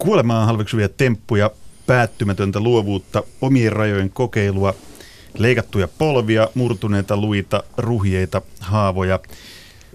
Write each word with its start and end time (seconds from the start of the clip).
Kuolemaan 0.00 0.46
halveksuvia 0.46 0.88
temppuja, 0.88 1.50
päättymätöntä 1.86 2.60
luovuutta, 2.60 3.22
omien 3.40 3.72
rajojen 3.72 4.10
kokeilua, 4.10 4.74
leikattuja 5.38 5.88
polvia, 5.88 6.48
murtuneita 6.54 7.16
luita, 7.16 7.62
ruhjeita, 7.76 8.42
haavoja. 8.60 9.20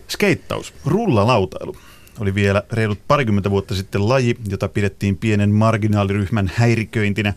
Skeittaus, 0.07 0.73
rullalautailu, 0.85 1.75
oli 2.19 2.35
vielä 2.35 2.63
reilut 2.71 2.99
parikymmentä 3.07 3.51
vuotta 3.51 3.75
sitten 3.75 4.09
laji, 4.09 4.35
jota 4.49 4.67
pidettiin 4.67 5.17
pienen 5.17 5.49
marginaaliryhmän 5.49 6.51
häiriköintinä, 6.55 7.33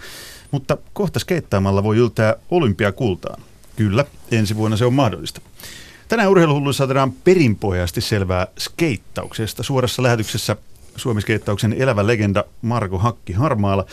mutta 0.51 0.77
kohta 0.93 1.19
skeittaamalla 1.19 1.83
voi 1.83 1.97
yltää 1.97 2.37
olympiakultaan. 2.51 3.43
Kyllä, 3.77 4.05
ensi 4.31 4.57
vuonna 4.57 4.77
se 4.77 4.85
on 4.85 4.95
mahdollista. 4.95 5.41
Tänään 6.09 6.31
urheiluhulluissa 6.31 6.87
saadaan 6.87 7.13
perinpohjaisesti 7.13 8.01
selvää 8.01 8.47
skeittauksesta. 8.59 9.63
Suorassa 9.63 10.03
lähetyksessä 10.03 10.57
Suomi-skeittauksen 10.99 11.73
elävä 11.73 12.07
legenda 12.07 12.45
Marko 12.63 12.99
Hakki 12.99 13.33
Harmaala 13.33 13.87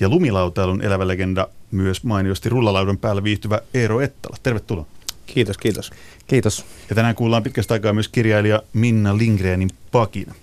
ja 0.00 0.08
lumilautailun 0.08 0.82
elävä 0.82 1.08
legenda 1.08 1.48
myös 1.70 2.04
mainiosti 2.04 2.48
rullalaudan 2.48 2.98
päällä 2.98 3.24
viihtyvä 3.24 3.60
Eero 3.74 4.00
Ettala. 4.00 4.36
Tervetuloa. 4.42 4.86
Kiitos, 5.26 5.58
kiitos. 5.58 5.90
Kiitos. 6.26 6.64
Ja 6.88 6.94
tänään 6.94 7.14
kuullaan 7.14 7.42
pitkästä 7.42 7.74
aikaa 7.74 7.92
myös 7.92 8.08
kirjailija 8.08 8.62
Minna 8.72 9.18
Lindgrenin 9.18 9.70
pakina. 9.92 10.34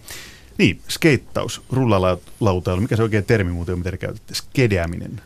Niin, 0.57 0.81
skeittaus, 0.87 1.61
rullalautailu, 1.71 2.81
mikä 2.81 2.95
se 2.95 3.03
oikein 3.03 3.25
termi 3.25 3.51
muuten 3.51 3.73
on, 3.73 3.79
mitä 3.79 3.91
te 3.91 3.97
käytätte? 3.97 4.33
Skedeäminen, 4.33 5.21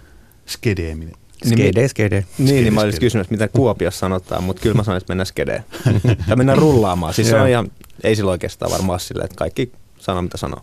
skedeeminen. 0.47 1.15
Skede, 1.45 1.87
skede. 1.87 2.25
Niin, 2.37 2.63
niin 2.63 2.73
mä 2.73 2.81
olisin 2.81 2.99
kysynyt, 2.99 3.31
mitä 3.31 3.47
Kuopiossa 3.47 3.99
sanotaan, 3.99 4.43
mutta 4.43 4.61
kyllä 4.61 4.75
mä 4.75 4.83
sanoin, 4.83 4.97
että 4.97 5.11
mennään 5.11 5.25
skedeen. 5.25 5.65
tai 6.27 6.35
mennään 6.35 6.57
rullaamaan. 6.57 7.13
Siis 7.13 7.29
se 7.29 7.35
on 7.35 7.49
ihan, 7.49 7.71
ei 8.03 8.15
sillä 8.15 8.31
oikeastaan 8.31 8.71
varmaan 8.71 8.99
silleen, 8.99 9.25
että 9.25 9.35
kaikki 9.35 9.71
sanoo 9.99 10.21
mitä 10.21 10.37
sanoo. 10.37 10.61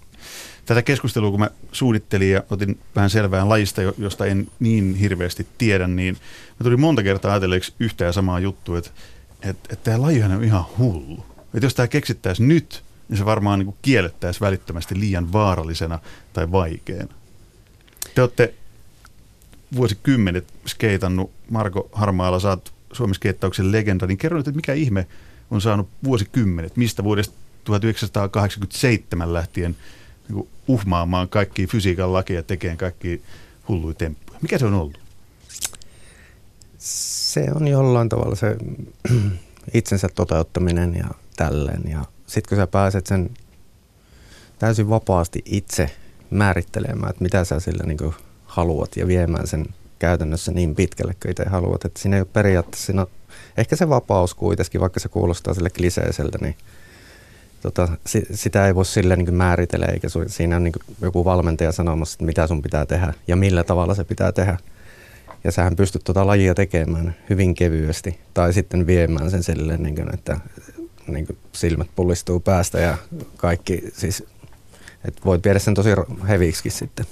Tätä 0.67 0.83
keskustelua, 0.83 1.31
kun 1.31 1.41
mä 1.41 1.51
suunnittelin 1.73 2.31
ja 2.31 2.43
otin 2.51 2.79
vähän 2.97 3.11
selvään 3.11 3.49
lajista, 3.49 3.83
josta 3.99 4.27
en 4.27 4.49
niin 4.61 4.95
hirveästi 4.95 5.47
tiedä, 5.59 5.87
niin 5.87 6.15
mä 6.61 6.65
tulin 6.65 6.81
monta 6.81 7.03
kertaa 7.03 7.31
ajatelleeksi 7.31 7.75
yhtä 7.81 8.05
ja 8.05 8.13
samaa 8.13 8.41
juttua, 8.41 8.79
että, 8.79 8.91
että, 9.43 9.69
että 9.73 9.85
tämä 9.85 10.03
lajihan 10.03 10.33
on 10.33 10.45
ihan 10.45 10.65
hullu. 10.79 11.27
Että 11.55 11.67
jos 11.67 11.75
tämä 11.75 11.89
keksittäisiin 11.89 12.49
nyt, 12.49 12.83
niin 13.09 13.19
se 13.19 13.25
varmaan 13.25 13.59
niin 13.59 13.75
kiellettäisiin 13.83 14.41
välittömästi 14.41 15.01
liian 15.01 15.33
vaarallisena 15.33 15.99
tai 16.33 16.53
vaikeana. 16.53 17.15
Te 18.15 18.23
olette 18.23 18.55
vuosikymmenet 19.77 20.55
skeitannut, 20.67 21.31
Marko 21.51 21.89
Harmaala, 21.93 22.41
sä 22.41 22.49
oot 22.49 22.73
Suomen 22.93 23.15
skeittauksen 23.15 23.73
legenda, 23.73 24.07
niin 24.07 24.19
kerro 24.19 24.39
nyt, 24.39 24.49
että 24.49 24.57
mikä 24.57 24.73
ihme 24.73 25.07
on 25.51 25.61
saanut 25.61 25.89
vuosikymmenet, 26.05 26.77
mistä 26.77 27.05
vuodesta 27.05 27.35
1987 27.65 29.33
lähtien 29.33 29.77
niin 30.33 30.49
uhmaamaan 30.69 31.29
kaikki 31.29 31.67
fysiikan 31.67 32.13
lakeja, 32.13 32.43
tekemään 32.43 32.79
kaikki 32.79 33.23
hulluja 33.69 33.95
temppuja. 33.95 34.39
Mikä 34.43 34.59
se 34.59 34.67
on 34.67 34.75
ollut? 34.75 34.99
Se 36.79 37.47
on 37.55 37.69
jollain 37.69 38.09
tavalla 38.09 38.35
se 38.35 38.57
itsensä 39.75 40.09
toteuttaminen 40.15 40.95
ja 40.95 41.09
tälleen. 41.37 41.91
Ja 41.91 42.05
sitten 42.27 42.49
kun 42.49 42.59
sä 42.59 42.67
pääset 42.67 43.07
sen 43.07 43.31
täysin 44.59 44.89
vapaasti 44.89 45.43
itse 45.45 45.91
määrittelemään, 46.31 47.11
että 47.11 47.23
mitä 47.23 47.45
sä 47.45 47.61
sillä 47.61 47.85
niin 47.87 48.15
haluat 48.45 48.97
ja 48.97 49.07
viemään 49.07 49.47
sen 49.47 49.67
käytännössä 49.99 50.53
niin 50.53 50.75
pitkälle 50.75 51.15
kuin 51.23 51.31
itse 51.31 51.45
haluat. 51.49 51.85
Että 51.85 52.01
siinä 52.01 52.17
ei 52.17 52.21
ole 52.21 52.29
periaatteessa, 52.33 52.87
siinä 52.87 53.03
on 53.03 53.09
ehkä 53.57 53.77
se 53.77 53.89
vapaus 53.89 54.35
kuitenkin, 54.35 54.81
vaikka 54.81 55.01
se 55.01 55.09
kuulostaa 55.09 55.55
sille 55.55 55.71
kliseiseltä, 55.71 56.39
niin 56.41 56.57
tota, 57.63 57.89
sitä 58.35 58.67
ei 58.67 58.75
voi 58.75 58.85
sille 58.85 59.17
niin 59.17 59.35
määritellä, 59.35 59.87
eikä 59.87 60.09
siinä 60.27 60.57
on 60.57 60.65
niin 60.65 60.73
joku 61.01 61.25
valmentaja 61.25 61.73
sanomassa, 61.73 62.15
että 62.15 62.25
mitä 62.25 62.47
sun 62.47 62.63
pitää 62.63 62.87
tehdä 62.87 63.15
ja 63.27 63.37
millä 63.37 63.65
tavalla 63.65 63.95
se 63.95 64.05
pitää 64.05 64.33
tehdä. 64.33 64.59
Ja 65.45 65.53
sähän 65.53 65.77
pystyt 65.77 66.05
tuota 66.05 66.27
lajia 66.27 66.55
tekemään 66.55 67.17
hyvin 67.31 67.55
kevyesti 67.55 68.19
tai 68.35 68.53
sitten 68.53 68.87
viemään 68.87 69.31
sen 69.31 69.43
silleen, 69.43 69.83
niin 69.83 69.95
kuin, 69.95 70.15
että 70.15 70.41
niin 71.07 71.27
kuin 71.27 71.39
silmät 71.53 71.89
pullistuu 71.97 72.41
päästä 72.41 72.81
ja 72.81 72.99
kaikki, 73.37 73.83
siis, 73.93 74.25
että 75.05 75.21
voit 75.25 75.45
viedä 75.45 75.59
sen 75.59 75.75
tosi 75.75 75.91
heviksi 76.29 76.71
sitten. 76.71 77.07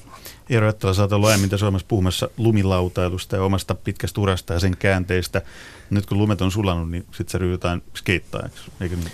Eero 0.50 0.66
Jättälä, 0.66 0.94
sä 0.94 1.02
oot 1.02 1.10
Suomessa 1.56 1.86
puhumassa 1.88 2.30
lumilautailusta 2.36 3.36
ja 3.36 3.42
omasta 3.42 3.74
pitkästä 3.74 4.20
urasta 4.20 4.52
ja 4.52 4.60
sen 4.60 4.76
käänteistä. 4.76 5.42
Nyt 5.90 6.06
kun 6.06 6.18
lumet 6.18 6.42
on 6.42 6.52
sulanut, 6.52 6.90
niin 6.90 7.02
sitten 7.02 7.28
se 7.28 7.38
ryhdytään 7.38 7.82
skeittaajaksi, 7.96 8.70
eikö 8.80 8.96
niin? 8.96 9.12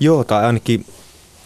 Joo, 0.00 0.24
tai 0.24 0.44
ainakin 0.44 0.86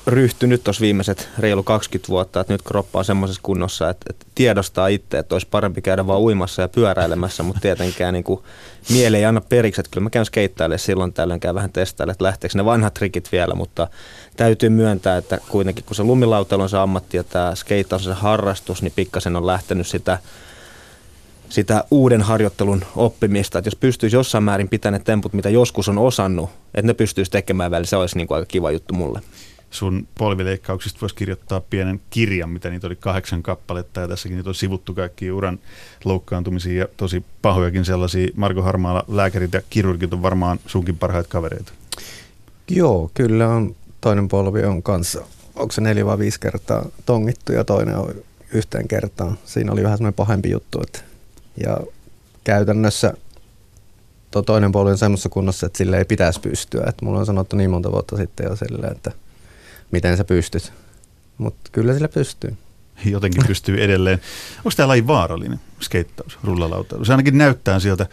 ryhtynyt 0.09 0.65
tuossa 0.65 0.81
viimeiset 0.81 1.29
reilu 1.39 1.63
20 1.63 2.09
vuotta, 2.09 2.41
että 2.41 2.53
nyt 2.53 2.63
kroppa 2.63 2.99
on 2.99 3.05
semmoisessa 3.05 3.41
kunnossa, 3.43 3.91
että, 3.91 4.07
että 4.11 4.27
tiedostaa 4.35 4.89
itse, 4.89 5.19
että 5.19 5.35
olisi 5.35 5.47
parempi 5.51 5.83
käydä 5.83 6.07
vaan 6.07 6.21
uimassa 6.21 6.63
ja 6.63 6.69
pyöräilemässä, 6.69 7.43
mutta 7.43 7.61
tietenkään 7.61 8.15
niin 8.15 8.25
kuin, 8.25 8.41
mieli 8.91 9.17
ei 9.17 9.25
anna 9.25 9.41
periksi, 9.41 9.81
että 9.81 9.91
kyllä 9.91 10.05
mä 10.05 10.11
käyn 10.11 10.27
skeittailemaan 10.27 10.79
silloin 10.79 11.13
tällöin, 11.13 11.41
käyn 11.41 11.55
vähän 11.55 11.73
testailla, 11.73 12.13
että 12.13 12.25
lähteekö 12.25 12.59
ne 12.59 12.65
vanhat 12.65 12.95
trikit 12.95 13.33
vielä, 13.33 13.55
mutta 13.55 13.89
täytyy 14.37 14.69
myöntää, 14.69 15.17
että 15.17 15.39
kuitenkin 15.49 15.85
kun 15.85 15.97
se 15.97 16.03
lumilautailu 16.03 16.63
on 16.63 16.69
se 16.69 16.79
ammatti 16.79 17.17
ja 17.17 17.25
tämä 17.25 17.55
skeittaus 17.55 18.07
on 18.07 18.15
se 18.15 18.21
harrastus, 18.21 18.83
niin 18.83 18.93
pikkasen 18.97 19.37
on 19.37 19.47
lähtenyt 19.47 19.87
sitä 19.87 20.19
sitä 21.49 21.85
uuden 21.91 22.23
harjoittelun 22.23 22.85
oppimista, 22.97 23.59
että 23.59 23.67
jos 23.67 23.77
pystyisi 23.77 24.17
jossain 24.17 24.45
määrin 24.45 24.69
pitämään 24.69 25.01
ne 25.01 25.05
temput, 25.05 25.33
mitä 25.33 25.51
joskus 25.51 25.89
on 25.89 25.99
osannut, 25.99 26.51
että 26.75 26.87
ne 26.87 26.95
pystyisi 26.95 27.31
tekemään 27.31 27.71
välillä, 27.71 27.87
se 27.87 27.97
olisi 27.97 28.17
niin 28.17 28.29
kuin 28.29 28.37
aika 28.37 28.47
kiva 28.47 28.71
juttu 28.71 28.95
mulle. 28.95 29.21
Sun 29.71 30.07
polvileikkauksista 30.19 31.01
voisi 31.01 31.15
kirjoittaa 31.15 31.61
pienen 31.61 32.01
kirjan, 32.11 32.51
mitä 32.51 32.71
niitä 32.71 32.87
oli 32.87 32.97
kahdeksan 32.97 33.43
kappaletta, 33.43 34.01
ja 34.01 34.09
tässäkin 34.09 34.37
niitä 34.37 34.51
on 34.51 34.55
sivuttu 34.55 34.95
kaikki 34.95 35.31
uran 35.31 35.59
loukkaantumisia 36.05 36.79
ja 36.79 36.89
tosi 36.97 37.25
pahojakin 37.43 37.85
sellaisia. 37.85 38.29
Marko 38.37 38.63
Harmaala, 38.63 39.05
lääkärit 39.09 39.53
ja 39.53 39.63
kirurgit 39.71 40.13
on 40.13 40.23
varmaan 40.23 40.61
sunkin 40.67 40.99
parhaita 40.99 41.29
kavereita. 41.29 41.73
Joo, 42.71 43.11
kyllä 43.15 43.49
on. 43.49 43.77
Toinen 44.01 44.29
polvi 44.29 44.65
on 44.65 44.83
kanssa, 44.83 45.25
onko 45.55 45.73
se 45.73 45.81
neljä 45.81 46.07
vai 46.07 46.19
viisi 46.19 46.41
kertaa 46.41 46.87
tongittu 47.07 47.53
ja 47.53 47.65
toinen 47.65 47.97
on 47.97 48.15
yhteen 48.53 48.89
kertaan. 48.89 49.39
Siinä 49.45 49.73
oli 49.73 49.83
vähän 49.83 49.99
semmoinen 49.99 50.15
pahempi 50.15 50.51
juttu, 50.51 50.81
että 50.83 51.01
ja 51.65 51.79
käytännössä 52.45 53.15
tuo 54.31 54.43
toinen 54.43 54.73
puoli 54.73 54.91
on 54.91 54.99
semmoisessa 54.99 55.29
kunnossa, 55.29 55.67
että 55.67 55.79
sille 55.79 55.99
ei 55.99 56.05
pitäisi 56.05 56.41
pystyä. 56.41 56.85
Että 56.89 57.05
mulla 57.05 57.19
on 57.19 57.27
sanottu 57.27 57.57
niin 57.57 57.71
monta 57.71 57.93
vuotta 57.93 58.17
sitten 58.17 58.47
jo 58.51 58.57
silleen, 58.57 58.93
että 58.93 59.13
miten 59.91 60.17
sä 60.17 60.25
pystyt. 60.25 60.73
Mutta 61.39 61.71
kyllä 61.73 61.95
sillä 61.95 62.09
pystyy. 62.09 62.57
Jotenkin 63.05 63.47
pystyy 63.47 63.85
edelleen. 63.85 64.21
Onko 64.59 64.71
tämä 64.77 64.89
laji 64.89 65.07
vaarallinen, 65.07 65.61
skeittaus, 65.81 66.39
rullalautailu? 66.45 67.05
Se 67.05 67.13
ainakin 67.13 67.39
näyttää 67.39 67.81
sieltä, 67.81 68.07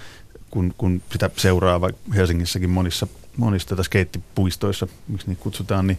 kun, 0.52 0.74
kun 0.78 1.02
sitä 1.12 1.30
seuraa 1.38 1.82
vaikka 1.82 2.02
Helsingissäkin 2.16 2.70
monissa, 2.70 3.08
monissa 3.38 3.68
tätä 3.68 3.84
skeittipuistoissa, 3.84 4.88
miksi 5.08 5.28
niitä 5.28 5.44
kutsutaan, 5.44 5.88
niin, 5.88 5.98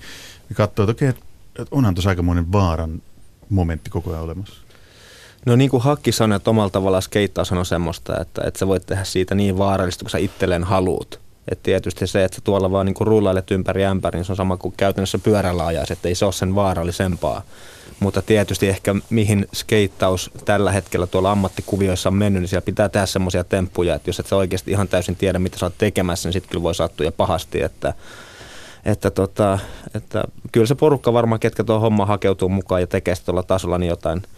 niin 0.49 0.57
katsoo, 0.57 0.83
että 0.83 0.91
okei, 0.91 1.09
että 1.09 1.23
onhan 1.71 1.95
tuossa 1.95 2.11
aikamoinen 2.11 2.53
vaaran 2.53 3.03
momentti 3.49 3.91
koko 3.91 4.11
ajan 4.11 4.23
olemassa. 4.23 4.66
No 5.47 5.57
niin 5.57 5.71
kuin 5.71 5.83
Hakki 5.83 6.13
sanoi, 6.13 6.37
että 6.37 6.51
omalla 6.51 6.71
tavallaan 6.71 7.03
skeittaus 7.03 7.53
on 7.53 7.67
semmoista, 7.67 8.21
että, 8.21 8.43
että 8.47 8.59
sä 8.59 8.67
voit 8.67 8.87
tehdä 8.87 9.05
siitä 9.05 9.35
niin 9.35 9.59
vaarallista 9.59 10.05
kuin 10.05 10.11
sä 10.11 10.19
itselleen 10.19 10.65
haluut. 10.65 11.21
Että 11.49 11.63
tietysti 11.63 12.07
se, 12.07 12.25
että 12.25 12.35
sä 12.35 12.41
tuolla 12.45 12.71
vaan 12.71 12.87
niin 12.87 12.95
rullailet 13.01 13.51
ympäri 13.51 13.85
ämpäri, 13.85 14.19
niin 14.19 14.25
se 14.25 14.33
on 14.33 14.37
sama 14.37 14.57
kuin 14.57 14.75
käytännössä 14.77 15.19
pyörällä 15.19 15.67
ajaisi, 15.67 15.93
että 15.93 16.09
ei 16.09 16.15
se 16.15 16.25
ole 16.25 16.33
sen 16.33 16.55
vaarallisempaa. 16.55 17.43
Mutta 18.01 18.23
tietysti 18.23 18.69
ehkä 18.69 18.95
mihin 19.11 19.49
skeittaus 19.55 20.31
tällä 20.45 20.73
hetkellä 20.73 21.07
tuolla 21.07 21.33
ammattikuvioissa 21.33 22.09
on 22.09 22.15
mennyt, 22.15 22.43
niin 22.43 22.49
siellä 22.49 22.65
pitää 22.65 22.89
tehdä 22.89 23.07
semmoisia 23.07 23.45
temppuja, 23.45 23.95
että 23.95 24.09
jos 24.09 24.21
et 24.21 24.27
sä 24.27 24.37
oikeasti 24.37 24.71
ihan 24.71 24.89
täysin 24.89 25.17
tiedä, 25.17 25.39
mitä 25.39 25.59
sä 25.59 25.67
oot 25.67 25.79
tekemässä, 25.79 26.29
niin 26.29 26.33
sitten 26.33 26.51
kyllä 26.51 26.63
voi 26.63 26.75
sattua 26.75 27.07
ja 27.07 27.13
pahasti, 27.13 27.63
että 27.63 27.95
että, 28.85 29.11
tota, 29.11 29.59
että 29.95 30.25
kyllä 30.53 30.67
se 30.67 30.75
porukka 30.75 31.13
varmaan, 31.13 31.41
ketkä 31.41 31.65
tuo 31.65 31.81
homma 31.81 32.07
hakeutuu 32.07 32.49
mukaan 32.49 32.81
ja 32.81 32.87
tekee 32.87 33.15
tuolla 33.25 33.43
tasolla 33.43 33.79
niin 33.79 33.89
jotain– 33.89 34.23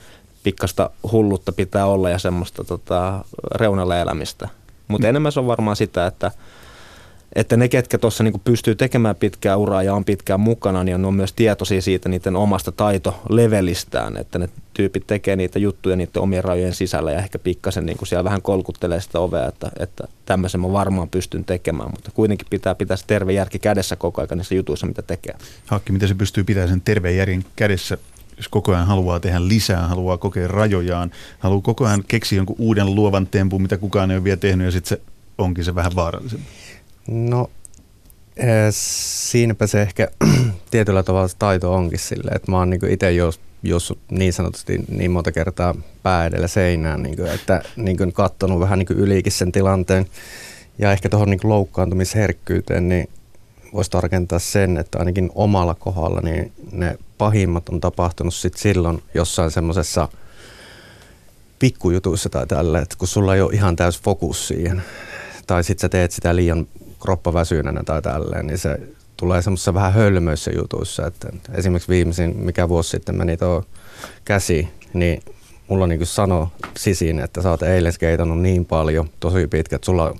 pikkasta 0.43 0.91
hullutta 1.13 1.53
pitää 1.53 1.87
olla 1.87 2.11
ja 2.11 2.19
semmoista 2.19 2.65
tota, 2.65 3.25
reunalla 3.55 3.99
elämistä. 3.99 4.49
Mutta 4.89 5.07
mm. 5.07 5.09
enemmän 5.09 5.33
se 5.33 5.41
on 5.41 5.47
varmaan 5.47 5.77
sitä, 5.77 6.07
että, 6.07 6.31
että 7.35 7.57
ne, 7.57 7.69
ketkä 7.69 7.99
tuossa 7.99 8.25
niinku 8.25 8.41
pystyy 8.45 8.75
tekemään 8.75 9.17
pitkää 9.17 9.57
uraa 9.57 9.83
ja 9.83 9.95
on 9.95 10.05
pitkään 10.05 10.41
mukana, 10.41 10.85
niin 10.85 11.05
on 11.05 11.15
myös 11.15 11.33
tietoisia 11.33 11.83
siitä 11.83 12.09
niiden 12.09 12.37
omasta 12.37 12.73
taitolevelistään, 12.73 14.17
että 14.17 14.39
ne 14.39 14.49
tyypit 14.75 15.07
tekee 15.07 15.37
niitä 15.37 15.59
juttuja 15.59 15.97
niiden 15.97 16.23
omien 16.23 16.45
rajojen 16.45 16.75
sisällä 16.75 17.13
ja 17.13 17.19
ehkä 17.19 17.39
pikkasen 17.39 17.87
niinku 17.87 18.05
siellä 18.05 18.25
vähän 18.25 18.43
kolkuttelee 18.43 19.01
sitä 19.01 19.19
ovea, 19.19 19.47
että, 19.47 19.71
että 19.79 20.09
tämmöisen 20.27 20.61
mä 20.61 20.73
varmaan 20.73 21.09
pystyn 21.09 21.45
tekemään, 21.45 21.91
mutta 21.91 22.11
kuitenkin 22.15 22.47
pitää 22.51 22.75
pitää 22.75 22.97
se 22.97 23.07
terve 23.07 23.33
järki 23.33 23.59
kädessä 23.59 23.97
koko 23.97 24.21
ajan 24.21 24.39
niissä 24.39 24.55
jutuissa, 24.55 24.87
mitä 24.87 25.03
tekee. 25.03 25.35
Hakki, 25.67 25.93
miten 25.93 26.09
se 26.09 26.15
pystyy 26.15 26.45
pitämään 26.45 26.69
sen 26.69 26.81
terveen 26.81 27.17
järjen 27.17 27.45
kädessä 27.57 27.99
koko 28.51 28.73
ajan 28.73 28.87
haluaa 28.87 29.21
tehdä 29.21 29.49
lisää, 29.49 29.89
haluaa 29.89 30.19
kokea 30.19 30.49
rajojaan, 30.49 31.11
haluaa 31.39 31.61
koko 31.61 31.87
ajan 31.87 32.05
keksiä 32.09 32.37
jonkun 32.37 32.57
uuden 32.59 32.95
luovan 32.95 33.27
tempun, 33.27 33.63
mitä 33.63 33.77
kukaan 33.77 34.11
ei 34.11 34.17
ole 34.17 34.25
vielä 34.25 34.37
tehnyt 34.37 34.65
ja 34.65 34.71
sitten 34.71 34.89
se 34.89 35.03
onkin 35.39 35.65
se 35.65 35.75
vähän 35.75 35.93
vaarallisempi? 35.97 36.47
No 37.07 37.51
siinäpä 38.71 39.67
se 39.67 39.83
ehkä 39.83 40.09
tietyllä 40.71 41.03
tavalla 41.03 41.29
se 41.29 41.37
taito 41.39 41.75
onkin 41.75 41.99
silleen, 41.99 42.37
että 42.37 42.51
mä 42.51 42.59
oon 42.59 42.71
niin 42.71 42.91
itse 42.91 43.13
jos 43.13 43.41
jos 43.63 43.95
niin 44.11 44.33
sanotusti 44.33 44.85
niin 44.89 45.11
monta 45.11 45.33
kertaa 45.33 45.75
pää 46.03 46.27
edellä 46.27 46.49
seinään, 46.49 47.03
niin 47.03 47.17
kuin, 47.17 47.29
että 47.29 47.63
niin 47.77 47.97
kuin 47.97 48.13
kattonut 48.13 48.61
vähän 48.61 48.79
niin 48.79 48.99
ylikin 48.99 49.33
sen 49.33 49.53
tilanteen. 49.53 50.07
Ja 50.79 50.93
ehkä 50.93 51.09
tuohon 51.09 51.31
niin 51.31 51.41
loukkaantumisherkkyyteen, 51.45 52.89
niin 52.89 53.09
voisi 53.73 53.91
tarkentaa 53.91 54.39
sen, 54.39 54.77
että 54.77 54.99
ainakin 54.99 55.31
omalla 55.35 55.75
kohdalla 55.75 56.21
niin 56.21 56.53
ne 56.73 56.99
pahimmat 57.19 57.69
on 57.69 57.81
tapahtunut 57.81 58.35
sit 58.35 58.57
silloin 58.57 59.03
jossain 59.15 59.51
semmoisessa 59.51 60.09
pikkujutuissa 61.59 62.29
tai 62.29 62.47
tällä, 62.47 62.79
että 62.79 62.97
kun 62.99 63.09
sulla 63.09 63.35
ei 63.35 63.41
ole 63.41 63.53
ihan 63.53 63.77
täys 63.77 64.01
fokus 64.01 64.49
siihen, 64.49 64.83
tai 65.47 65.65
sitten 65.65 65.81
sä 65.81 65.89
teet 65.89 66.13
sitä 66.13 66.37
liian 66.37 66.67
kroppaväsyneenä 67.01 67.83
tai 67.83 68.03
tälleen, 68.03 68.47
niin 68.47 68.59
se 68.59 68.81
tulee 69.17 69.43
semmoisessa 69.43 69.75
vähän 69.75 69.93
hölmöissä 69.93 70.51
jutuissa. 70.57 71.07
Että 71.07 71.29
esimerkiksi 71.55 71.89
viimeisin, 71.89 72.37
mikä 72.37 72.69
vuosi 72.69 72.91
sitten 72.91 73.15
meni 73.15 73.37
tuo 73.37 73.65
käsi, 74.25 74.69
niin 74.93 75.23
mulla 75.69 75.87
niin 75.87 75.99
kuin 75.99 76.07
sanoi 76.07 76.47
sisiin, 76.79 77.21
että 77.21 77.43
sä 77.43 77.51
oot 77.51 77.63
eilen 77.63 77.93
skeitannut 77.93 78.41
niin 78.41 78.65
paljon, 78.65 79.09
tosi 79.21 79.47
pitkä, 79.47 79.77
että 79.77 79.87
sulla, 79.87 80.17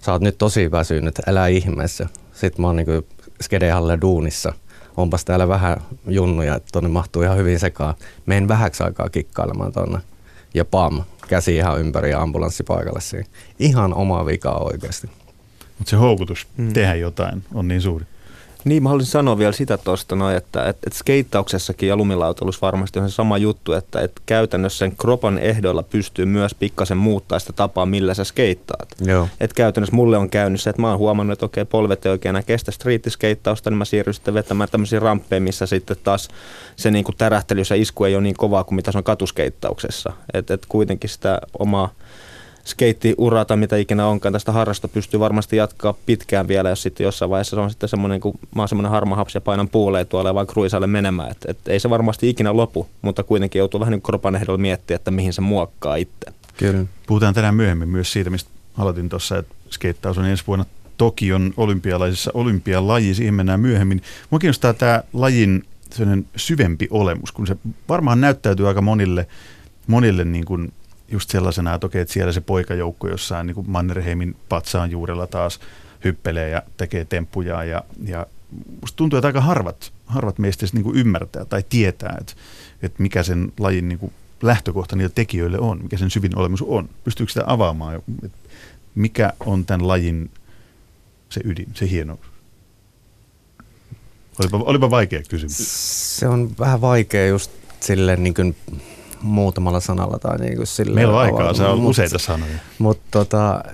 sä 0.00 0.12
oot 0.12 0.22
nyt 0.22 0.38
tosi 0.38 0.70
väsynyt, 0.70 1.20
älä 1.26 1.46
ihmeessä. 1.46 2.06
Sitten 2.32 2.60
mä 2.62 2.66
oon 2.66 2.76
niin 2.76 3.06
skedehalle 3.40 3.98
duunissa. 4.00 4.52
Onpas 4.96 5.24
täällä 5.24 5.48
vähän 5.48 5.76
junnuja, 6.06 6.54
että 6.54 6.68
tonne 6.72 6.88
mahtuu 6.88 7.22
ihan 7.22 7.36
hyvin 7.36 7.58
sekaan. 7.58 7.94
Menen 8.26 8.48
vähäksi 8.48 8.82
aikaa 8.82 9.08
kikkailemaan 9.08 9.72
tonne. 9.72 9.98
Ja 10.54 10.64
pam, 10.64 11.02
käsi 11.28 11.56
ihan 11.56 11.80
ympäri 11.80 12.10
ja 12.10 12.22
ambulanssipaikalle 12.22 13.00
siinä. 13.00 13.26
Ihan 13.58 13.94
oma 13.94 14.26
vika 14.26 14.50
oikeasti. 14.50 15.10
Mutta 15.78 15.90
se 15.90 15.96
houkutus 15.96 16.46
mm. 16.56 16.72
tehdä 16.72 16.94
jotain 16.94 17.44
on 17.54 17.68
niin 17.68 17.80
suuri. 17.80 18.04
Niin, 18.64 18.82
mä 18.82 18.88
haluaisin 18.88 19.12
sanoa 19.12 19.38
vielä 19.38 19.52
sitä 19.52 19.78
tuosta, 19.78 20.16
no, 20.16 20.30
että 20.30 20.68
et, 20.68 20.76
et 20.86 20.92
skeittauksessakin 20.92 21.88
ja 21.88 21.96
lumilautailussa 21.96 22.66
varmasti 22.66 22.98
on 22.98 23.10
se 23.10 23.14
sama 23.14 23.38
juttu, 23.38 23.72
että 23.72 24.00
et 24.00 24.12
käytännössä 24.26 24.78
sen 24.78 24.96
kropan 24.96 25.38
ehdoilla 25.38 25.82
pystyy 25.82 26.24
myös 26.24 26.54
pikkasen 26.54 26.96
muuttaa 26.96 27.38
sitä 27.38 27.52
tapaa, 27.52 27.86
millä 27.86 28.14
sä 28.14 28.24
skeittaat. 28.24 28.88
Joo. 29.00 29.28
Et 29.40 29.52
käytännössä 29.52 29.96
mulle 29.96 30.18
on 30.18 30.30
käynyt 30.30 30.60
se, 30.60 30.70
että 30.70 30.82
mä 30.82 30.90
oon 30.90 30.98
huomannut, 30.98 31.32
että 31.32 31.46
okei, 31.46 31.64
polvet 31.64 32.06
ei 32.06 32.12
oikein 32.12 32.30
enää 32.30 32.42
kestä 32.42 32.70
striittiskeittausta, 32.70 33.70
niin 33.70 33.78
mä 33.78 33.84
siirryn 33.84 34.14
sitten 34.14 34.34
vetämään 34.34 34.68
tämmöisiä 34.70 35.00
ramppeja, 35.00 35.40
missä 35.40 35.66
sitten 35.66 35.96
taas 36.04 36.28
se 36.76 36.90
niinku 36.90 37.12
tärähtely 37.12 37.62
ja 37.70 37.76
isku 37.76 38.04
ei 38.04 38.14
ole 38.14 38.22
niin 38.22 38.36
kovaa 38.38 38.64
kuin 38.64 38.76
mitä 38.76 38.92
se 38.92 38.98
on 38.98 39.04
katuskeittauksessa. 39.04 40.12
Että 40.34 40.54
et 40.54 40.66
kuitenkin 40.68 41.10
sitä 41.10 41.40
omaa 41.58 41.88
skeittiura 42.64 43.44
tai 43.44 43.56
mitä 43.56 43.76
ikinä 43.76 44.06
onkaan 44.06 44.32
tästä 44.32 44.52
harrasta 44.52 44.88
pystyy 44.88 45.20
varmasti 45.20 45.56
jatkaa 45.56 45.94
pitkään 46.06 46.48
vielä, 46.48 46.68
jos 46.68 46.82
sitten 46.82 47.04
jossain 47.04 47.30
vaiheessa 47.30 47.56
se 47.56 47.60
on 47.60 47.70
sitten 47.70 47.88
semmoinen, 47.88 48.20
kun 48.20 48.38
mä 48.54 48.62
oon 48.62 48.68
semmoinen 48.68 48.90
harma 48.90 49.16
hapsi 49.16 49.36
ja 49.36 49.40
painan 49.40 49.68
puoleen 49.68 50.06
tuolle 50.06 50.34
vaan 50.34 50.46
kruisalle 50.46 50.86
menemään. 50.86 51.30
Et, 51.30 51.44
et 51.48 51.58
ei 51.68 51.80
se 51.80 51.90
varmasti 51.90 52.28
ikinä 52.28 52.56
lopu, 52.56 52.88
mutta 53.02 53.22
kuitenkin 53.22 53.58
joutuu 53.58 53.80
vähän 53.80 53.92
niin 53.92 54.02
kropan 54.02 54.36
ehdolla 54.36 54.58
miettiä, 54.58 54.96
että 54.96 55.10
mihin 55.10 55.32
se 55.32 55.40
muokkaa 55.40 55.96
itse. 55.96 56.32
Kyllä. 56.56 56.84
Puhutaan 57.06 57.34
tänään 57.34 57.54
myöhemmin 57.54 57.88
myös 57.88 58.12
siitä, 58.12 58.30
mistä 58.30 58.50
aloitin 58.78 59.08
tuossa, 59.08 59.38
että 59.38 59.54
skeittaus 59.70 60.18
on 60.18 60.24
ensi 60.24 60.44
vuonna 60.46 60.64
Tokion 60.98 61.54
olympialaisissa 61.56 62.30
olympialaji, 62.34 63.14
siihen 63.14 63.34
mennään 63.34 63.60
myöhemmin. 63.60 64.02
Mua 64.30 64.38
kiinnostaa 64.38 64.74
tämä 64.74 65.02
lajin 65.12 65.64
syvempi 66.36 66.88
olemus, 66.90 67.32
kun 67.32 67.46
se 67.46 67.56
varmaan 67.88 68.20
näyttäytyy 68.20 68.68
aika 68.68 68.82
monille, 68.82 69.26
monille 69.86 70.24
niin 70.24 70.44
kuin 70.44 70.72
just 71.12 71.30
sellaisena, 71.30 71.74
että 71.74 71.86
okei, 71.86 72.00
että 72.00 72.14
siellä 72.14 72.32
se 72.32 72.40
poikajoukko 72.40 73.08
jossain 73.08 73.46
niin 73.46 73.54
kuin 73.54 73.70
Mannerheimin 73.70 74.36
patsaan 74.48 74.90
juurella 74.90 75.26
taas 75.26 75.60
hyppelee 76.04 76.48
ja 76.48 76.62
tekee 76.76 77.04
temppuja 77.04 77.64
ja, 77.64 77.84
ja 78.04 78.26
musta 78.80 78.96
tuntuu, 78.96 79.16
että 79.16 79.26
aika 79.26 79.40
harvat, 79.40 79.92
harvat 80.06 80.38
meistä 80.38 80.66
niin 80.72 80.84
kuin 80.84 80.96
ymmärtää 80.96 81.44
tai 81.44 81.64
tietää, 81.68 82.16
että, 82.20 82.32
että 82.82 83.02
mikä 83.02 83.22
sen 83.22 83.52
lajin 83.58 83.88
niin 83.88 83.98
kuin 83.98 84.12
lähtökohta 84.42 84.96
niille 84.96 85.12
tekijöille 85.14 85.58
on, 85.58 85.82
mikä 85.82 85.96
sen 85.96 86.10
syvin 86.10 86.38
olemus 86.38 86.62
on. 86.62 86.88
Pystyykö 87.04 87.32
sitä 87.32 87.44
avaamaan, 87.46 88.02
että 88.24 88.38
mikä 88.94 89.32
on 89.40 89.66
tämän 89.66 89.88
lajin 89.88 90.30
se 91.28 91.40
ydin, 91.44 91.68
se 91.74 91.90
hienous? 91.90 92.20
Olipa, 94.40 94.56
olipa 94.56 94.90
vaikea 94.90 95.22
kysymys. 95.28 96.18
Se 96.18 96.28
on 96.28 96.50
vähän 96.58 96.80
vaikea 96.80 97.26
just 97.26 97.50
silleen 97.80 98.22
niin 98.22 98.34
kuin 98.34 98.56
muutamalla 99.22 99.80
sanalla. 99.80 100.18
Tai 100.18 100.38
niin 100.38 100.56
kuin 100.56 100.66
sillä 100.66 100.94
Meillä 100.94 101.12
on 101.14 101.20
aikaa, 101.20 101.54
se 101.54 101.64
on 101.64 101.78
mut, 101.78 101.90
useita 101.90 102.18
sanoja. 102.18 102.58
Mutta 102.78 103.06
tota, 103.10 103.64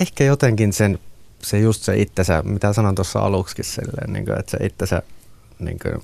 ehkä 0.00 0.24
jotenkin 0.24 0.72
sen, 0.72 0.98
se 1.42 1.58
just 1.58 1.82
se 1.82 1.96
itsensä, 1.96 2.42
mitä 2.42 2.72
sanon 2.72 2.94
tuossa 2.94 3.18
aluksi 3.18 3.62
silleen, 3.62 4.12
niin 4.12 4.24
kuin, 4.24 4.38
että 4.38 4.50
se 4.50 4.66
itsensä 4.66 5.02
niin 5.58 5.78
kuin, 5.78 6.02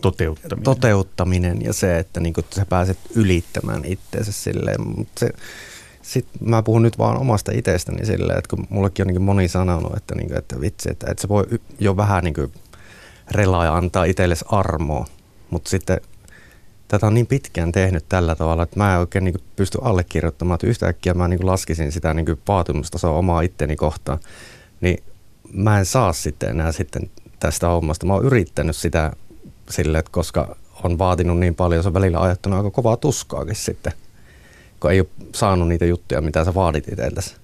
toteuttaminen. 0.00 0.64
toteuttaminen 0.64 1.62
ja 1.62 1.72
se, 1.72 1.98
että 1.98 2.20
niin 2.20 2.32
kuin, 2.32 2.44
sä 2.56 2.66
pääset 2.66 2.98
ylittämään 3.14 3.84
itseensä 3.84 4.32
silleen. 4.32 4.88
Mut 4.88 5.08
se, 5.18 5.30
sitten 6.02 6.48
mä 6.48 6.62
puhun 6.62 6.82
nyt 6.82 6.98
vaan 6.98 7.16
omasta 7.16 7.52
itsestäni 7.54 8.06
silleen, 8.06 8.38
että 8.38 8.56
kun 8.56 8.66
mullekin 8.70 9.02
on 9.02 9.14
niin 9.14 9.22
moni 9.22 9.48
sanonut, 9.48 9.96
että, 9.96 10.14
niin 10.14 10.28
kuin, 10.28 10.38
että 10.38 10.60
vitsi, 10.60 10.90
että, 10.90 11.10
että 11.10 11.20
se 11.20 11.28
voi 11.28 11.44
jo 11.78 11.96
vähän 11.96 12.24
niin 12.24 12.34
kuin 12.34 12.52
relaa 13.30 13.64
ja 13.64 13.76
antaa 13.76 14.04
itsellesi 14.04 14.44
armoa, 14.48 15.06
mutta 15.50 15.70
sitten 15.70 16.00
tätä 16.88 17.06
on 17.06 17.14
niin 17.14 17.26
pitkään 17.26 17.72
tehnyt 17.72 18.04
tällä 18.08 18.34
tavalla, 18.34 18.62
että 18.62 18.76
mä 18.78 18.94
en 18.94 19.00
oikein 19.00 19.24
niin 19.24 19.40
pysty 19.56 19.78
allekirjoittamaan, 19.82 20.54
että 20.54 20.66
yhtäkkiä 20.66 21.14
mä 21.14 21.28
niin 21.28 21.46
laskisin 21.46 21.92
sitä 21.92 22.14
niin 22.14 22.26
vaatimustasoa 22.48 23.18
omaa 23.18 23.40
itteni 23.40 23.76
kohtaan, 23.76 24.18
niin 24.80 25.02
mä 25.52 25.78
en 25.78 25.86
saa 25.86 26.12
sitten 26.12 26.50
enää 26.50 26.72
sitten 26.72 27.10
tästä 27.40 27.68
hommasta. 27.68 28.06
Mä 28.06 28.14
oon 28.14 28.24
yrittänyt 28.24 28.76
sitä 28.76 29.12
sille, 29.70 29.98
että 29.98 30.12
koska 30.12 30.56
on 30.84 30.98
vaatinut 30.98 31.38
niin 31.38 31.54
paljon, 31.54 31.82
se 31.82 31.88
on 31.88 31.94
välillä 31.94 32.20
ajattunut 32.20 32.56
aika 32.56 32.70
kovaa 32.70 32.96
tuskaakin 32.96 33.56
sitten, 33.56 33.92
kun 34.80 34.90
ei 34.90 35.00
ole 35.00 35.08
saanut 35.34 35.68
niitä 35.68 35.84
juttuja, 35.84 36.20
mitä 36.20 36.44
sä 36.44 36.54
vaadit 36.54 36.88
itseltäsi. 36.88 37.36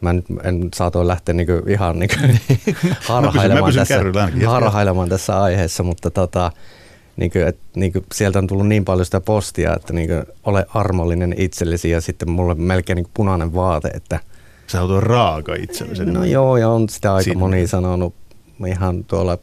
Mä 0.00 0.12
nyt 0.12 0.24
en 0.44 0.68
saatoin 0.74 1.08
lähteä 1.08 1.32
niinku 1.32 1.52
ihan 1.66 1.98
niinku 1.98 2.14
harhailemaan, 3.08 3.74
tässä, 3.74 4.00
harhailemaan 4.46 5.08
tässä 5.08 5.42
aiheessa, 5.42 5.82
mutta 5.82 6.10
tota, 6.10 6.52
niin 7.16 7.30
kuin, 7.30 7.46
että, 7.46 7.62
niin 7.76 7.92
kuin, 7.92 8.04
sieltä 8.14 8.38
on 8.38 8.46
tullut 8.46 8.68
niin 8.68 8.84
paljon 8.84 9.04
sitä 9.04 9.20
postia, 9.20 9.74
että 9.76 9.92
niin 9.92 10.08
kuin, 10.08 10.24
ole 10.44 10.66
armollinen 10.74 11.34
itsellesi 11.38 11.90
ja 11.90 12.00
sitten 12.00 12.30
mulle 12.30 12.54
melkein 12.54 12.96
niin 12.96 13.04
kuin 13.04 13.12
punainen 13.14 13.54
vaate, 13.54 13.88
että 13.88 14.20
Sä 14.66 14.82
oot 14.82 15.02
raaka 15.02 15.54
itsellesi. 15.54 16.04
No 16.04 16.24
joo, 16.24 16.56
ja 16.56 16.68
on 16.68 16.88
sitä 16.88 17.14
aika 17.14 17.34
moni 17.34 17.66
sanonut 17.66 18.14
ihan 18.66 19.04
tuolla 19.04 19.38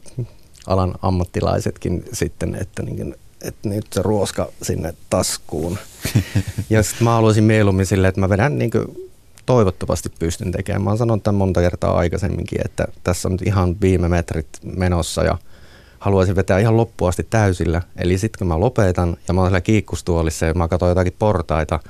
alan 0.66 0.94
ammattilaisetkin 1.02 2.04
sitten, 2.12 2.54
että, 2.54 2.82
niin 2.82 2.96
kuin, 2.96 3.14
että 3.44 3.68
nyt 3.68 3.86
se 3.92 4.02
ruoska 4.02 4.48
sinne 4.62 4.94
taskuun. 5.10 5.78
ja 6.70 6.82
sitten 6.82 7.04
mä 7.04 7.10
haluaisin 7.10 7.44
mieluummin 7.44 7.86
silleen, 7.86 8.08
että 8.08 8.20
mä 8.20 8.28
vedän 8.28 8.58
niin 8.58 8.70
kuin, 8.70 9.10
toivottavasti 9.46 10.08
pystyn 10.18 10.52
tekemään. 10.52 10.82
Mä 10.82 10.90
oon 10.90 10.98
sanonut 10.98 11.22
tämän 11.22 11.38
monta 11.38 11.60
kertaa 11.60 11.96
aikaisemminkin, 11.98 12.60
että 12.64 12.88
tässä 13.04 13.28
on 13.28 13.32
nyt 13.32 13.42
ihan 13.42 13.76
viime 13.80 14.08
metrit 14.08 14.48
menossa 14.62 15.24
ja– 15.24 15.38
haluaisin 15.98 16.36
vetää 16.36 16.58
ihan 16.58 16.76
loppuun 16.76 17.08
asti 17.08 17.26
täysillä. 17.30 17.82
Eli 17.96 18.18
sitten 18.18 18.38
kun 18.38 18.48
mä 18.48 18.60
lopetan 18.60 19.16
ja 19.28 19.34
mä 19.34 19.40
oon 19.40 19.50
siellä 19.50 19.60
kiikkustuolissa 19.60 20.46
ja 20.46 20.54
mä 20.54 20.68
katson 20.68 20.88
jotakin 20.88 21.16
portaita, 21.18 21.80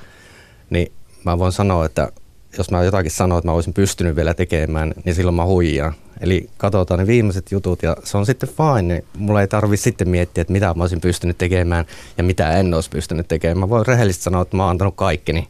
niin 0.69 0.91
mä 1.25 1.39
voin 1.39 1.51
sanoa, 1.51 1.85
että 1.85 2.11
jos 2.57 2.71
mä 2.71 2.83
jotakin 2.83 3.11
sanon, 3.11 3.37
että 3.37 3.47
mä 3.47 3.53
olisin 3.53 3.73
pystynyt 3.73 4.15
vielä 4.15 4.33
tekemään, 4.33 4.93
niin 5.05 5.15
silloin 5.15 5.35
mä 5.35 5.45
huijaan. 5.45 5.93
Eli 6.21 6.49
katsotaan 6.57 6.99
ne 6.99 7.07
viimeiset 7.07 7.51
jutut 7.51 7.83
ja 7.83 7.97
se 8.03 8.17
on 8.17 8.25
sitten 8.25 8.49
fine. 8.49 8.93
Niin 8.93 9.05
mulla 9.17 9.41
ei 9.41 9.47
tarvi 9.47 9.77
sitten 9.77 10.09
miettiä, 10.09 10.41
että 10.41 10.53
mitä 10.53 10.73
mä 10.73 10.83
olisin 10.83 11.01
pystynyt 11.01 11.37
tekemään 11.37 11.85
ja 12.17 12.23
mitä 12.23 12.51
en 12.51 12.73
olisi 12.73 12.89
pystynyt 12.89 13.27
tekemään. 13.27 13.57
Mä 13.57 13.69
voin 13.69 13.87
rehellisesti 13.87 14.23
sanoa, 14.23 14.41
että 14.41 14.57
mä 14.57 14.63
oon 14.63 14.69
antanut 14.71 14.95
kaikkeni. 14.95 15.47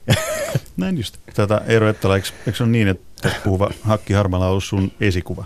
Näin 0.77 0.97
just. 0.97 1.17
Tätä 1.33 1.61
Eero 1.67 1.89
Ettala, 1.89 2.15
eikö, 2.15 2.27
eikö 2.47 2.63
on 2.63 2.71
niin, 2.71 2.87
että 2.87 3.29
puhuva 3.43 3.69
Hakki 3.81 4.13
Harmala 4.13 4.47
on 4.47 4.61
sun 4.61 4.91
esikuva? 5.01 5.45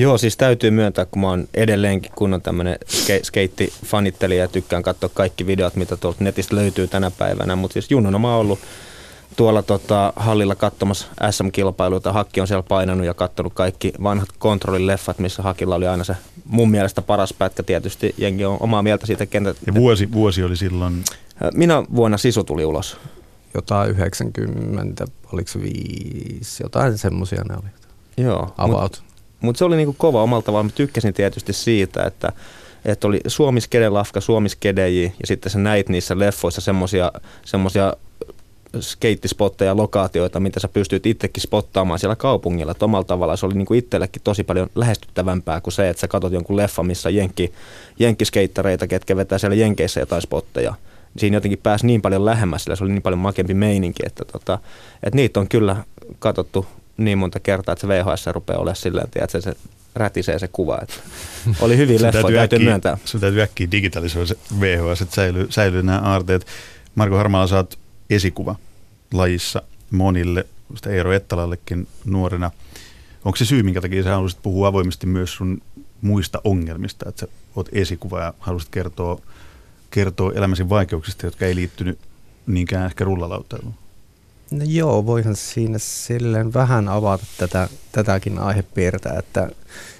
Joo, 0.00 0.18
siis 0.18 0.36
täytyy 0.36 0.70
myöntää, 0.70 1.04
kun 1.04 1.20
mä 1.20 1.28
oon 1.28 1.48
edelleenkin 1.54 2.12
kunnon 2.14 2.42
tämmönen 2.42 2.78
ske- 2.86 3.20
skeittifanittelija 3.22 4.42
ja 4.42 4.48
tykkään 4.48 4.82
katsoa 4.82 5.10
kaikki 5.14 5.46
videot, 5.46 5.76
mitä 5.76 5.96
tuolta 5.96 6.24
netistä 6.24 6.56
löytyy 6.56 6.88
tänä 6.88 7.10
päivänä, 7.10 7.56
mutta 7.56 7.72
siis 7.72 7.90
junnuna 7.90 8.18
mä 8.18 8.28
oon 8.30 8.40
ollut 8.40 8.58
tuolla 9.36 9.62
tota, 9.62 10.12
hallilla 10.16 10.54
katsomassa 10.54 11.06
SM-kilpailuita. 11.30 12.12
Hakki 12.12 12.40
on 12.40 12.46
siellä 12.46 12.62
painanut 12.62 13.06
ja 13.06 13.14
katsonut 13.14 13.54
kaikki 13.54 13.92
vanhat 14.02 14.28
kontrollileffat, 14.38 15.18
missä 15.18 15.42
Hakilla 15.42 15.74
oli 15.74 15.86
aina 15.86 16.04
se 16.04 16.16
mun 16.44 16.70
mielestä 16.70 17.02
paras 17.02 17.32
pätkä 17.32 17.62
tietysti. 17.62 18.14
Jengi 18.18 18.44
on 18.44 18.56
omaa 18.60 18.82
mieltä 18.82 19.06
siitä 19.06 19.26
kentät. 19.26 19.56
Ja 19.66 19.74
vuosi, 19.74 20.12
vuosi 20.12 20.42
oli 20.42 20.56
silloin? 20.56 21.04
Minä 21.54 21.82
vuonna 21.94 22.18
Sisu 22.18 22.44
tuli 22.44 22.64
ulos. 22.64 22.96
Jotain 23.54 23.90
90, 23.90 25.04
oliko 25.32 25.50
se 25.50 25.62
viisi, 25.62 26.62
jotain 26.62 26.98
semmoisia 26.98 27.42
ne 27.48 27.54
oli. 27.54 27.70
Joo. 28.16 28.54
About. 28.58 29.02
Mut, 29.02 29.09
mutta 29.40 29.58
se 29.58 29.64
oli 29.64 29.76
niinku 29.76 29.94
kova 29.98 30.22
omalla 30.22 30.42
tavalla. 30.42 30.64
Mä 30.64 30.70
tykkäsin 30.74 31.14
tietysti 31.14 31.52
siitä, 31.52 32.04
että, 32.04 32.32
että 32.84 33.06
oli 33.06 33.20
Suomi 33.26 33.60
Skedelafka, 33.60 34.20
Suomi 34.20 34.48
Skedeji 34.48 35.12
ja 35.20 35.26
sitten 35.26 35.52
sä 35.52 35.58
näit 35.58 35.88
niissä 35.88 36.18
leffoissa 36.18 36.60
semmosia, 36.60 37.12
semmosia 37.44 37.94
skeittispotteja, 38.80 39.76
lokaatioita, 39.76 40.40
mitä 40.40 40.60
sä 40.60 40.68
pystyt 40.68 41.06
itsekin 41.06 41.42
spottaamaan 41.42 41.98
siellä 41.98 42.16
kaupungilla. 42.16 42.72
Et 42.72 42.82
omalla 42.82 43.04
tavalla 43.04 43.36
se 43.36 43.46
oli 43.46 43.54
niin 43.54 43.66
kuin 43.66 43.78
itsellekin 43.78 44.22
tosi 44.22 44.44
paljon 44.44 44.68
lähestyttävämpää 44.74 45.60
kuin 45.60 45.72
se, 45.72 45.88
että 45.88 46.00
sä 46.00 46.08
katsot 46.08 46.32
jonkun 46.32 46.56
leffa, 46.56 46.82
missä 46.82 47.10
jenkki, 47.10 47.52
jenkkiskeittareita, 47.98 48.86
ketkä 48.86 49.16
vetää 49.16 49.38
siellä 49.38 49.54
jenkeissä 49.54 50.00
jotain 50.00 50.22
spotteja. 50.22 50.74
Siinä 51.16 51.36
jotenkin 51.36 51.58
pääsi 51.62 51.86
niin 51.86 52.02
paljon 52.02 52.24
lähemmäs, 52.24 52.64
sillä 52.64 52.76
se 52.76 52.84
oli 52.84 52.92
niin 52.92 53.02
paljon 53.02 53.18
makempi 53.18 53.54
meininki, 53.54 54.02
että, 54.06 54.24
tota, 54.24 54.58
että 55.02 55.16
niitä 55.16 55.40
on 55.40 55.48
kyllä 55.48 55.76
katsottu 56.18 56.66
niin 57.04 57.18
monta 57.18 57.40
kertaa, 57.40 57.72
että 57.72 57.80
se 57.80 57.88
VHS 57.88 58.26
rupeaa 58.26 58.58
olemaan 58.58 58.76
silleen, 58.76 59.08
että 59.14 59.40
se 59.40 59.56
rätisee 59.94 60.38
se 60.38 60.48
kuva. 60.48 60.78
Että 60.82 60.94
oli 61.64 61.76
hyvin 61.76 62.02
leffa, 62.02 62.12
täytyy, 62.12 62.36
täytyy 62.36 62.58
myöntää. 62.58 62.98
Sun 63.04 63.20
täytyy 63.20 63.42
äkkiä 63.42 63.70
digitalisoida 63.70 64.26
se 64.26 64.36
VHS, 64.60 65.02
että 65.02 65.14
säilyy, 65.14 65.46
säilyy 65.50 65.82
nämä 65.82 65.98
aarteet. 65.98 66.46
Marko 66.94 67.16
Harmala, 67.16 67.46
sä 67.46 67.56
oot 67.56 67.78
esikuva 68.10 68.56
lajissa 69.12 69.62
monille, 69.90 70.46
sitä 70.76 70.90
Eero 70.90 71.12
Ettalallekin 71.12 71.88
nuorena. 72.04 72.50
Onko 73.24 73.36
se 73.36 73.44
syy, 73.44 73.62
minkä 73.62 73.80
takia 73.80 74.02
sä 74.02 74.10
haluaisit 74.10 74.42
puhua 74.42 74.68
avoimesti 74.68 75.06
myös 75.06 75.34
sun 75.34 75.62
muista 76.02 76.40
ongelmista, 76.44 77.08
että 77.08 77.20
sä 77.20 77.32
oot 77.56 77.68
esikuva 77.72 78.20
ja 78.20 78.34
haluaisit 78.38 78.70
kertoa, 78.70 79.20
kertoa 79.90 80.32
elämäsi 80.34 80.68
vaikeuksista, 80.68 81.26
jotka 81.26 81.46
ei 81.46 81.54
liittynyt 81.54 81.98
niinkään 82.46 82.86
ehkä 82.86 83.04
rullalautailuun? 83.04 83.74
No 84.50 84.64
joo, 84.68 85.06
voihan 85.06 85.36
siinä 85.36 85.78
silleen 85.78 86.54
vähän 86.54 86.88
avata 86.88 87.24
tätä, 87.38 87.68
tätäkin 87.92 88.38
aihepiirtä, 88.38 89.14
että, 89.18 89.50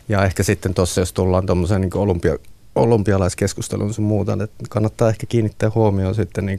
ja 0.09 0.25
ehkä 0.25 0.43
sitten 0.43 0.75
tuossa, 0.75 1.01
jos 1.01 1.13
tullaan 1.13 1.47
tuommoiseen 1.47 1.81
niin 1.81 1.97
olympia, 1.97 2.37
olympialaiskeskusteluun 2.75 3.95
sun 3.95 4.05
muuta, 4.05 4.33
että 4.33 4.65
kannattaa 4.71 5.09
ehkä 5.09 5.27
kiinnittää 5.27 5.71
huomioon 5.75 6.15
sitten 6.15 6.47
niin 6.47 6.59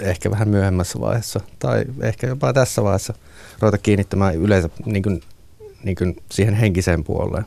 ehkä 0.00 0.30
vähän 0.30 0.48
myöhemmässä 0.48 1.00
vaiheessa, 1.00 1.40
tai 1.58 1.84
ehkä 2.00 2.26
jopa 2.26 2.52
tässä 2.52 2.82
vaiheessa 2.82 3.14
ruveta 3.60 3.78
kiinnittämään 3.78 4.34
yleensä 4.34 4.68
niin 4.84 5.02
kuin, 5.02 5.20
niin 5.84 5.96
kuin 5.96 6.16
siihen 6.30 6.54
henkiseen 6.54 7.04
puoleen. 7.04 7.44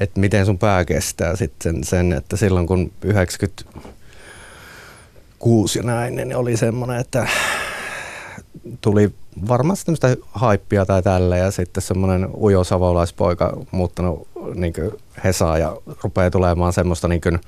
Että 0.00 0.20
miten 0.20 0.46
sun 0.46 0.58
pää 0.58 0.84
kestää 0.84 1.36
sitten 1.36 1.84
sen, 1.84 2.12
että 2.12 2.36
silloin 2.36 2.66
kun 2.66 2.92
96 3.04 5.78
ja 5.78 5.82
näin, 5.82 6.14
niin 6.14 6.36
oli 6.36 6.56
semmoinen, 6.56 7.00
että 7.00 7.28
tuli 8.80 9.12
varmasti 9.48 9.84
tämmöistä 9.84 10.16
haippia 10.32 10.86
tai 10.86 11.02
tällä 11.02 11.36
ja 11.36 11.50
sitten 11.50 11.82
semmoinen 11.82 12.28
ujo 12.40 12.64
savolaispoika 12.64 13.56
muuttanut 13.70 14.28
niin 14.54 14.72
Hesaa 15.24 15.58
ja 15.58 15.76
rupeaa 16.02 16.30
tulemaan 16.30 16.72
semmoista 16.72 17.08
niin 17.08 17.20
kuin 17.20 17.40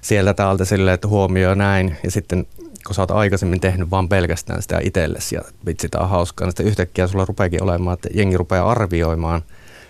sieltä 0.00 0.34
täältä 0.34 0.64
silleen, 0.64 0.94
että 0.94 1.08
huomioi 1.08 1.56
näin 1.56 1.96
ja 2.04 2.10
sitten 2.10 2.46
kun 2.86 2.94
sä 2.94 3.02
oot 3.02 3.10
aikaisemmin 3.10 3.60
tehnyt 3.60 3.90
vaan 3.90 4.08
pelkästään 4.08 4.62
sitä 4.62 4.80
itsellesi 4.82 5.34
ja 5.34 5.42
vitsi 5.66 5.88
tää 5.88 6.00
on 6.00 6.08
hauskaa, 6.08 6.46
niin 6.46 6.50
sitten 6.52 6.66
yhtäkkiä 6.66 7.06
sulla 7.06 7.24
rupeakin 7.24 7.62
olemaan, 7.62 7.94
että 7.94 8.08
jengi 8.14 8.36
rupeaa 8.36 8.70
arvioimaan 8.70 9.42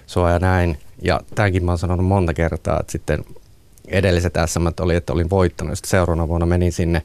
sua 0.06 0.30
ja 0.30 0.38
näin. 0.38 0.78
Ja 1.02 1.20
tämänkin 1.34 1.64
mä 1.64 1.70
oon 1.70 1.78
sanonut 1.78 2.06
monta 2.06 2.34
kertaa, 2.34 2.80
että 2.80 2.92
sitten 2.92 3.24
edelliset 3.88 4.34
SM 4.46 4.66
oli, 4.80 4.94
että 4.94 5.12
olin 5.12 5.30
voittanut. 5.30 5.78
Sitten 5.78 5.90
seuraavana 5.90 6.28
vuonna 6.28 6.46
menin 6.46 6.72
sinne, 6.72 7.02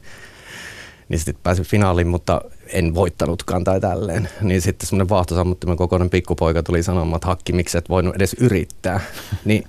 niin 1.08 1.18
sitten 1.18 1.42
pääsin 1.42 1.64
finaaliin, 1.64 2.08
mutta 2.08 2.40
en 2.66 2.94
voittanutkaan 2.94 3.64
tai 3.64 3.80
tälleen. 3.80 4.28
Niin 4.40 4.60
sitten 4.60 4.86
semmoinen 4.86 5.08
vaahtosammuttimen 5.08 5.76
kokoinen 5.76 6.10
pikkupoika 6.10 6.62
tuli 6.62 6.82
sanomaan, 6.82 7.16
että 7.16 7.26
hakki, 7.28 7.52
miksi 7.52 7.78
et 7.78 7.88
voinut 7.88 8.16
edes 8.16 8.36
yrittää. 8.40 9.00
niin 9.44 9.64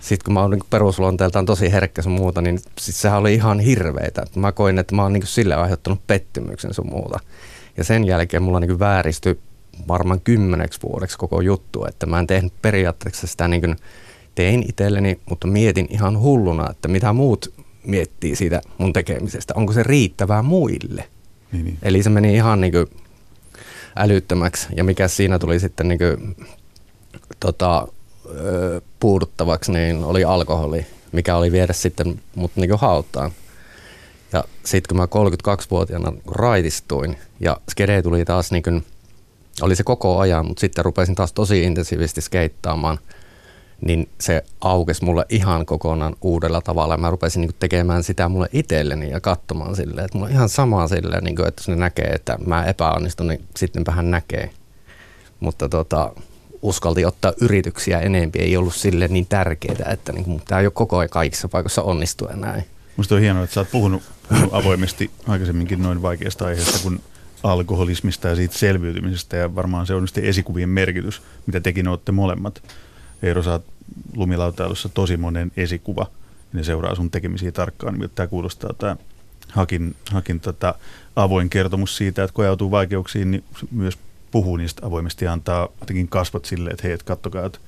sitten 0.00 0.24
kun 0.24 0.34
mä 0.34 0.40
oon 0.40 0.50
niin 0.50 0.60
perusluonteeltaan 0.70 1.46
tosi 1.46 1.72
herkkä 1.72 2.02
sun 2.02 2.12
muuta, 2.12 2.42
niin 2.42 2.58
sit 2.78 2.96
sehän 2.96 3.18
oli 3.18 3.34
ihan 3.34 3.60
hirveitä. 3.60 4.24
Mä 4.36 4.52
koin, 4.52 4.78
että 4.78 4.94
mä 4.94 5.02
oon 5.02 5.12
niin 5.12 5.26
sille 5.26 5.54
aiheuttanut 5.54 6.06
pettymyksen 6.06 6.74
sun 6.74 6.90
muuta. 6.90 7.18
Ja 7.76 7.84
sen 7.84 8.04
jälkeen 8.04 8.42
mulla 8.42 8.60
niin 8.60 8.78
vääristyi 8.78 9.38
varmaan 9.88 10.20
kymmeneksi 10.20 10.80
vuodeksi 10.82 11.18
koko 11.18 11.40
juttu, 11.40 11.84
että 11.84 12.06
mä 12.06 12.18
en 12.18 12.26
tehnyt 12.26 12.52
periaatteessa 12.62 13.26
sitä 13.26 13.48
niin 13.48 13.60
kuin 13.60 13.76
tein 14.34 14.64
itselleni, 14.68 15.20
mutta 15.30 15.46
mietin 15.46 15.86
ihan 15.90 16.18
hulluna, 16.18 16.70
että 16.70 16.88
mitä 16.88 17.12
muut 17.12 17.52
miettii 17.84 18.36
siitä 18.36 18.62
mun 18.78 18.92
tekemisestä. 18.92 19.54
Onko 19.56 19.72
se 19.72 19.82
riittävää 19.82 20.42
muille? 20.42 21.08
Niin, 21.52 21.64
niin. 21.64 21.78
Eli 21.82 22.02
se 22.02 22.10
meni 22.10 22.34
ihan 22.34 22.60
niin 22.60 22.72
kuin 22.72 22.86
älyttömäksi. 23.96 24.66
Ja 24.76 24.84
mikä 24.84 25.08
siinä 25.08 25.38
tuli 25.38 25.60
sitten 25.60 25.88
niin 25.88 25.98
kuin, 25.98 26.36
tota, 27.40 27.88
puuduttavaksi, 29.00 29.72
niin 29.72 30.04
oli 30.04 30.24
alkoholi, 30.24 30.86
mikä 31.12 31.36
oli 31.36 31.52
viedä 31.52 31.72
sitten 31.72 32.20
mut 32.34 32.50
niin 32.56 32.78
hautaan. 32.78 33.30
Ja 34.32 34.44
sitten 34.64 34.88
kun 34.88 34.96
mä 34.96 35.04
32-vuotiaana 35.52 36.12
raitistuin 36.26 37.16
ja 37.40 37.56
skede 37.70 38.02
tuli 38.02 38.24
taas 38.24 38.52
niin 38.52 38.62
kuin, 38.62 38.84
oli 39.62 39.76
se 39.76 39.82
koko 39.82 40.18
ajan, 40.18 40.46
mutta 40.46 40.60
sitten 40.60 40.84
rupesin 40.84 41.14
taas 41.14 41.32
tosi 41.32 41.62
intensiivisesti 41.62 42.20
skeittaamaan– 42.20 42.98
niin 43.86 44.08
se 44.20 44.44
aukesi 44.60 45.04
mulle 45.04 45.26
ihan 45.28 45.66
kokonaan 45.66 46.16
uudella 46.20 46.60
tavalla. 46.60 46.96
Mä 46.96 47.10
rupesin 47.10 47.40
niin 47.40 47.54
tekemään 47.58 48.02
sitä 48.02 48.28
mulle 48.28 48.48
itselleni 48.52 49.10
ja 49.10 49.20
katsomaan 49.20 49.76
silleen, 49.76 50.04
että 50.04 50.18
mulla 50.18 50.28
on 50.28 50.34
ihan 50.34 50.48
sama 50.48 50.88
silleen, 50.88 51.24
niin 51.24 51.46
että 51.48 51.60
jos 51.60 51.68
ne 51.68 51.76
näkee, 51.76 52.06
että 52.06 52.38
mä 52.46 52.64
epäonnistun, 52.64 53.28
niin 53.28 53.44
sittenpä 53.56 53.92
hän 53.92 54.10
näkee. 54.10 54.50
Mutta 55.40 55.68
tota, 55.68 56.12
uskalti 56.62 57.04
ottaa 57.04 57.32
yrityksiä 57.40 58.00
enempi, 58.00 58.38
ei 58.38 58.56
ollut 58.56 58.74
sille 58.74 59.08
niin 59.08 59.26
tärkeää, 59.26 59.92
että 59.92 60.12
niin 60.12 60.42
tämä 60.48 60.60
ei 60.60 60.66
ole 60.66 60.72
koko 60.74 60.98
ajan 60.98 61.10
kaikissa 61.10 61.48
paikoissa 61.48 61.82
onnistua 61.82 62.30
näin. 62.34 62.64
Musta 62.96 63.14
on 63.14 63.20
hienoa, 63.20 63.44
että 63.44 63.54
sä 63.54 63.60
oot 63.60 63.70
puhunut, 63.70 64.02
puhunut 64.28 64.54
avoimesti 64.54 65.10
aikaisemminkin 65.26 65.82
noin 65.82 66.02
vaikeasta 66.02 66.46
aiheesta 66.46 66.78
kuin 66.82 67.00
alkoholismista 67.42 68.28
ja 68.28 68.36
siitä 68.36 68.58
selviytymisestä 68.58 69.36
ja 69.36 69.54
varmaan 69.54 69.86
se 69.86 69.94
on 69.94 70.08
esikuvien 70.22 70.68
merkitys, 70.68 71.22
mitä 71.46 71.60
tekin 71.60 71.88
olette 71.88 72.12
molemmat. 72.12 72.62
Eero, 73.22 73.42
sä 73.42 73.52
oot 73.52 73.64
lumilautailussa 74.16 74.88
tosi 74.88 75.16
monen 75.16 75.52
esikuva, 75.56 76.06
ne 76.52 76.64
seuraa 76.64 76.94
sun 76.94 77.10
tekemisiä 77.10 77.52
tarkkaan, 77.52 78.10
tämä 78.14 78.26
kuulostaa 78.26 78.72
tämä 78.78 78.96
Hakin, 79.52 79.96
hakin 80.10 80.40
tota, 80.40 80.74
avoin 81.16 81.50
kertomus 81.50 81.96
siitä, 81.96 82.24
että 82.24 82.34
kun 82.34 82.44
ajautuu 82.44 82.70
vaikeuksiin, 82.70 83.30
niin 83.30 83.44
myös 83.70 83.98
puhuu 84.30 84.56
niistä 84.56 84.86
avoimesti 84.86 85.24
ja 85.24 85.32
antaa 85.32 85.68
jotenkin 85.80 86.08
kasvot 86.08 86.44
sille, 86.44 86.70
että 86.70 86.82
hei, 86.82 86.92
et 86.92 87.02
kattokaa, 87.02 87.46
että 87.46 87.58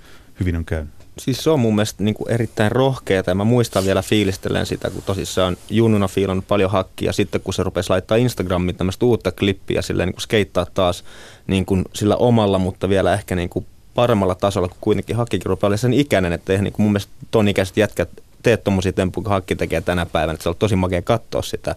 hyvin 0.41 0.57
on 0.57 0.65
käynyt. 0.65 0.93
Siis 1.19 1.45
se 1.45 1.51
on 1.51 1.61
mun 1.61 1.75
mielestä 1.75 2.05
niin 2.05 2.15
kuin 2.15 2.31
erittäin 2.31 2.73
rohkeaa 2.73 3.23
ja 3.27 3.35
mä 3.35 3.45
muistan 3.45 3.85
vielä 3.85 4.03
fiilistellen 4.03 4.67
sitä, 4.67 4.91
kun 4.91 5.03
tosissaan 5.07 5.57
junnuna 5.71 6.09
fiilannut 6.09 6.49
paljon 6.49 6.71
hakkia. 6.71 7.13
Sitten 7.13 7.41
kun 7.41 7.55
se 7.55 7.63
rupesi 7.63 7.91
laittaa 7.91 8.17
Instagramiin 8.17 8.77
tämmöistä 8.77 9.07
uutta 9.07 9.33
klippiä, 9.33 9.83
silleen 9.83 10.07
niin 10.07 10.15
kuin 10.15 10.23
skeittaa 10.23 10.67
taas 10.75 11.05
niin 11.47 11.67
kuin 11.67 11.85
sillä 11.93 12.17
omalla, 12.17 12.59
mutta 12.59 12.89
vielä 12.89 13.15
ehkä 13.15 13.37
niin 13.37 13.49
kuin 13.49 13.67
paremmalla 13.95 14.35
tasolla, 14.35 14.69
kun 14.69 14.77
kuitenkin 14.81 15.17
hakkikin 15.17 15.47
rupeaa 15.47 15.77
sen 15.77 15.95
ikäinen, 15.95 16.33
että 16.33 16.53
eihän 16.53 16.65
niin 16.65 16.75
mun 16.79 16.93
mielestä 16.93 17.13
ton 17.31 17.49
ikäiset 17.49 17.77
jätkät 17.77 18.09
tee 18.43 18.57
tuommoisia 18.57 18.93
temppuja, 18.93 19.23
kun 19.23 19.33
hakki 19.33 19.57
tekee 19.57 19.81
tänä 19.81 20.07
päivänä, 20.07 20.35
että 20.35 20.43
se 20.43 20.49
on 20.49 20.57
tosi 20.59 20.77
makea 20.77 21.03
katsoa 21.03 21.43
sitä. 21.43 21.77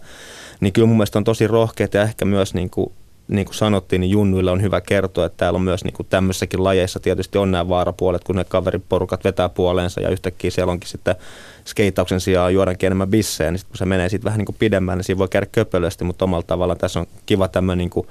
Niin 0.60 0.72
kyllä 0.72 0.88
mun 0.88 0.96
mielestä 0.96 1.18
on 1.18 1.24
tosi 1.24 1.46
rohkeat 1.46 1.94
ja 1.94 2.02
ehkä 2.02 2.24
myös 2.24 2.54
niin 2.54 2.70
kuin 2.70 2.92
niin 3.28 3.44
kuin 3.44 3.54
sanottiin, 3.54 4.00
niin 4.00 4.10
junnuilla 4.10 4.52
on 4.52 4.62
hyvä 4.62 4.80
kertoa, 4.80 5.26
että 5.26 5.36
täällä 5.36 5.56
on 5.56 5.62
myös 5.62 5.84
niin 5.84 5.94
kuin 5.94 6.06
tämmöissäkin 6.10 6.64
lajeissa 6.64 7.00
tietysti 7.00 7.38
on 7.38 7.50
nämä 7.50 7.68
vaarapuolet, 7.68 8.24
kun 8.24 8.36
ne 8.36 8.44
kaveriporukat 8.44 9.24
vetää 9.24 9.48
puoleensa 9.48 10.00
ja 10.00 10.08
yhtäkkiä 10.08 10.50
siellä 10.50 10.72
onkin 10.72 10.88
sitten 10.88 11.16
skeittauksen 11.64 12.20
sijaan 12.20 12.54
juodaankin 12.54 12.86
enemmän 12.86 13.10
bissejä, 13.10 13.50
niin 13.50 13.58
sitten 13.58 13.70
kun 13.70 13.78
se 13.78 13.84
menee 13.84 14.08
siitä 14.08 14.24
vähän 14.24 14.38
niin 14.38 14.46
kuin 14.46 14.56
pidemmän, 14.58 14.98
niin 14.98 15.04
siinä 15.04 15.18
voi 15.18 15.28
käydä 15.28 15.46
köpölösti, 15.52 16.04
mutta 16.04 16.24
omalla 16.24 16.44
tavalla 16.46 16.76
tässä 16.76 17.00
on 17.00 17.06
kiva 17.26 17.48
tämmöinen 17.48 17.78
niin 17.78 17.90
kuin 17.90 18.06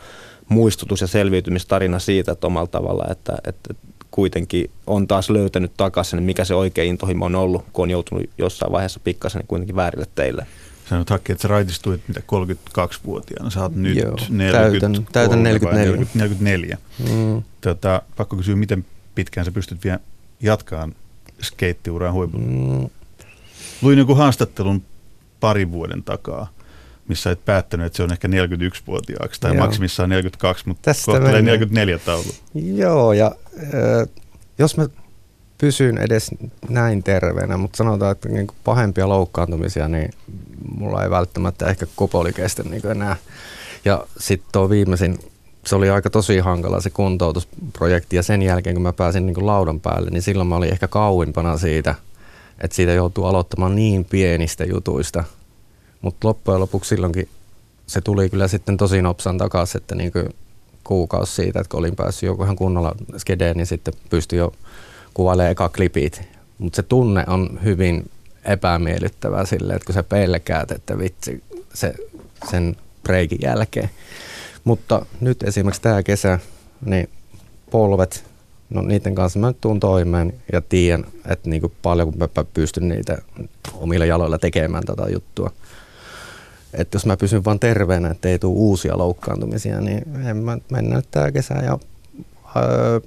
muistutus 0.50 1.02
ja 1.02 1.08
selviytymistarina 1.08 2.00
siitä, 2.00 2.32
että 2.32 2.48
omalla 2.48 2.68
tavalla, 2.68 3.06
että, 3.12 3.38
että 3.44 3.74
kuitenkin 4.12 4.70
on 4.88 5.08
taas 5.08 5.30
löytänyt 5.30 5.72
takaisin, 5.78 6.24
mikä 6.24 6.46
se 6.46 6.56
oikea 6.56 6.84
intohimo 6.84 7.26
on 7.26 7.36
ollut, 7.36 7.66
kun 7.74 7.84
on 7.84 7.90
joutunut 7.90 8.30
jossain 8.38 8.72
vaiheessa 8.72 9.00
pikkasen 9.04 9.40
niin 9.40 9.48
kuitenkin 9.48 9.76
väärille 9.76 10.06
teille. 10.16 10.48
Sanoit 10.90 11.10
Hakki, 11.10 11.32
että 11.32 11.42
sä 11.42 11.48
raitistuit 11.48 12.02
mitä 12.08 12.20
32-vuotiaana, 12.20 13.50
sä 13.50 13.62
oot 13.62 13.76
nyt 13.76 13.98
Joo, 13.98 14.16
40, 14.30 14.80
täytän, 14.80 15.08
täytän 15.12 15.44
44. 15.44 16.08
44. 16.14 16.78
Mm. 17.00 17.44
Tota, 17.62 18.02
pakko 18.16 18.36
kysyä, 18.36 18.56
miten 18.56 18.86
pitkään 19.16 19.46
sä 19.46 19.52
pystyt 19.52 19.84
vielä 19.84 20.00
jatkaan 20.40 20.96
skeittiuraan 21.42 22.14
huipulla? 22.14 22.46
Mm. 22.46 22.90
Luin 23.82 24.00
joku 24.00 24.16
haastattelun 24.16 24.84
parin 25.40 25.72
vuoden 25.72 26.04
takaa, 26.04 26.48
missä 27.08 27.32
et 27.32 27.46
päättänyt, 27.46 27.86
että 27.86 27.98
se 27.98 28.04
on 28.04 28.12
ehkä 28.12 28.28
41-vuotiaaksi 28.28 29.42
tai 29.42 29.56
Joo. 29.56 29.66
maksimissaan 29.66 30.10
42, 30.10 30.68
mutta 30.68 30.82
Tästä 30.82 31.06
kohta 31.06 31.20
tulee 31.20 31.42
44 31.42 32.00
taulu. 32.00 32.26
Joo, 32.54 33.14
ja 33.14 33.32
äh, 33.58 34.08
jos 34.60 34.78
mä 34.78 34.88
pysyn 35.58 35.98
edes 35.98 36.32
näin 36.70 37.04
terveenä, 37.04 37.58
mutta 37.58 37.78
sanotaan, 37.78 38.12
että 38.12 38.30
niin 38.30 38.48
pahempia 38.64 39.10
loukkaantumisia, 39.10 39.88
niin 39.88 40.10
mulla 40.78 41.04
ei 41.04 41.10
välttämättä 41.10 41.66
ehkä 41.66 41.88
kopoli 41.96 42.34
kestä 42.34 42.64
niin 42.64 42.88
enää. 42.88 43.16
Ja 43.86 44.06
sitten 44.20 44.50
tuo 44.52 44.70
viimeisin, 44.70 45.20
se 45.66 45.76
oli 45.76 45.90
aika 45.90 46.10
tosi 46.10 46.40
hankala 46.40 46.82
se 46.82 46.90
kuntoutusprojekti 46.90 48.16
ja 48.16 48.24
sen 48.24 48.42
jälkeen 48.42 48.76
kun 48.76 48.84
mä 48.84 48.94
pääsin 48.94 49.26
niin 49.26 49.46
laudan 49.46 49.80
päälle, 49.80 50.10
niin 50.10 50.22
silloin 50.22 50.48
mä 50.48 50.56
olin 50.56 50.72
ehkä 50.72 50.88
kauimpana 50.88 51.58
siitä, 51.58 51.96
että 52.62 52.76
siitä 52.76 52.94
joutuu 52.94 53.26
aloittamaan 53.26 53.76
niin 53.76 54.06
pienistä 54.06 54.66
jutuista. 54.66 55.24
Mutta 56.02 56.28
loppujen 56.28 56.62
lopuksi 56.62 56.90
silloinkin 56.90 57.30
se 57.88 58.02
tuli 58.02 58.30
kyllä 58.30 58.48
sitten 58.48 58.78
tosi 58.78 59.02
nopsan 59.02 59.38
takaisin, 59.38 59.82
että 59.82 59.96
niin 59.96 60.12
kuukausi 60.84 61.36
siitä, 61.36 61.60
että 61.60 61.72
kun 61.72 61.80
olin 61.80 61.96
päässyt 61.96 62.28
joku 62.28 62.44
ihan 62.44 62.56
kunnolla 62.56 62.96
skedeen, 63.18 63.58
niin 63.58 63.68
sitten 63.68 63.94
pystyi 64.10 64.40
jo 64.40 64.54
kuvailemaan 65.14 65.52
eka 65.52 65.70
klipit. 65.70 66.22
Mutta 66.58 66.76
se 66.76 66.84
tunne 66.84 67.24
on 67.28 67.60
hyvin 67.64 68.10
epämiellyttävää 68.46 69.46
sille, 69.46 69.74
että 69.74 69.86
kun 69.86 69.94
sä 69.94 70.04
pelkäät, 70.04 70.72
että 70.72 70.98
vitsi 70.98 71.44
se, 71.74 71.94
sen 72.50 72.76
breikin 73.04 73.40
jälkeen. 73.42 73.90
Mutta 74.64 75.06
nyt 75.22 75.44
esimerkiksi 75.44 75.82
tämä 75.82 76.04
kesä, 76.04 76.40
niin 76.86 77.10
polvet, 77.72 78.24
no 78.70 78.82
niiden 78.82 79.16
kanssa 79.16 79.40
mä 79.40 79.48
nyt 79.48 79.62
tuun 79.62 79.80
toimeen 79.80 80.34
ja 80.54 80.62
tiedän, 80.62 81.06
että 81.26 81.50
niin 81.50 81.62
kuin 81.62 81.74
paljon 81.82 82.12
kun 82.12 82.20
mä 82.20 82.44
pystyn 82.54 82.88
niitä 82.88 83.18
omilla 83.74 84.06
jaloilla 84.06 84.38
tekemään 84.38 84.84
tätä 84.84 85.04
juttua. 85.14 85.52
Että 86.74 86.96
jos 86.96 87.06
mä 87.06 87.18
pysyn 87.18 87.46
vaan 87.46 87.60
terveenä, 87.60 88.10
että 88.10 88.30
ei 88.30 88.40
tule 88.40 88.58
uusia 88.58 88.98
loukkaantumisia, 88.98 89.82
niin 89.82 90.26
en 90.26 90.38
mä 90.38 90.58
mennä 90.72 90.96
nyt 90.96 91.08
tää 91.12 91.32
kesä 91.32 91.54
ja 91.54 91.80
öö, 92.56 93.00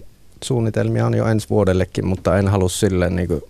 suunnitelmia 0.45 1.07
on 1.07 1.15
jo 1.15 1.27
ensi 1.27 1.51
vuodellekin, 1.51 2.07
mutta 2.07 2.39
en 2.39 2.49
halua 2.49 2.69
silleen 2.69 3.17
niin 3.17 3.29
kuin 3.29 3.43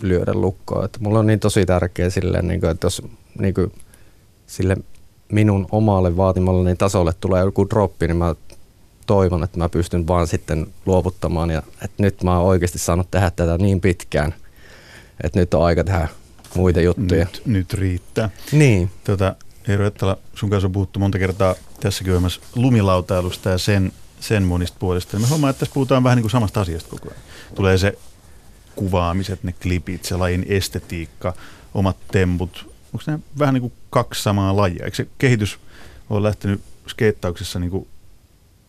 lyödä 0.00 0.34
lukkoa. 0.34 0.84
Että 0.84 0.98
mulla 1.02 1.18
on 1.18 1.26
niin 1.26 1.40
tosi 1.40 1.66
tärkeä 1.66 2.10
silleen, 2.10 2.48
niin 2.48 2.60
kuin, 2.60 2.70
että 2.70 2.86
jos 2.86 3.02
niin 3.38 3.54
kuin, 3.54 3.72
sille 4.46 4.76
minun 5.32 5.66
omalle 5.72 6.16
vaatimalleni 6.16 6.76
tasolle 6.76 7.12
tulee 7.20 7.44
joku 7.44 7.70
droppi, 7.70 8.06
niin 8.06 8.16
mä 8.16 8.34
toivon, 9.06 9.44
että 9.44 9.58
mä 9.58 9.68
pystyn 9.68 10.08
vaan 10.08 10.26
sitten 10.26 10.66
luovuttamaan 10.86 11.50
ja 11.50 11.62
että 11.82 12.02
nyt 12.02 12.22
mä 12.22 12.38
oon 12.38 12.48
oikeasti 12.48 12.78
saanut 12.78 13.10
tehdä 13.10 13.30
tätä 13.30 13.58
niin 13.58 13.80
pitkään, 13.80 14.34
että 15.24 15.38
nyt 15.38 15.54
on 15.54 15.64
aika 15.64 15.84
tehdä 15.84 16.08
muita 16.56 16.80
juttuja. 16.80 17.24
Nyt, 17.24 17.42
nyt 17.46 17.74
riittää. 17.74 18.30
Niin. 18.52 18.90
Tota, 19.04 19.36
Eero 19.68 19.86
Ettala, 19.86 20.18
sun 20.34 20.50
kanssa 20.50 20.66
on 20.66 20.72
puhuttu 20.72 20.98
monta 20.98 21.18
kertaa 21.18 21.54
tässäkin 21.80 22.12
ohjelmassa 22.12 22.40
lumilautailusta 22.54 23.50
ja 23.50 23.58
sen, 23.58 23.92
sen 24.20 24.42
monista 24.42 24.76
puolista. 24.80 25.16
Ja 25.16 25.20
mä 25.20 25.26
huomaan, 25.26 25.50
että 25.50 25.60
tässä 25.60 25.74
puhutaan 25.74 26.04
vähän 26.04 26.16
niin 26.16 26.22
kuin 26.22 26.30
samasta 26.30 26.60
asiasta 26.60 26.90
koko 26.90 27.08
ajan. 27.08 27.22
Tulee 27.54 27.78
se 27.78 27.98
kuvaamiset, 28.76 29.44
ne 29.44 29.52
klipit, 29.52 30.04
se 30.04 30.16
lajin 30.16 30.46
estetiikka, 30.48 31.34
omat 31.74 31.96
temput. 32.12 32.76
Onko 32.92 33.04
ne 33.06 33.18
vähän 33.38 33.54
niin 33.54 33.62
kuin 33.62 33.72
kaksi 33.90 34.22
samaa 34.22 34.56
lajia? 34.56 34.84
Eikö 34.84 34.96
se 34.96 35.06
kehitys 35.18 35.58
ole 36.10 36.22
lähtenyt 36.22 36.60
skeittauksessa 36.88 37.58
niin 37.58 37.70
kuin 37.70 37.88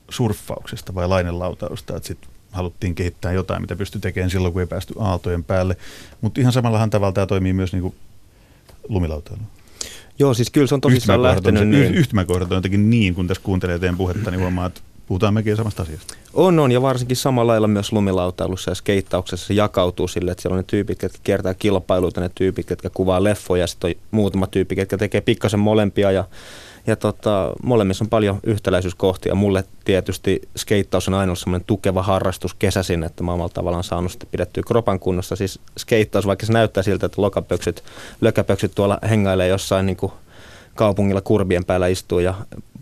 surffauksesta 0.09 0.95
vai 0.95 1.07
lainelautausta, 1.07 1.95
että 1.97 2.07
sitten 2.07 2.29
haluttiin 2.51 2.95
kehittää 2.95 3.31
jotain, 3.31 3.61
mitä 3.61 3.75
pystyi 3.75 4.01
tekemään 4.01 4.29
silloin, 4.29 4.53
kun 4.53 4.61
ei 4.61 4.67
päästy 4.67 4.93
aaltojen 4.99 5.43
päälle. 5.43 5.77
Mutta 6.21 6.41
ihan 6.41 6.53
samallahan 6.53 6.89
tavalla 6.89 7.13
tämä 7.13 7.27
toimii 7.27 7.53
myös 7.53 7.73
niin 7.73 7.81
kuin 7.81 7.95
lumilautailu. 8.89 9.41
Joo, 10.19 10.33
siis 10.33 10.49
kyllä 10.49 10.67
se 10.67 10.75
on 10.75 10.81
tosissaan 10.81 11.23
lähtenyt. 11.23 11.67
Niin. 11.67 11.95
Yhtymäkohdat 11.95 12.51
on 12.51 12.57
jotenkin 12.57 12.89
niin, 12.89 13.15
kun 13.15 13.27
tässä 13.27 13.43
kuuntelee 13.43 13.79
teidän 13.79 13.97
puhetta, 13.97 14.31
niin 14.31 14.41
huomaa, 14.41 14.65
että 14.65 14.81
puhutaan 15.07 15.33
mekin 15.33 15.55
samasta 15.55 15.83
asiasta. 15.83 16.13
On, 16.33 16.59
on, 16.59 16.71
ja 16.71 16.81
varsinkin 16.81 17.17
samalla 17.17 17.51
lailla 17.51 17.67
myös 17.67 17.91
lumilautailussa 17.91 18.71
ja 18.71 18.75
skeittauksessa 18.75 19.47
se 19.47 19.53
jakautuu 19.53 20.07
sille, 20.07 20.31
että 20.31 20.41
siellä 20.41 20.53
on 20.53 20.59
ne 20.59 20.63
tyypit, 20.67 21.01
jotka 21.01 21.19
kiertää 21.23 21.53
kilpailuita, 21.53 22.21
ne 22.21 22.29
tyypit, 22.35 22.69
jotka 22.69 22.89
kuvaa 22.89 23.23
leffoja, 23.23 23.63
ja 23.63 23.67
sitten 23.67 23.89
on 23.89 23.95
muutama 24.11 24.47
tyyppi, 24.47 24.75
jotka 24.79 24.97
tekee 24.97 25.21
pikkasen 25.21 25.59
molempia, 25.59 26.11
ja 26.11 26.23
ja 26.87 26.95
tota, 26.95 27.51
molemmissa 27.63 28.03
on 28.03 28.09
paljon 28.09 28.39
yhtäläisyyskohtia. 28.43 29.35
Mulle 29.35 29.63
tietysti 29.85 30.41
skeittaus 30.57 31.07
on 31.07 31.13
aina 31.13 31.35
semmoinen 31.35 31.67
tukeva 31.67 32.03
harrastus 32.03 32.53
kesäsin, 32.53 33.03
että 33.03 33.23
mä 33.23 33.33
oon 33.33 33.49
tavallaan 33.53 33.83
saanut 33.83 34.11
sitten 34.11 34.29
pidettyä 34.31 34.63
kropan 34.67 34.99
kunnossa. 34.99 35.35
Siis 35.35 35.59
skeittaus, 35.79 36.27
vaikka 36.27 36.45
se 36.45 36.53
näyttää 36.53 36.83
siltä, 36.83 37.05
että 37.05 37.21
lokapöksyt, 37.21 37.83
lökäpöksyt 38.21 38.71
tuolla 38.75 38.99
hengailee 39.09 39.47
jossain 39.47 39.85
niin 39.85 39.97
kuin 39.97 40.11
kaupungilla 40.75 41.21
kurbien 41.21 41.65
päällä 41.65 41.87
istuu 41.87 42.19
ja 42.19 42.33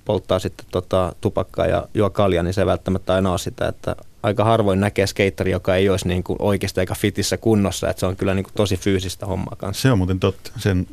polttaa 0.06 0.40
sitten 0.40 0.66
tota, 0.72 1.16
tupakkaa 1.22 1.68
ja 1.68 1.88
juo 1.94 2.10
kalja, 2.10 2.44
niin 2.44 2.54
se 2.54 2.62
ei 2.62 2.66
välttämättä 2.66 3.14
aina 3.14 3.32
ole 3.32 3.38
sitä, 3.38 3.68
että 3.68 3.96
aika 4.26 4.44
harvoin 4.44 4.80
näkee 4.80 5.08
skeittari, 5.08 5.52
joka 5.52 5.76
ei 5.76 5.90
olisi 5.90 6.08
niin 6.08 6.24
kuin 6.24 6.38
oikeasti 6.40 6.80
aika 6.80 6.96
fitissä 6.96 7.38
kunnossa, 7.38 7.90
että 7.90 8.00
se 8.00 8.06
on 8.06 8.16
kyllä 8.16 8.34
niin 8.34 8.44
kuin 8.44 8.54
tosi 8.54 8.78
fyysistä 8.78 9.26
hommaa 9.26 9.56
kanssa. 9.58 9.82
Se 9.82 9.92
on 9.92 9.98
muuten 9.98 10.20
totta. 10.20 10.52
Sen 10.58 10.88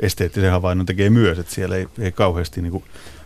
esteettisen 0.00 0.50
havainnon 0.50 0.86
tekee 0.86 1.10
myös, 1.10 1.38
että 1.38 1.54
siellä 1.54 1.76
ei, 1.76 1.88
ei 1.98 2.12
kauheasti 2.12 2.62
niin 2.62 2.72
kuin 2.72 2.84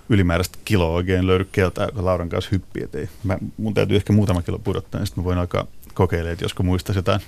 ylimääräistä 0.08 0.58
kiloa 0.64 0.90
oikein 0.90 1.26
löydy 1.26 1.49
keltaa, 1.52 1.84
joka 1.84 2.04
Lauran 2.04 2.28
kanssa 2.28 2.50
hyppii. 2.52 2.88
ei, 2.94 3.08
mä, 3.25 3.38
mun 3.56 3.75
täytyy 3.75 3.96
ehkä 3.96 4.12
muutama 4.12 4.42
kilo 4.42 4.58
pudottaa, 4.58 4.99
niin 4.99 5.06
sitten 5.06 5.23
mä 5.23 5.25
voin 5.25 5.38
alkaa 5.38 5.66
kokeilemaan, 5.94 6.32
että 6.32 6.44
josko 6.44 6.62
muistaisi 6.62 6.99
jotain, 6.99 7.20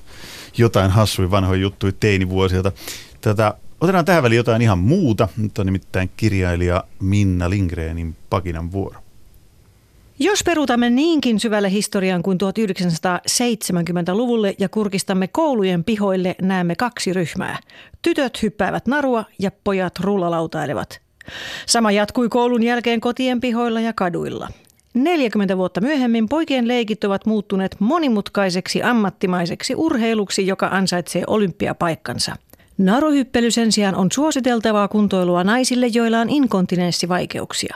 jotain 0.58 0.90
hassuja 0.90 1.30
vanhoja 1.30 1.60
juttuja 1.60 1.92
teinivuosilta. 2.00 2.72
Tätä, 3.20 3.54
otetaan 3.80 4.04
tähän 4.04 4.22
väliin 4.22 4.36
jotain 4.36 4.62
ihan 4.62 4.78
muuta. 4.78 5.28
Nyt 5.36 5.58
on 5.58 5.66
nimittäin 5.66 6.10
kirjailija 6.16 6.84
Minna 7.00 7.50
Lindgrenin 7.50 8.16
Pakinan 8.30 8.72
vuoro. 8.72 9.01
Jos 10.24 10.44
peruutamme 10.44 10.90
niinkin 10.90 11.40
syvälle 11.40 11.70
historiaan 11.70 12.22
kuin 12.22 12.38
1970-luvulle 12.42 14.54
ja 14.58 14.68
kurkistamme 14.68 15.28
koulujen 15.28 15.84
pihoille, 15.84 16.34
näemme 16.42 16.76
kaksi 16.76 17.12
ryhmää. 17.12 17.58
Tytöt 18.02 18.42
hyppäävät 18.42 18.86
narua 18.86 19.24
ja 19.38 19.50
pojat 19.64 20.00
rullalautailevat. 20.00 21.00
Sama 21.66 21.92
jatkui 21.92 22.28
koulun 22.28 22.62
jälkeen 22.62 23.00
kotien 23.00 23.40
pihoilla 23.40 23.80
ja 23.80 23.92
kaduilla. 23.92 24.48
40 24.94 25.56
vuotta 25.56 25.80
myöhemmin 25.80 26.28
poikien 26.28 26.68
leikit 26.68 27.04
ovat 27.04 27.26
muuttuneet 27.26 27.76
monimutkaiseksi 27.78 28.82
ammattimaiseksi 28.82 29.74
urheiluksi, 29.74 30.46
joka 30.46 30.66
ansaitsee 30.66 31.24
olympiapaikkansa. 31.26 32.36
Naruhyppely 32.78 33.50
sen 33.50 33.72
sijaan 33.72 33.94
on 33.94 34.12
suositeltavaa 34.12 34.88
kuntoilua 34.88 35.44
naisille, 35.44 35.86
joilla 35.86 36.20
on 36.20 36.30
inkontinenssivaikeuksia. 36.30 37.74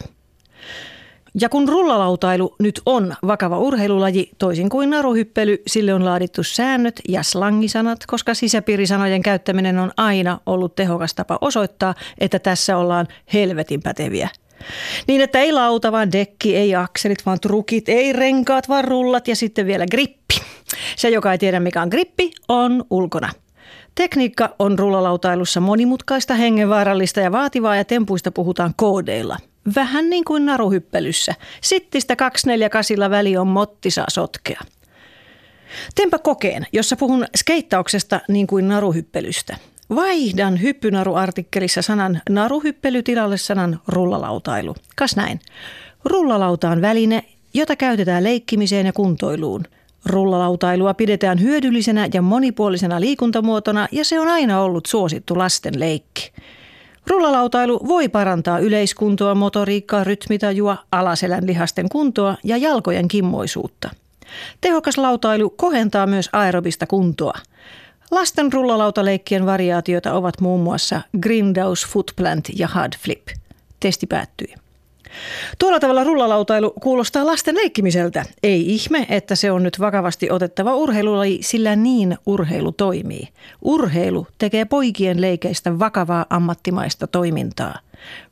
Ja 1.41 1.49
kun 1.49 1.69
rullalautailu 1.69 2.55
nyt 2.59 2.81
on 2.87 3.15
vakava 3.27 3.59
urheilulaji, 3.59 4.31
toisin 4.39 4.69
kuin 4.69 4.91
naruhyppely, 4.91 5.63
sille 5.67 5.95
on 5.95 6.05
laadittu 6.05 6.43
säännöt 6.43 7.01
ja 7.09 7.23
slangisanat, 7.23 7.99
koska 8.07 8.35
sisäpiirisanojen 8.35 9.23
käyttäminen 9.23 9.79
on 9.79 9.91
aina 9.97 10.41
ollut 10.47 10.75
tehokas 10.75 11.15
tapa 11.15 11.39
osoittaa, 11.41 11.95
että 12.19 12.39
tässä 12.39 12.77
ollaan 12.77 13.09
helvetin 13.33 13.83
päteviä. 13.83 14.29
Niin, 15.09 15.21
että 15.21 15.39
ei 15.39 15.53
lauta, 15.53 15.93
vaan 15.93 16.13
dekki, 16.13 16.57
ei 16.57 16.75
akselit, 16.75 17.27
vaan 17.27 17.41
trukit, 17.41 17.89
ei 17.89 18.13
renkaat, 18.13 18.69
vaan 18.69 18.85
rullat 18.85 19.29
ja 19.29 19.37
sitten 19.37 19.67
vielä 19.67 19.87
grippi. 19.91 20.41
Se, 20.97 21.09
joka 21.09 21.33
ei 21.33 21.39
tiedä 21.39 21.61
mikä 21.61 21.83
on 21.83 21.89
grippi, 21.89 22.31
on 22.49 22.85
ulkona. 22.91 23.29
Tekniikka 23.95 24.55
on 24.59 24.79
rullalautailussa 24.79 25.61
monimutkaista, 25.61 26.35
hengenvaarallista 26.35 27.21
ja 27.21 27.33
vaativaa 27.33 27.77
ja 27.77 27.85
tempuista 27.85 28.31
puhutaan 28.31 28.73
koodeilla– 28.77 29.37
Vähän 29.75 30.11
niin 30.11 30.25
kuin 30.25 30.47
naruhyppelyssä. 30.47 31.35
Sittistä 31.61 32.17
248 32.17 33.11
väli 33.11 33.37
on 33.37 33.49
saa 33.89 34.07
sotkea. 34.09 34.61
Teenpä 35.95 36.19
kokeen, 36.19 36.67
jossa 36.73 36.97
puhun 36.97 37.27
skeittauksesta 37.37 38.21
niin 38.29 38.47
kuin 38.47 38.69
naruhyppelystä. 38.69 39.57
Vaihdan 39.95 40.63
hyppynaruartikkelissa 40.63 41.83
sanan 41.83 42.21
naruhyppely 42.31 43.03
tilalle 43.03 43.37
sanan 43.37 43.81
rullalautailu. 43.89 44.75
Kas 44.97 45.17
näin. 45.17 45.41
Rullalauta 46.05 46.71
on 46.71 46.81
väline, 46.81 47.25
jota 47.55 47.77
käytetään 47.77 48.25
leikkimiseen 48.25 48.87
ja 48.87 48.93
kuntoiluun. 48.93 49.65
Rullalautailua 50.07 50.95
pidetään 50.95 51.41
hyödyllisenä 51.41 52.09
ja 52.15 52.23
monipuolisena 52.23 53.01
liikuntamuotona 53.01 53.89
ja 53.93 54.05
se 54.05 54.21
on 54.21 54.29
aina 54.29 54.61
ollut 54.61 54.87
suosittu 54.87 55.39
lasten 55.39 55.81
leikki. 55.81 56.33
Rullalautailu 57.11 57.81
voi 57.89 58.09
parantaa 58.09 58.59
yleiskuntoa, 58.59 59.35
motoriikkaa, 59.35 60.05
rytmitajua, 60.05 60.77
alaselän 60.93 61.47
lihasten 61.47 61.89
kuntoa 61.89 62.37
ja 62.45 62.57
jalkojen 62.57 63.09
kimmoisuutta. 63.09 63.91
Tehokas 64.61 64.99
lautailu 64.99 65.51
kohentaa 65.51 66.07
myös 66.07 66.31
aerobista 66.33 66.87
kuntoa. 66.87 67.39
Lasten 68.11 68.53
rullalautaleikkien 68.53 69.47
variaatioita 69.47 70.13
ovat 70.13 70.41
muun 70.41 70.61
muassa 70.61 71.01
Grindaus, 71.21 71.87
Footplant 71.87 72.45
ja 72.57 72.69
Hardflip. 72.69 73.29
Testi 73.81 74.07
päättyi. 74.07 74.55
Tuolla 75.59 75.81
tavalla 75.81 76.05
rullalautailu 76.05 76.71
kuulostaa 76.71 77.27
lasten 77.27 77.57
leikkimiseltä. 77.57 78.25
Ei 78.43 78.75
ihme, 78.75 79.07
että 79.09 79.35
se 79.35 79.51
on 79.51 79.63
nyt 79.63 79.81
vakavasti 79.81 80.31
otettava 80.31 80.75
urheilulaji, 80.75 81.39
sillä 81.43 81.77
niin 81.77 82.19
urheilu 82.27 82.73
toimii. 82.73 83.29
Urheilu 83.63 84.27
tekee 84.39 84.65
poikien 84.65 85.21
leikeistä 85.21 85.79
vakavaa 85.79 86.27
ammattimaista 86.31 87.07
toimintaa. 87.07 87.79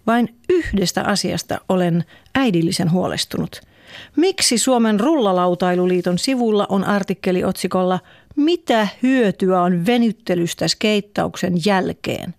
Vain 0.06 0.34
yhdestä 0.48 1.02
asiasta 1.02 1.58
olen 1.68 2.04
äidillisen 2.34 2.92
huolestunut. 2.92 3.60
Miksi 4.16 4.58
Suomen 4.58 5.00
rullalautailuliiton 5.00 6.18
sivulla 6.18 6.66
on 6.68 6.84
artikkeli 6.84 7.44
otsikolla 7.44 8.00
Mitä 8.36 8.88
hyötyä 9.02 9.62
on 9.62 9.86
venyttelystä 9.86 10.68
skeittauksen 10.68 11.54
jälkeen? 11.66 12.34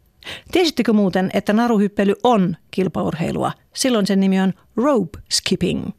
Tiesittekö 0.51 0.93
muuten, 0.93 1.29
että 1.33 1.53
naruhyppely 1.53 2.13
on 2.23 2.57
kilpaurheilua? 2.71 3.51
Silloin 3.73 4.07
sen 4.07 4.19
nimi 4.19 4.39
on 4.39 4.53
rope 4.75 5.19
skipping. 5.31 5.89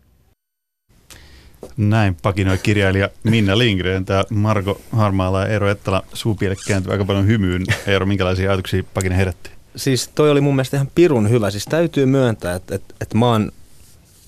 Näin 1.77 2.17
pakinoi 2.23 2.59
kirjailija 2.59 3.09
Minna 3.23 3.59
Lindgren. 3.59 4.05
Tämä 4.05 4.25
Marko 4.31 4.81
Harmaala 4.93 5.41
ja 5.41 5.47
Eero 5.47 5.71
Ettala 5.71 6.03
suupiele 6.13 6.57
kääntyy 6.67 6.93
aika 6.93 7.05
paljon 7.05 7.27
hymyyn. 7.27 7.65
Eero, 7.87 8.07
minkälaisia 8.07 8.51
ajatuksia 8.51 8.83
pakine 8.95 9.17
herätti? 9.17 9.51
Siis 9.77 10.09
toi 10.09 10.31
oli 10.31 10.41
mun 10.41 10.55
mielestä 10.55 10.77
ihan 10.77 10.91
pirun 10.95 11.31
hyvä. 11.31 11.51
Siis 11.51 11.65
täytyy 11.65 12.07
myöntää, 12.07 12.55
että, 12.55 12.75
että, 12.75 12.95
että 13.01 13.19
mä 13.19 13.27
oon 13.27 13.53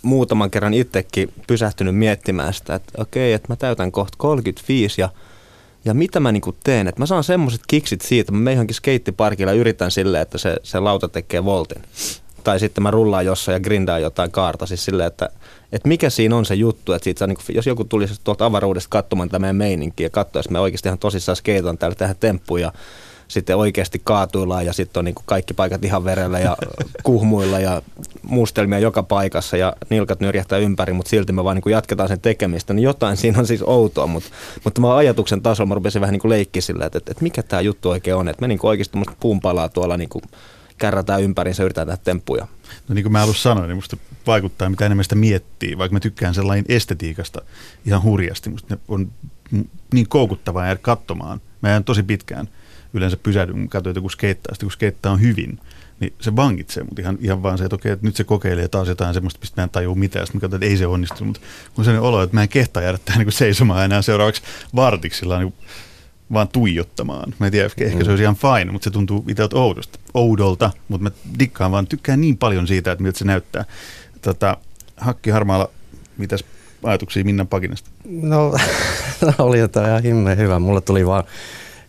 muutaman 0.02 0.50
kerran 0.50 0.74
itsekin 0.74 1.32
pysähtynyt 1.46 1.96
miettimään 1.96 2.54
sitä, 2.54 2.74
että 2.74 2.92
okei, 3.02 3.32
että 3.32 3.52
mä 3.52 3.56
täytän 3.56 3.92
kohta 3.92 4.14
35 4.18 5.00
ja, 5.00 5.08
ja 5.88 5.94
mitä 5.94 6.20
mä 6.20 6.32
niinku 6.32 6.56
teen, 6.64 6.88
että 6.88 7.02
mä 7.02 7.06
saan 7.06 7.24
semmoiset 7.24 7.60
kiksit 7.66 8.00
siitä, 8.00 8.32
mä 8.32 8.50
johonkin 8.50 8.74
skeittiparkilla 8.74 9.52
ja 9.52 9.58
yritän 9.58 9.90
silleen, 9.90 10.22
että 10.22 10.38
se, 10.38 10.56
se 10.62 10.80
lauta 10.80 11.08
tekee 11.08 11.44
voltin. 11.44 11.82
Tai 12.44 12.60
sitten 12.60 12.82
mä 12.82 12.90
rullaan 12.90 13.26
jossain 13.26 13.54
ja 13.54 13.60
grindaan 13.60 14.02
jotain 14.02 14.30
kaarta, 14.30 14.66
siis 14.66 14.84
silleen, 14.84 15.06
että, 15.06 15.30
että 15.72 15.88
mikä 15.88 16.10
siinä 16.10 16.36
on 16.36 16.44
se 16.44 16.54
juttu, 16.54 16.92
että 16.92 17.04
siitä 17.04 17.18
saa, 17.18 17.26
niin 17.26 17.38
jos 17.48 17.66
joku 17.66 17.84
tulisi 17.84 18.14
tuolta 18.24 18.46
avaruudesta 18.46 18.88
katsomaan 18.90 19.28
tätä 19.28 19.38
meidän 19.38 19.56
meininkiä 19.56 20.06
ja 20.06 20.10
katsoisi, 20.10 20.52
me 20.52 20.60
oikeasti 20.60 20.88
ihan 20.88 20.98
tosissaan 20.98 21.36
skeitan 21.36 21.78
täällä 21.78 21.94
tehdä 21.94 22.14
temppuja, 22.14 22.72
sitten 23.28 23.56
oikeasti 23.56 24.00
kaatuillaan 24.04 24.66
ja 24.66 24.72
sitten 24.72 25.00
on 25.00 25.04
niin 25.04 25.14
kuin 25.14 25.26
kaikki 25.26 25.54
paikat 25.54 25.84
ihan 25.84 26.04
verellä 26.04 26.38
ja 26.38 26.56
kuhmuilla 27.02 27.60
ja 27.60 27.82
mustelmia 28.22 28.78
joka 28.78 29.02
paikassa 29.02 29.56
ja 29.56 29.72
nilkat 29.90 30.20
nyrjähtää 30.20 30.58
ympäri, 30.58 30.92
mutta 30.92 31.10
silti 31.10 31.32
me 31.32 31.44
vaan 31.44 31.56
niin 31.56 31.62
kuin 31.62 31.72
jatketaan 31.72 32.08
sen 32.08 32.20
tekemistä. 32.20 32.74
Niin 32.74 32.84
jotain 32.84 33.16
siinä 33.16 33.38
on 33.38 33.46
siis 33.46 33.62
outoa, 33.62 34.06
mutta, 34.06 34.30
mutta 34.64 34.80
mä 34.80 34.96
ajatuksen 34.96 35.42
tasolla 35.42 35.68
mä 35.68 35.74
rupesin 35.74 36.00
vähän 36.00 36.12
niin 36.12 36.20
kuin 36.20 36.30
leikki 36.30 36.60
sillä, 36.60 36.86
että, 36.86 36.98
että, 36.98 37.10
että 37.10 37.22
mikä 37.22 37.42
tämä 37.42 37.60
juttu 37.60 37.90
oikein 37.90 38.16
on. 38.16 38.28
Että 38.28 38.40
me 38.40 38.48
niin 38.48 38.58
kuin 38.58 38.68
oikeasti 38.68 38.98
puunpalaa 39.20 39.68
tuolla 39.68 39.96
niin 39.96 40.08
kuin 40.08 40.22
kärrätään 40.78 41.22
ympäriinsä, 41.22 41.62
yritetään 41.62 41.86
tehdä 41.86 42.00
temppuja. 42.04 42.46
No 42.88 42.94
niin 42.94 43.02
kuin 43.02 43.12
mä 43.12 43.22
alussa 43.22 43.42
sanoin, 43.42 43.68
niin 43.68 43.76
musta 43.76 43.96
vaikuttaa, 44.26 44.70
mitä 44.70 44.86
enemmän 44.86 45.04
sitä 45.04 45.14
miettii, 45.14 45.78
vaikka 45.78 45.92
mä 45.92 46.00
tykkään 46.00 46.34
sellainen 46.34 46.64
estetiikasta 46.68 47.42
ihan 47.86 48.02
hurjasti. 48.02 48.50
Musta 48.50 48.74
ne 48.74 48.80
on 48.88 49.12
niin 49.94 50.08
koukuttavaa 50.08 50.64
jäädä 50.64 50.80
katsomaan. 50.82 51.40
Mä 51.60 51.68
jään 51.68 51.84
tosi 51.84 52.02
pitkään 52.02 52.48
yleensä 52.94 53.16
pysähdyn, 53.16 53.56
kun 53.56 53.68
katsoin 53.68 53.96
joku 53.96 54.08
skeittaa, 54.08 54.54
sitten 54.54 54.66
kun 54.66 54.72
skeittaa 54.72 55.12
on 55.12 55.20
hyvin, 55.20 55.58
niin 56.00 56.12
se 56.20 56.36
vangitsee, 56.36 56.84
mutta 56.84 57.02
ihan, 57.02 57.18
ihan 57.20 57.42
vaan 57.42 57.58
se, 57.58 57.64
että 57.64 57.76
okei, 57.76 57.92
että 57.92 58.06
nyt 58.06 58.16
se 58.16 58.24
kokeilee 58.24 58.68
taas 58.68 58.88
jotain 58.88 59.14
semmoista, 59.14 59.40
mistä 59.40 59.60
mä 59.60 59.64
en 59.64 59.70
tajua 59.70 59.94
mitään, 59.94 60.26
sitten 60.26 60.38
mä 60.38 60.40
katsoin, 60.40 60.62
että 60.62 60.70
ei 60.70 60.76
se 60.76 60.86
onnistu, 60.86 61.24
mutta 61.24 61.40
kun 61.74 61.84
se 61.84 61.98
olo, 61.98 62.22
että 62.22 62.36
mä 62.36 62.42
en 62.42 62.48
kehtaa 62.48 62.82
jäädä 62.82 62.98
tähän 63.04 63.24
niin 63.24 63.32
seisomaan 63.32 63.84
enää 63.84 64.02
seuraavaksi 64.02 64.42
vartiksilla 64.74 65.38
niin 65.38 65.54
vaan 66.32 66.48
tuijottamaan. 66.48 67.34
Mä 67.38 67.46
en 67.46 67.52
tiedä, 67.52 67.66
ehkä 67.66 67.98
mm. 67.98 68.04
se 68.04 68.10
olisi 68.10 68.22
ihan 68.22 68.36
fine, 68.36 68.72
mutta 68.72 68.84
se 68.84 68.90
tuntuu 68.90 69.24
itseltä 69.28 69.56
oudosta, 69.56 69.98
oudolta, 70.14 70.70
mutta 70.88 71.02
mä 71.02 71.10
dikkaan 71.38 71.72
vaan, 71.72 71.86
tykkään 71.86 72.20
niin 72.20 72.38
paljon 72.38 72.66
siitä, 72.66 72.92
että 72.92 73.02
miltä 73.02 73.18
se 73.18 73.24
näyttää. 73.24 73.64
Tota, 74.22 74.56
Hakki 74.96 75.30
Harmaala, 75.30 75.70
mitäs 76.18 76.44
ajatuksia 76.84 77.24
Minnan 77.24 77.48
pakinasta? 77.48 77.90
No, 78.04 78.54
oli 79.38 79.58
jotain 79.58 79.88
ihan 79.88 80.02
himmeen 80.02 80.38
hyvä. 80.38 80.58
Mulle 80.58 80.80
tuli 80.80 81.06
vaan 81.06 81.24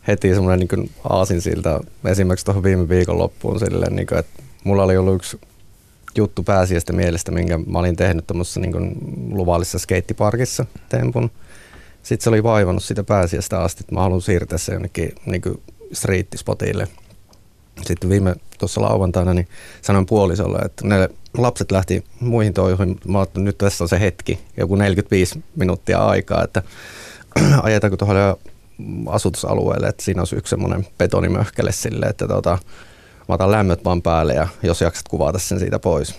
heti 0.10 0.34
semmoinen 0.34 0.68
niin 0.72 0.92
aasinsilta 1.10 1.84
esimerkiksi 2.06 2.46
tuohon 2.46 2.64
viime 2.64 2.90
viikon 2.90 3.18
loppuun 3.18 3.60
silleen, 3.60 3.96
niin 3.96 4.08
kuin, 4.08 4.20
että 4.20 4.44
mulla 4.64 4.84
oli 4.84 4.98
ollut 4.98 5.16
yksi 5.16 5.40
juttu 6.16 6.44
pääsiäistä 6.44 6.94
mielestä, 6.94 7.32
minkä 7.32 7.58
mä 7.58 7.80
olin 7.80 7.96
tehnyt 7.96 8.28
tuommoisessa 8.28 8.60
niin 8.60 8.98
luvallisessa 9.32 9.80
skeittiparkissa 9.80 10.66
tempun. 10.90 11.32
Sitten 12.04 12.24
se 12.24 12.30
oli 12.30 12.44
vaivannut 12.44 12.84
sitä 12.84 13.04
pääsiäistä 13.04 13.60
asti, 13.60 13.84
että 13.84 13.96
mä 13.96 14.02
haluan 14.02 14.22
siirtää 14.22 14.58
se 14.58 14.74
jonnekin 14.74 15.16
niin 15.26 15.42
streettispotille. 15.94 16.88
Sitten 17.82 18.10
viime 18.10 18.36
tuossa 18.60 18.82
lauantaina 18.82 19.34
niin 19.34 19.48
sanoin 19.82 20.06
puolisolle, 20.06 20.58
että 20.58 20.88
ne 20.88 21.10
lapset 21.38 21.72
lähti 21.72 22.04
muihin 22.20 22.54
toihin. 22.54 23.00
Mä 23.08 23.24
että 23.24 23.40
nyt 23.40 23.58
tässä 23.58 23.84
on 23.84 23.90
se 23.90 24.00
hetki, 24.00 24.40
joku 24.58 24.76
45 24.76 25.44
minuuttia 25.56 25.98
aikaa, 25.98 26.44
että 26.44 26.64
ajetaanko 27.64 27.98
tuohon 27.98 28.18
asutusalueelle, 29.08 29.88
että 29.88 30.04
siinä 30.04 30.22
olisi 30.22 30.36
yksi 30.36 30.50
semmoinen 30.50 30.88
betonimöhkele 30.98 31.72
sille, 31.72 32.06
että 32.06 32.28
tota, 32.28 32.58
mä 33.30 33.36
otan 33.36 33.52
lämmöt 33.52 33.86
vaan 33.86 34.02
päälle 34.02 34.34
ja 34.34 34.48
jos 34.64 34.82
jaksat 34.82 35.08
kuvata 35.08 35.40
sen 35.40 35.60
siitä 35.60 35.80
pois. 35.80 36.16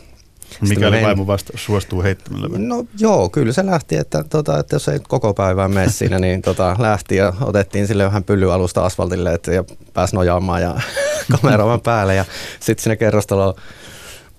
Mikäli 0.68 1.02
vaimo 1.02 1.26
vasta 1.26 1.52
suostuu 1.56 2.02
heittämällä? 2.02 2.58
No 2.58 2.84
joo, 2.98 3.28
kyllä 3.28 3.52
se 3.52 3.66
lähti, 3.66 3.96
että, 3.96 4.24
tota, 4.24 4.58
että 4.58 4.76
jos 4.76 4.88
ei 4.88 5.00
koko 5.08 5.34
päivää 5.34 5.68
mene 5.68 5.90
siinä, 5.98 6.18
niin 6.18 6.42
tota, 6.42 6.76
lähti 6.78 7.16
ja 7.16 7.32
otettiin 7.40 7.86
sille 7.86 8.04
vähän 8.04 8.24
pyllyalusta 8.24 8.84
asfaltille 8.84 9.34
että, 9.34 9.52
ja 9.52 9.64
pääsi 9.92 10.16
nojaamaan 10.16 10.62
ja 10.62 10.80
kameraamaan 11.40 11.80
päälle 11.80 12.14
ja 12.14 12.24
sitten 12.60 12.82
sinne 12.82 12.96
kerrostaloon 12.96 13.54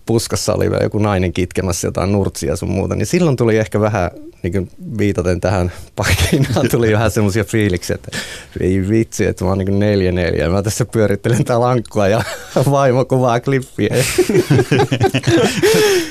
puskassa 0.06 0.54
oli 0.54 0.70
vielä 0.72 0.84
joku 0.84 0.98
nainen 0.98 1.34
kitkemässä 1.34 1.88
jotain 1.88 2.12
nurtsia 2.12 2.56
sun 2.56 2.70
muuta, 2.70 2.96
niin 2.96 3.06
silloin 3.06 3.38
tuli 3.38 3.58
ehkä 3.58 3.82
vähän, 3.82 4.12
niin 4.44 4.54
kuin 4.54 4.70
viitaten 4.98 5.42
tähän 5.42 5.72
pakinaan, 5.96 6.70
tuli 6.72 6.94
vähän 6.94 7.12
semmoisia 7.12 7.44
fiiliksiä, 7.44 7.96
että 7.96 8.18
ei 8.60 8.90
vitsi, 8.90 9.26
että 9.26 9.44
mä 9.44 9.50
oon 9.50 9.58
niin 9.58 9.80
neljä 9.80 10.12
neljä. 10.12 10.50
Mä 10.50 10.64
tässä 10.64 10.86
pyörittelen 10.86 11.46
tää 11.46 11.60
lankkua 11.60 12.08
ja 12.08 12.24
vaimo 12.72 13.06
kuvaa 13.06 13.40
klippiä. 13.40 13.96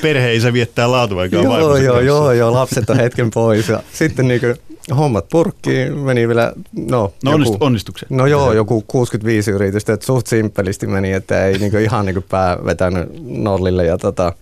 Perheisä 0.01 0.53
viettää 0.53 0.91
laatuaikaa 0.91 1.43
Joo, 1.43 1.77
joo, 1.77 1.99
joo, 1.99 2.31
joo, 2.31 2.53
lapset 2.53 2.89
on 2.89 2.97
hetken 2.97 3.31
pois. 3.31 3.69
Ja 3.69 3.83
sitten 3.93 4.27
niin 4.27 4.39
kuin 4.39 4.55
hommat 4.97 5.29
purkkiin, 5.29 5.97
meni 5.97 6.27
vielä, 6.27 6.53
no, 6.89 7.13
no 7.23 7.37
joku, 7.37 7.57
onnistuksen. 7.59 8.07
No 8.11 8.25
joo, 8.25 8.53
joku 8.53 8.83
65 8.87 9.51
yritystä, 9.51 9.93
että 9.93 10.05
suht 10.05 10.27
simppelisti 10.27 10.87
meni, 10.87 11.11
että 11.11 11.45
ei 11.45 11.57
niinku 11.57 11.77
ihan 11.87 12.05
niinku 12.05 12.23
pää 12.29 12.57
vetänyt 12.65 13.09
nollille 13.23 13.85
ja 13.85 13.97
tota, 13.97 14.33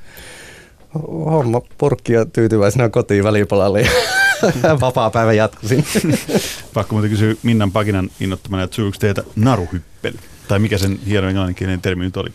homma 1.26 1.62
purkki 1.78 2.14
ja 2.14 2.26
tyytyväisenä 2.26 2.90
kotiin 2.90 3.24
välipalalle 3.24 3.88
vapaa 4.82 5.10
päivä 5.10 5.34
jatkuisin. 5.34 5.86
Pakko 6.74 6.96
muuten 6.96 7.12
kysyä 7.12 7.36
Minnan 7.44 7.72
Pakinan 7.72 8.10
innottamana, 8.20 8.64
että 8.64 8.76
sujuuko 8.76 8.98
teitä 9.00 9.24
naruhyppely? 9.36 10.18
Tai 10.48 10.60
mikä 10.60 10.78
sen 10.78 11.00
hieno 11.08 11.28
englanninkielinen 11.28 11.82
termi 11.82 12.04
nyt 12.04 12.18
oli? 12.18 12.30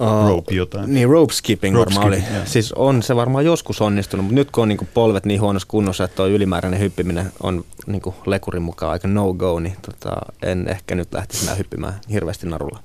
Uh, 0.00 0.28
rope 0.28 0.54
jotain. 0.54 0.94
Niin, 0.94 1.08
rope 1.08 1.32
skipping 1.32 1.76
rope 1.76 1.94
varmaan 1.94 2.12
skipping, 2.12 2.30
oli. 2.30 2.36
Yeah. 2.36 2.48
Siis 2.48 2.72
on 2.72 3.02
se 3.02 3.16
varmaan 3.16 3.44
joskus 3.44 3.80
onnistunut, 3.80 4.26
mutta 4.26 4.34
nyt 4.34 4.50
kun 4.50 4.62
on 4.62 4.68
niinku 4.68 4.88
polvet 4.94 5.24
niin 5.24 5.40
huonossa 5.40 5.68
kunnossa, 5.68 6.04
että 6.04 6.16
tuo 6.16 6.26
ylimääräinen 6.26 6.80
hyppiminen 6.80 7.32
on 7.42 7.64
niinku 7.86 8.14
lekurin 8.26 8.62
mukaan 8.62 8.92
aika 8.92 9.08
no-go, 9.08 9.60
niin 9.60 9.76
tota, 9.82 10.16
en 10.42 10.68
ehkä 10.68 10.94
nyt 10.94 11.14
lähtisi 11.14 11.44
enää 11.44 11.54
hyppimään 11.54 12.00
hirveästi 12.10 12.46
narulla. 12.46 12.78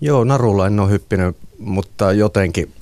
Joo, 0.00 0.24
narulla 0.24 0.66
en 0.66 0.80
ole 0.80 0.90
hyppinyt, 0.90 1.36
mutta 1.58 2.12
jotenkin 2.12 2.72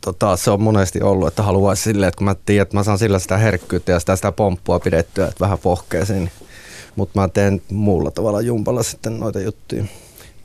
tota, 0.00 0.36
se 0.36 0.50
on 0.50 0.62
monesti 0.62 1.02
ollut, 1.02 1.28
että 1.28 1.42
haluaisi 1.42 1.82
silleen, 1.82 2.08
että 2.08 2.18
kun 2.18 2.24
mä 2.24 2.36
tiedän, 2.46 2.62
että 2.62 2.76
mä 2.76 2.82
saan 2.82 2.98
sillä 2.98 3.18
sitä 3.18 3.36
herkkyyttä 3.36 3.92
ja 3.92 4.00
sitä, 4.00 4.16
sitä 4.16 4.32
pomppua 4.32 4.80
pidettyä, 4.80 5.26
että 5.28 5.40
vähän 5.40 5.58
pohkeisiin. 5.58 6.30
Mutta 6.96 7.20
mä 7.20 7.28
teen 7.28 7.62
muulla 7.70 8.10
tavalla 8.10 8.40
jumpalla 8.40 8.82
sitten 8.82 9.20
noita 9.20 9.40
juttuja. 9.40 9.84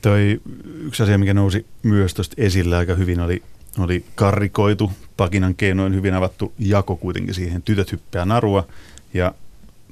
Toi 0.04 0.42
yksi 0.82 1.04
asia, 1.04 1.18
mikä 1.18 1.34
nousi 1.34 1.66
myös 1.84 2.14
tuosta 2.14 2.36
esille 2.38 2.78
aika 2.78 2.96
hyvin, 2.96 3.20
oli, 3.20 3.44
oli 3.80 4.06
karrikoitu, 4.16 4.92
pakinan 5.18 5.56
keinoin 5.56 5.96
hyvin 5.96 6.14
avattu 6.14 6.54
jako 6.60 6.96
kuitenkin 6.96 7.34
siihen. 7.34 7.62
Tytöt 7.62 7.92
hyppää 7.92 8.26
narua 8.26 8.68
ja, 9.14 9.34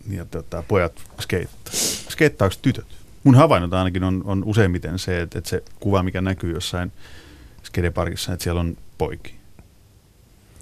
ja 0.09 0.25
tota, 0.25 0.63
pojat 0.67 0.93
skeittaa. 1.21 1.73
Skeittaako 2.09 2.55
tytöt? 2.61 2.85
Mun 3.23 3.35
havainnot 3.35 3.73
ainakin 3.73 4.03
on, 4.03 4.21
on 4.25 4.43
useimmiten 4.43 4.99
se, 4.99 5.21
että, 5.21 5.37
että 5.37 5.49
se 5.49 5.63
kuva, 5.79 6.03
mikä 6.03 6.21
näkyy 6.21 6.53
jossain 6.53 6.91
skateparkissa, 7.63 8.33
että 8.33 8.43
siellä 8.43 8.61
on 8.61 8.77
poiki. 8.97 9.35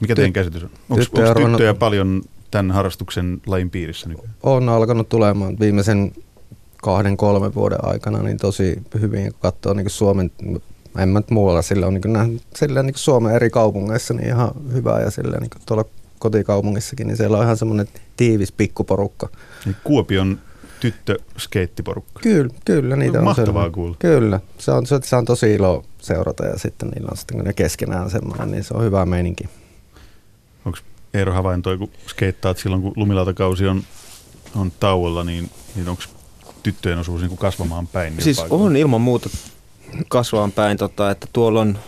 Mikä 0.02 0.16
teidän 0.16 0.34
käsitys 0.34 0.64
on? 0.64 0.70
Onko 0.90 1.06
tyttöjä, 1.06 1.34
tyttöjä 1.34 1.74
paljon 1.74 2.22
tämän 2.52 2.72
harrastuksen 2.72 3.42
lajin 3.46 3.70
piirissä 3.70 4.10
nykyään? 4.10 4.34
On 4.44 4.70
alkanut 4.70 5.10
tulemaan 5.10 5.60
viimeisen 5.60 6.12
kahden, 6.82 7.18
kolmen 7.18 7.56
vuoden 7.56 7.86
aikana 7.86 8.24
niin 8.24 8.38
tosi 8.38 8.82
hyvin, 9.02 9.32
kun 9.32 9.42
katsoo 9.42 9.74
niin 9.74 9.90
Suomen, 9.90 10.32
en 10.98 11.10
mä 11.10 11.22
muualla, 11.30 11.62
sillä 11.62 11.88
on 11.88 11.94
niin 11.94 12.14
nähnyt, 12.14 12.42
sillä 12.56 12.84
niin 12.84 12.96
Suomen 12.98 13.36
eri 13.36 13.50
kaupungeissa 13.50 14.14
niin 14.14 14.28
ihan 14.28 14.52
hyvä 14.74 15.00
ja 15.00 15.12
sillä 15.12 15.38
niin 15.38 15.50
tuolla 15.66 15.86
kotikaupungissakin, 16.20 17.08
niin 17.08 17.18
siellä 17.18 17.38
on 17.38 17.44
ihan 17.44 17.58
semmoinen 17.58 17.88
tiivis 18.18 18.52
pikkuporukka. 18.52 19.30
Niin 19.66 19.76
Kuopion 19.84 20.40
tyttö-skeittiporukka. 20.80 22.20
Kyllä, 22.20 22.54
kyllä 22.66 22.96
niitä 22.96 23.18
no, 23.18 23.20
on. 23.20 23.24
Mahtavaa 23.24 23.70
kuulla. 23.70 23.96
Kyllä, 24.00 24.40
se 24.58 24.72
on, 24.72 24.86
se, 24.86 25.00
se 25.04 25.16
on 25.16 25.26
tosi 25.26 25.54
ilo 25.54 25.84
seurata 26.00 26.46
ja 26.46 26.60
sitten 26.60 26.90
niillä 26.90 27.10
on 27.12 27.18
sitten, 27.18 27.38
kun 27.38 27.46
ne 27.46 27.54
keskenään 27.54 28.10
semmoinen, 28.10 28.52
niin 28.52 28.64
se 28.64 28.74
on 28.74 28.84
hyvä 28.84 29.06
meininki. 29.06 29.50
Onko 30.66 30.78
Eero 31.14 31.34
havaintoi, 31.34 31.78
kun 31.78 31.90
skeittaat 32.08 32.58
silloin, 32.58 32.82
kun 32.82 32.94
lumilautakausi 32.96 33.68
on, 33.68 33.84
on 34.56 34.72
tauolla, 34.80 35.24
niin, 35.24 35.50
niin 35.76 35.90
onko 35.90 36.04
tyttöjen 36.64 37.00
osuus 37.00 37.22
niin 37.22 37.30
kuin 37.30 37.40
kasvamaan 37.40 37.88
päin? 37.88 38.14
Niin 38.14 38.24
siis 38.24 38.40
on 38.50 38.78
ilman 38.78 39.02
muuta 39.02 39.30
kasvamaan 40.08 40.52
päin, 40.52 40.78
tota, 40.78 41.12
että 41.12 41.28
tuolla 41.34 41.62
on 41.62 41.80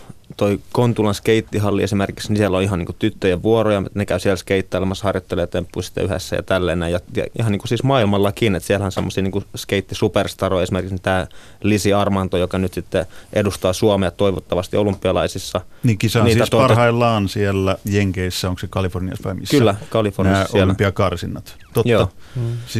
toi 0.42 0.60
Kontulan 0.72 1.14
skeittihalli 1.14 1.82
esimerkiksi, 1.82 2.28
niin 2.28 2.36
siellä 2.36 2.56
on 2.56 2.62
ihan 2.62 2.78
niin 2.78 2.96
tyttöjen 2.98 3.42
vuoroja, 3.42 3.82
ne 3.94 4.06
käy 4.06 4.18
siellä 4.18 4.36
skeittailemassa, 4.36 5.04
harjoittelee 5.04 5.46
temppuja 5.46 5.82
sitten 5.82 6.04
yhdessä 6.04 6.36
ja 6.36 6.42
tälleen. 6.42 6.80
Ja, 6.82 7.00
ja 7.16 7.26
ihan 7.38 7.52
niin 7.52 7.60
kuin 7.60 7.68
siis 7.68 7.82
maailmallakin, 7.82 8.54
että 8.54 8.66
siellä 8.66 8.86
on 8.86 8.92
semmoisia 8.92 9.22
niin 9.22 9.44
skeittisuperstaroja, 9.56 10.62
esimerkiksi 10.62 10.98
tämä 11.02 11.26
Lisi 11.62 11.92
Armanto, 11.92 12.36
joka 12.36 12.58
nyt 12.58 12.74
sitten 12.74 13.06
edustaa 13.32 13.72
Suomea 13.72 14.10
toivottavasti 14.10 14.76
olympialaisissa. 14.76 15.60
Niin 15.82 15.98
kisa 15.98 16.22
on 16.22 16.30
siis 16.30 16.50
tuota... 16.50 16.66
parhaillaan 16.66 17.28
siellä 17.28 17.76
Jenkeissä, 17.84 18.48
onko 18.48 18.58
se 18.58 18.66
Kaliforniassa 18.70 19.24
vai 19.24 19.34
missä? 19.34 19.56
Kyllä, 19.56 19.74
Kaliforniassa 19.88 20.38
Nämä 20.38 20.50
siellä. 20.50 20.64
olympiakarsinnat. 20.64 21.56
Totta. 21.74 21.90
Joo. 21.90 22.08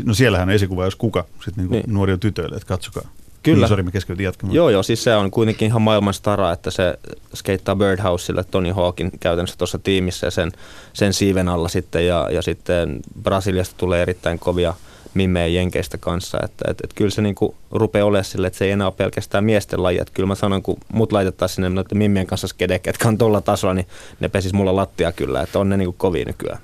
No 0.04 0.14
siellähän 0.14 0.48
on 0.48 0.54
esikuva, 0.54 0.84
jos 0.84 0.96
kuka, 0.96 1.24
sitten 1.44 1.64
niin 1.64 1.70
niin. 1.70 1.94
nuoria 1.94 2.18
tytöille, 2.18 2.56
että 2.56 2.68
katsokaa. 2.68 3.02
Kyllä. 3.42 3.58
Niin, 3.58 3.68
sori, 3.68 3.82
mä 3.82 3.90
keskeytin 3.90 4.24
jatkamaan. 4.24 4.54
Joo, 4.54 4.70
joo, 4.70 4.82
siis 4.82 5.04
se 5.04 5.16
on 5.16 5.30
kuitenkin 5.30 5.66
ihan 5.66 5.82
maailman 5.82 6.14
stara, 6.14 6.52
että 6.52 6.70
se 6.70 6.98
skeittaa 7.34 7.76
Birdhouselle 7.76 8.44
Tony 8.44 8.72
Hawkin 8.72 9.10
käytännössä 9.20 9.58
tuossa 9.58 9.78
tiimissä 9.78 10.26
ja 10.26 10.30
sen, 10.30 10.52
sen 10.92 11.12
siiven 11.12 11.48
alla 11.48 11.68
sitten. 11.68 12.06
Ja, 12.06 12.28
ja 12.30 12.42
sitten 12.42 13.00
Brasiliasta 13.22 13.74
tulee 13.78 14.02
erittäin 14.02 14.38
kovia 14.38 14.74
mimmejä 15.14 15.46
Jenkeistä 15.46 15.98
kanssa. 15.98 16.38
Että 16.44 16.70
et, 16.70 16.80
et 16.84 16.94
kyllä 16.94 17.10
se 17.10 17.22
niinku 17.22 17.54
rupeaa 17.70 18.06
olemaan 18.06 18.24
sille, 18.24 18.46
että 18.46 18.58
se 18.58 18.64
ei 18.64 18.70
enää 18.70 18.86
ole 18.86 18.94
pelkästään 18.96 19.44
miesten 19.44 19.82
laji. 19.82 19.98
Että 19.98 20.14
kyllä 20.14 20.26
mä 20.26 20.34
sanon, 20.34 20.62
kun 20.62 20.78
mut 20.92 21.12
laitettaisiin 21.12 21.54
sinne 21.54 21.68
noiden 21.68 21.98
mimmien 21.98 22.26
kanssa 22.26 22.48
skedek, 22.48 22.86
jotka 22.86 23.08
on 23.08 23.18
tuolla 23.18 23.40
tasolla, 23.40 23.74
niin 23.74 23.86
ne 24.20 24.28
pesis 24.28 24.52
mulla 24.52 24.76
lattia 24.76 25.12
kyllä. 25.12 25.42
Että 25.42 25.58
on 25.58 25.68
ne 25.68 25.76
niinku 25.76 25.94
kovia 25.98 26.24
nykyään. 26.24 26.58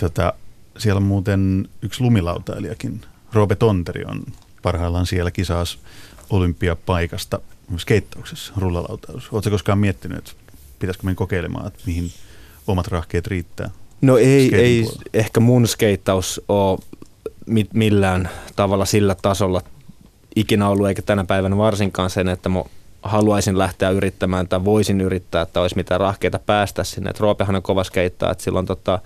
Tota, 0.00 0.32
siellä 0.78 0.98
on 0.98 1.02
muuten 1.06 1.68
yksi 1.82 2.02
lumilautailijakin. 2.02 3.00
Roope 3.32 3.54
Tonteri 3.54 4.04
on 4.04 4.22
parhaillaan 4.62 5.06
siellä 5.06 5.30
kisaas 5.30 5.78
olympiapaikasta 6.30 7.40
skeittauksessa, 7.78 8.52
rullalautailussa. 8.56 9.28
Oletko 9.32 9.50
koskaan 9.50 9.78
miettinyt, 9.78 10.18
että 10.18 10.30
pitäisikö 10.78 11.04
mennä 11.04 11.16
kokeilemaan, 11.16 11.66
että 11.66 11.80
mihin 11.86 12.12
omat 12.66 12.86
rahkeet 12.88 13.26
riittää? 13.26 13.70
No 14.00 14.18
ei, 14.18 14.54
ei 14.54 14.82
puolella? 14.82 15.02
ehkä 15.14 15.40
mun 15.40 15.68
skeittaus 15.68 16.40
ole 16.48 16.78
mi- 17.46 17.68
millään 17.74 18.28
tavalla 18.56 18.84
sillä 18.84 19.16
tasolla 19.22 19.62
ikinä 20.36 20.68
ollut, 20.68 20.88
eikä 20.88 21.02
tänä 21.02 21.24
päivänä 21.24 21.56
varsinkaan 21.56 22.10
sen, 22.10 22.28
että 22.28 22.48
mä 22.48 22.62
haluaisin 23.02 23.58
lähteä 23.58 23.90
yrittämään 23.90 24.48
tai 24.48 24.64
voisin 24.64 25.00
yrittää, 25.00 25.42
että 25.42 25.60
olisi 25.60 25.76
mitään 25.76 26.00
rahkeita 26.00 26.38
päästä 26.38 26.84
sinne. 26.84 27.10
Et 27.10 27.20
Roopehan 27.20 27.56
on 27.56 27.62
kova 27.62 27.84
skeittaa, 27.84 28.32
että 28.32 28.44
silloin 28.44 28.66
tota, 28.66 28.98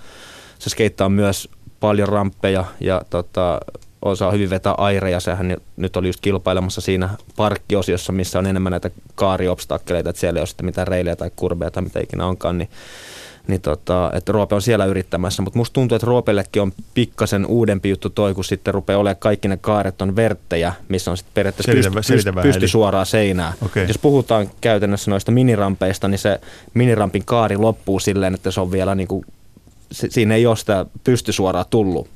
se 0.58 0.70
skeittaa 0.70 1.08
myös 1.08 1.48
paljon 1.80 2.08
ramppeja 2.08 2.64
ja 2.80 3.02
tota, 3.10 3.60
osaa 4.02 4.30
hyvin 4.30 4.50
vetää 4.50 4.72
aireja. 4.72 5.20
Sehän 5.20 5.56
nyt 5.76 5.96
oli 5.96 6.06
just 6.06 6.20
kilpailemassa 6.20 6.80
siinä 6.80 7.08
parkkiosiossa, 7.36 8.12
missä 8.12 8.38
on 8.38 8.46
enemmän 8.46 8.70
näitä 8.70 8.90
kaariobstakkeleita, 9.14 10.10
että 10.10 10.20
siellä 10.20 10.38
ei 10.38 10.40
ole 10.40 10.46
sitten 10.46 10.66
mitään 10.66 10.88
reilejä 10.88 11.16
tai 11.16 11.30
kurbeja 11.36 11.70
tai 11.70 11.82
mitä 11.82 12.00
ikinä 12.00 12.26
onkaan, 12.26 12.58
niin 12.58 12.68
niin 13.46 13.60
tota, 13.60 14.10
että 14.14 14.32
Roope 14.32 14.54
on 14.54 14.62
siellä 14.62 14.84
yrittämässä, 14.84 15.42
mutta 15.42 15.58
musta 15.58 15.74
tuntuu, 15.74 15.96
että 15.96 16.06
Roopellekin 16.06 16.62
on 16.62 16.72
pikkasen 16.94 17.46
uudempi 17.46 17.88
juttu 17.88 18.10
toi, 18.10 18.34
kun 18.34 18.44
sitten 18.44 18.74
rupeaa 18.74 18.98
olemaan 18.98 19.16
kaikki 19.16 19.48
ne 19.48 19.56
kaaret 19.56 20.02
on 20.02 20.16
verttejä, 20.16 20.72
missä 20.88 21.10
on 21.10 21.16
sitten 21.16 21.34
periaatteessa 21.34 21.72
Selitä- 21.72 21.90
pysty, 21.90 22.02
selitä 22.02 22.18
pysty, 22.22 22.34
vähän, 22.34 22.48
pysty 22.48 22.64
eli- 22.64 22.68
suoraan 22.68 23.06
seinään. 23.06 23.52
Okei. 23.64 23.88
Jos 23.88 23.98
puhutaan 23.98 24.50
käytännössä 24.60 25.10
noista 25.10 25.32
minirampeista, 25.32 26.08
niin 26.08 26.18
se 26.18 26.40
minirampin 26.74 27.24
kaari 27.24 27.56
loppuu 27.56 28.00
silleen, 28.00 28.34
että 28.34 28.50
se 28.50 28.60
on 28.60 28.72
vielä 28.72 28.94
niin 28.94 29.08
kuin, 29.08 29.24
siinä 29.92 30.34
ei 30.34 30.46
ole 30.46 30.56
sitä 30.56 30.86
pystysuoraa 31.04 31.64
tullut. 31.64 32.08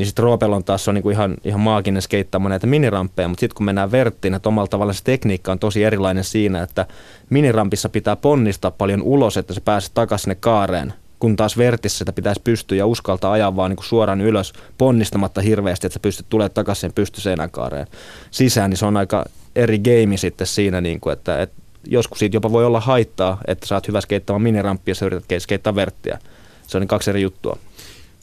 Niin 0.00 0.06
sitten 0.06 0.22
Roopel 0.22 0.52
on 0.52 0.64
taas 0.64 0.88
on 0.88 0.94
niinku 0.94 1.10
ihan, 1.10 1.36
ihan 1.44 1.60
maaginen 1.60 2.02
skeittaamaan 2.02 2.50
näitä 2.50 2.66
miniramppeja, 2.66 3.28
mutta 3.28 3.40
sitten 3.40 3.56
kun 3.56 3.66
mennään 3.66 3.92
verttiin, 3.92 4.34
että 4.34 4.48
omalla 4.48 4.68
tavalla 4.68 4.92
se 4.92 5.04
tekniikka 5.04 5.52
on 5.52 5.58
tosi 5.58 5.84
erilainen 5.84 6.24
siinä, 6.24 6.62
että 6.62 6.86
minirampissa 7.30 7.88
pitää 7.88 8.16
ponnistaa 8.16 8.70
paljon 8.70 9.02
ulos, 9.02 9.36
että 9.36 9.54
se 9.54 9.60
pääsee 9.60 9.90
takaisin 9.94 10.22
sinne 10.22 10.34
kaareen, 10.34 10.92
kun 11.18 11.36
taas 11.36 11.58
vertissä 11.58 11.98
sitä 11.98 12.12
pitäisi 12.12 12.40
pystyä 12.44 12.78
ja 12.78 12.86
uskaltaa 12.86 13.32
ajaa 13.32 13.56
vaan 13.56 13.70
niinku 13.70 13.82
suoraan 13.82 14.20
ylös 14.20 14.52
ponnistamatta 14.78 15.40
hirveästi, 15.40 15.86
että 15.86 15.94
sä 15.94 16.00
pystyt 16.00 16.26
tulemaan 16.28 16.54
takaisin 16.54 16.80
sen 16.80 16.92
pystyseinäkaareen 16.92 17.86
sisään, 18.30 18.70
niin 18.70 18.78
se 18.78 18.86
on 18.86 18.96
aika 18.96 19.24
eri 19.56 19.78
game 19.78 20.16
sitten 20.16 20.46
siinä, 20.46 20.80
niinku, 20.80 21.10
että, 21.10 21.42
että 21.42 21.62
joskus 21.86 22.18
siitä 22.18 22.36
jopa 22.36 22.52
voi 22.52 22.66
olla 22.66 22.80
haittaa, 22.80 23.40
että 23.46 23.66
sä 23.66 23.74
oot 23.74 23.88
hyvä 23.88 24.00
skeittaamaan 24.00 24.42
minirampia 24.42 24.90
ja 24.90 24.94
sä 24.94 25.06
yrität 25.06 25.42
skeittaa 25.42 25.74
verttiä. 25.74 26.18
Se 26.66 26.76
on 26.76 26.80
niin 26.80 26.88
kaksi 26.88 27.10
eri 27.10 27.22
juttua. 27.22 27.58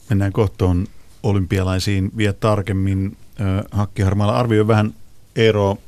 Mennään 0.08 0.32
kohtoon 0.32 0.86
olympialaisiin 1.28 2.10
vielä 2.16 2.32
tarkemmin. 2.32 3.16
Ö, 3.40 3.64
Hakki 3.70 4.02
Harmaala 4.02 4.36
arvioi 4.36 4.68
vähän 4.68 4.94
Eero 5.36 5.78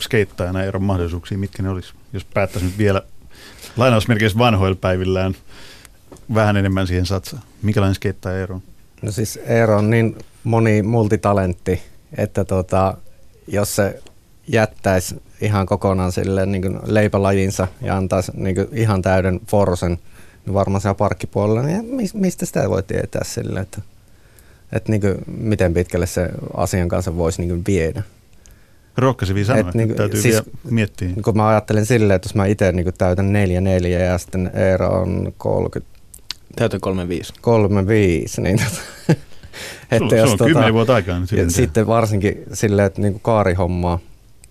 skeittajana 0.00 0.64
Eeron 0.64 0.82
mahdollisuuksia, 0.82 1.38
mitkä 1.38 1.62
ne 1.62 1.68
olisi, 1.68 1.92
jos 2.12 2.24
päättäisi 2.24 2.66
nyt 2.66 2.78
vielä 2.78 3.02
lainausmerkeissä 3.76 4.38
vanhoilla 4.38 4.76
päivillään 4.80 5.34
vähän 6.34 6.56
enemmän 6.56 6.86
siihen 6.86 7.06
satsaa. 7.06 7.40
Minkälainen 7.62 7.94
skeittaja 7.94 8.38
Eero 8.38 8.54
on? 8.54 8.62
No 9.02 9.12
siis 9.12 9.38
Eero 9.44 9.78
on 9.78 9.90
niin 9.90 10.16
moni 10.44 10.82
multitalentti, 10.82 11.82
että 12.16 12.44
tota, 12.44 12.96
jos 13.46 13.76
se 13.76 14.02
jättäisi 14.48 15.22
ihan 15.40 15.66
kokonaan 15.66 16.12
sille 16.12 16.46
niin 16.46 16.62
kuin 16.62 16.78
leipälajinsa 16.84 17.68
ja 17.80 17.96
antaisi 17.96 18.32
niin 18.34 18.54
kuin 18.54 18.68
ihan 18.72 19.02
täyden 19.02 19.40
forsen, 19.48 19.98
niin 20.46 20.54
varmaan 20.54 20.80
siellä 20.80 20.94
parkkipuolella, 20.94 21.62
niin 21.62 21.84
mis- 21.84 22.14
mistä 22.14 22.46
sitä 22.46 22.70
voi 22.70 22.82
tietää 22.82 23.22
sille, 23.24 23.60
että, 23.60 23.82
että 24.72 24.92
niin 24.92 25.00
kuin, 25.00 25.14
miten 25.26 25.74
pitkälle 25.74 26.06
se 26.06 26.28
asian 26.56 26.88
kanssa 26.88 27.16
voisi 27.16 27.40
niin 27.42 27.48
kuin 27.48 27.62
viedä. 27.66 28.02
Rohkaisevia 28.96 29.44
sanoja, 29.44 29.68
Et 29.68 29.74
niinku- 29.74 29.94
täytyy 29.94 30.20
siis- 30.22 30.34
vielä 30.34 30.46
miettiä. 30.70 31.08
Niin 31.08 31.22
kun 31.22 31.36
mä 31.36 31.48
ajattelen 31.48 31.86
silleen, 31.86 32.16
että 32.16 32.26
jos 32.28 32.34
mä 32.34 32.46
itse 32.46 32.72
niin 32.72 32.86
täytän 32.98 33.32
4-4 33.32 33.86
ja 34.04 34.18
sitten 34.18 34.50
Eero 34.54 34.88
on 34.88 35.32
30 35.38 35.96
Täytän 36.56 36.80
35. 36.80 37.32
35, 37.40 38.40
niin 38.40 38.58
tota, 38.58 38.76
Sulla, 39.98 40.10
sulla 40.26 40.32
on 40.32 40.38
kymmenen 40.48 40.74
vuotta 40.74 40.94
aikaa 40.94 41.18
nyt 41.18 41.30
tehdä. 41.30 41.50
sitten 41.50 41.86
varsinkin 41.86 42.42
silleen, 42.52 42.86
että 42.86 43.00
niinku 43.00 43.18
kaarihommaa, 43.18 43.98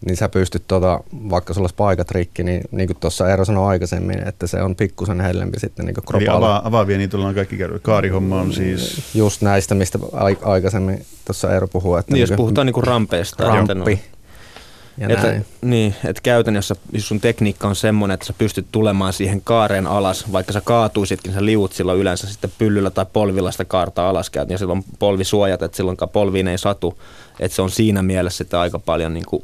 niin 0.06 0.18
sä 0.18 0.30
pystyt, 0.30 0.64
tota, 0.68 1.00
vaikka 1.30 1.54
sulla 1.54 1.64
olisi 1.66 1.76
paikat 1.76 2.12
rikki, 2.12 2.44
niin, 2.44 2.62
niin 2.72 2.88
kuin 2.88 2.98
tuossa 3.00 3.30
Eero 3.30 3.46
sanoi 3.46 3.68
aikaisemmin, 3.68 4.28
että 4.28 4.48
se 4.48 4.62
on 4.62 4.76
pikkusen 4.76 5.22
hellempi 5.22 5.60
sitten 5.60 5.86
niin 5.86 5.96
Eli 5.98 6.06
kropalla. 6.06 6.48
avaa, 6.48 6.68
avaavia 6.68 6.98
niitä 6.98 7.18
ollaan 7.18 7.36
kaikki 7.36 7.58
käynyt. 7.58 7.82
Kaarihomma 7.84 8.42
on 8.42 8.54
siis 8.54 9.02
Just 9.16 9.42
näistä, 9.42 9.76
mistä 9.76 10.00
ai- 10.14 10.38
aikaisemmin 10.42 11.06
tuossa 11.26 11.54
Eero 11.54 11.68
puhui. 11.68 12.00
Että 12.00 12.12
Niin, 12.14 12.22
jos 12.22 12.30
niinku 12.30 12.44
puhutaan 12.44 12.66
niinku 12.68 12.82
rampeista. 12.82 13.44
että 13.44 13.74
no- 13.74 13.76
ramppi 13.76 14.00
ja 14.98 15.08
että, 15.10 15.28
näin. 15.28 15.46
niin, 15.62 15.96
että 16.06 16.22
käytännössä 16.24 16.76
jos 16.92 17.08
sun 17.08 17.20
tekniikka 17.20 17.68
on 17.68 17.76
semmoinen, 17.76 18.14
että 18.14 18.26
sä 18.26 18.34
pystyt 18.38 18.66
tulemaan 18.72 19.14
siihen 19.14 19.42
kaareen 19.42 19.88
alas, 19.88 20.32
vaikka 20.32 20.54
sä 20.54 20.62
kaatuisitkin, 20.62 21.34
sä 21.34 21.46
liut 21.46 21.74
silloin 21.74 22.00
yleensä 22.00 22.28
sitten 22.28 22.52
pyllyllä 22.58 22.90
tai 22.90 23.06
polvilla 23.14 23.52
sitä 23.52 23.66
kaarta 23.66 24.10
alas 24.10 24.30
käyt, 24.30 24.50
ja 24.50 24.58
silloin 24.58 24.84
polvisuojat, 25.00 25.62
että 25.62 25.78
silloinkaan 25.78 26.10
polviin 26.10 26.48
ei 26.48 26.58
satu. 26.58 27.00
Että 27.40 27.56
se 27.56 27.62
on 27.62 27.70
siinä 27.70 28.04
mielessä 28.04 28.38
sitä 28.44 28.60
aika 28.62 28.80
paljon 28.80 29.14
niin 29.14 29.26
kuin, 29.26 29.44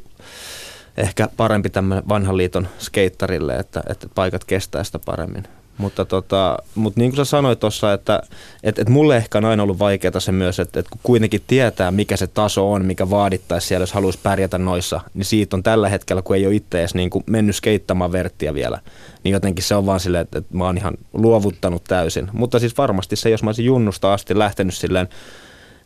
ehkä 0.96 1.28
parempi 1.36 1.70
tämmöinen 1.70 2.08
vanhan 2.08 2.36
liiton 2.36 2.68
skeittarille, 2.78 3.56
että, 3.56 3.82
että 3.88 4.06
paikat 4.14 4.44
kestää 4.44 4.84
sitä 4.84 4.98
paremmin. 4.98 5.44
Mutta, 5.78 6.04
tota, 6.04 6.58
mutta 6.74 7.00
niin 7.00 7.10
kuin 7.10 7.16
sä 7.16 7.24
sanoit 7.24 7.60
tuossa, 7.60 7.92
että, 7.92 8.22
että, 8.62 8.82
että 8.82 8.92
mulle 8.92 9.16
ehkä 9.16 9.38
on 9.38 9.44
aina 9.44 9.62
ollut 9.62 9.78
vaikeaa 9.78 10.20
se 10.20 10.32
myös, 10.32 10.60
että, 10.60 10.80
että 10.80 10.90
kun 10.90 11.00
kuitenkin 11.02 11.42
tietää, 11.46 11.90
mikä 11.90 12.16
se 12.16 12.26
taso 12.26 12.72
on, 12.72 12.84
mikä 12.84 13.10
vaadittaisi 13.10 13.66
siellä, 13.66 13.82
jos 13.82 13.92
haluaisi 13.92 14.18
pärjätä 14.22 14.58
noissa, 14.58 15.00
niin 15.14 15.24
siitä 15.24 15.56
on 15.56 15.62
tällä 15.62 15.88
hetkellä, 15.88 16.22
kun 16.22 16.36
ei 16.36 16.46
ole 16.46 16.54
itse 16.54 16.80
edes 16.80 16.94
niin 16.94 17.10
kuin 17.10 17.24
mennyt 17.26 17.56
skeittamaan 17.56 18.12
verttiä 18.12 18.54
vielä, 18.54 18.78
niin 19.24 19.32
jotenkin 19.32 19.64
se 19.64 19.74
on 19.74 19.86
vaan 19.86 20.00
silleen, 20.00 20.22
että, 20.22 20.38
että 20.38 20.56
mä 20.56 20.64
oon 20.64 20.78
ihan 20.78 20.94
luovuttanut 21.12 21.84
täysin. 21.84 22.28
Mutta 22.32 22.58
siis 22.58 22.78
varmasti 22.78 23.16
se, 23.16 23.30
jos 23.30 23.42
mä 23.42 23.48
olisin 23.48 23.64
junnusta 23.64 24.12
asti 24.12 24.38
lähtenyt 24.38 24.74
silleen 24.74 25.08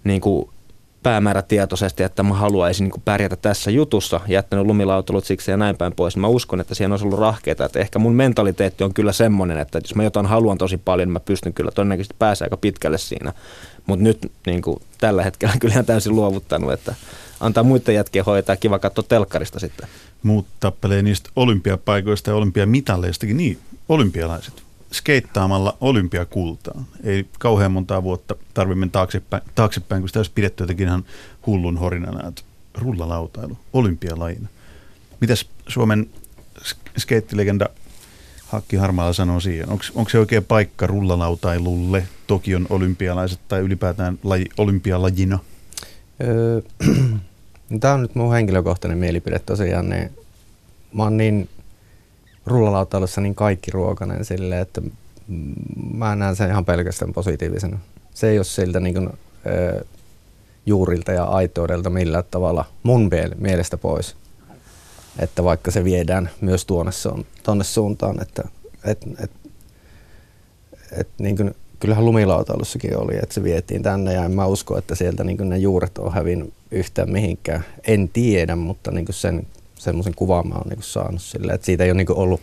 niin 0.05 0.21
kuin 0.21 0.51
päämäärätietoisesti, 1.07 2.03
että 2.03 2.23
mä 2.23 2.35
haluaisin 2.35 2.85
niin 2.85 3.03
pärjätä 3.05 3.37
tässä 3.37 3.71
jutussa, 3.71 4.21
jättänyt 4.29 4.67
lumilautalut 4.67 5.25
siksi 5.25 5.51
ja 5.51 5.57
näin 5.57 5.77
päin 5.77 5.93
pois. 5.93 6.17
Mä 6.17 6.27
uskon, 6.27 6.61
että 6.61 6.75
siihen 6.75 6.93
olisi 6.93 7.05
ollut 7.05 7.19
rahkeita. 7.19 7.65
Että 7.65 7.79
ehkä 7.79 7.99
mun 7.99 8.15
mentaliteetti 8.15 8.85
on 8.85 8.95
kyllä 8.95 9.13
semmoinen, 9.13 9.59
että 9.59 9.79
jos 9.79 9.95
mä 9.95 10.05
jotain 10.05 10.27
haluan 10.27 10.59
tosi 10.59 10.77
paljon, 10.77 11.09
niin 11.09 11.13
mä 11.13 11.21
pystyn 11.21 11.53
kyllä 11.53 11.71
todennäköisesti 11.71 12.15
pääsee 12.19 12.47
aika 12.47 12.57
pitkälle 12.57 12.99
siinä. 12.99 13.33
Mutta 13.87 14.03
nyt 14.03 14.33
niin 14.47 14.63
kuin, 14.63 14.83
tällä 14.99 15.23
hetkellä 15.23 15.55
kyllä 15.61 15.83
täysin 15.83 16.17
luovuttanut, 16.17 16.73
että 16.73 16.95
antaa 17.41 17.65
muiden 17.65 17.95
jätkien 17.95 18.25
hoitaa, 18.25 18.57
kiva 18.57 18.79
katsoa 18.79 19.05
telkkarista 19.09 19.61
sitten. 19.61 19.89
muut 20.23 20.47
tappelee 20.61 21.03
niistä 21.03 21.31
olympiapaikoista 21.37 22.31
ja 22.31 22.37
olympiamitalleistakin. 22.37 23.37
Niin, 23.37 23.59
olympialaiset. 23.89 24.66
Skeittaamalla 24.93 25.77
olympiakultaa. 25.81 26.85
Ei 27.05 27.27
kauhean 27.39 27.73
montaa 27.73 28.03
vuotta 28.03 28.35
tarvitse 28.55 28.79
mennä 28.79 28.93
taaksepäin, 28.93 29.43
taaksepäin, 29.55 30.03
kun 30.03 30.09
sitä 30.09 30.19
olisi 30.19 30.31
pidetty 30.35 30.63
jotenkin 30.63 30.89
ihan 30.89 31.05
hullun 31.47 31.79
horinana, 31.79 32.29
että 32.29 32.43
rullalautailu, 32.75 33.59
olympialajina. 33.73 34.49
Mitäs 35.21 35.47
Suomen 35.69 36.07
sk- 36.59 36.99
skeittilegenda 36.99 37.69
Hakki 38.47 38.77
Harmaala 38.77 39.13
sanoo 39.13 39.41
siihen? 39.41 39.69
Onko 39.71 40.09
se 40.11 40.19
oikea 40.19 40.43
paikka 40.43 40.87
rullalautailulle, 40.87 42.09
Tokion 42.27 42.67
olympialaiset 42.71 43.41
tai 43.49 43.61
ylipäätään 43.61 44.19
laji, 44.23 44.47
olympialajina? 44.59 45.39
Öö, 46.21 46.61
Tämä 47.81 47.95
on 47.95 48.03
nyt 48.03 48.15
mun 48.15 48.33
henkilökohtainen 48.33 48.99
mielipide 48.99 49.39
tosiaan. 49.39 49.89
Niin 49.89 50.11
mä 50.93 51.03
oon 51.03 51.17
niin 51.17 51.49
rullalautailussa 52.47 53.21
niin 53.21 53.35
kaikki 53.35 53.71
ruokainen 53.71 54.25
silleen, 54.25 54.63
että 54.63 54.83
mä 55.95 56.17
näen 56.17 56.37
sen 56.37 56.51
ihan 56.51 56.65
pelkästään 56.65 57.13
positiivisena. 57.13 57.79
Se 58.15 58.29
ei 58.31 58.39
ole 58.39 58.45
siltä 58.45 58.81
niin 58.81 58.95
kuin, 58.95 59.11
juurilta 60.67 61.13
ja 61.13 61.25
aitoudelta 61.25 61.91
millään 61.91 62.25
tavalla 62.31 62.65
mun 62.83 63.11
miel- 63.13 63.35
mielestä 63.39 63.77
pois. 63.77 64.17
Että 65.19 65.45
vaikka 65.45 65.71
se 65.71 65.85
viedään 65.85 66.31
myös 66.41 66.65
tuonne, 66.65 66.93
tonne 67.43 67.65
suuntaan, 67.65 68.23
että 68.23 68.49
et, 68.85 68.99
et, 69.21 69.31
et, 70.93 71.09
niin 71.19 71.37
kuin, 71.37 71.55
kyllähän 71.81 72.05
lumilautailussakin 72.05 72.99
oli, 72.99 73.17
että 73.17 73.35
se 73.35 73.43
vietiin 73.43 73.83
tänne 73.83 74.13
ja 74.13 74.25
en 74.25 74.33
mä 74.33 74.47
usko, 74.47 74.79
että 74.79 74.95
sieltä 74.95 75.25
niin 75.25 75.49
ne 75.49 75.59
juuret 75.59 75.99
on 75.99 76.13
hävinnyt 76.13 76.53
yhtään 76.71 77.11
mihinkään. 77.11 77.65
En 77.87 78.09
tiedä, 78.09 78.57
mutta 78.57 78.91
niin 78.91 79.07
sen 79.11 79.47
semmoisen 79.91 80.15
kuvan 80.15 80.49
mä 80.49 80.55
oon 80.55 80.69
niin 80.69 80.83
saanut 80.83 81.23
sille, 81.23 81.53
että 81.53 81.65
siitä 81.65 81.85
ei 81.85 81.91
ole 81.91 81.97
niin 81.97 82.13
ollut 82.13 82.41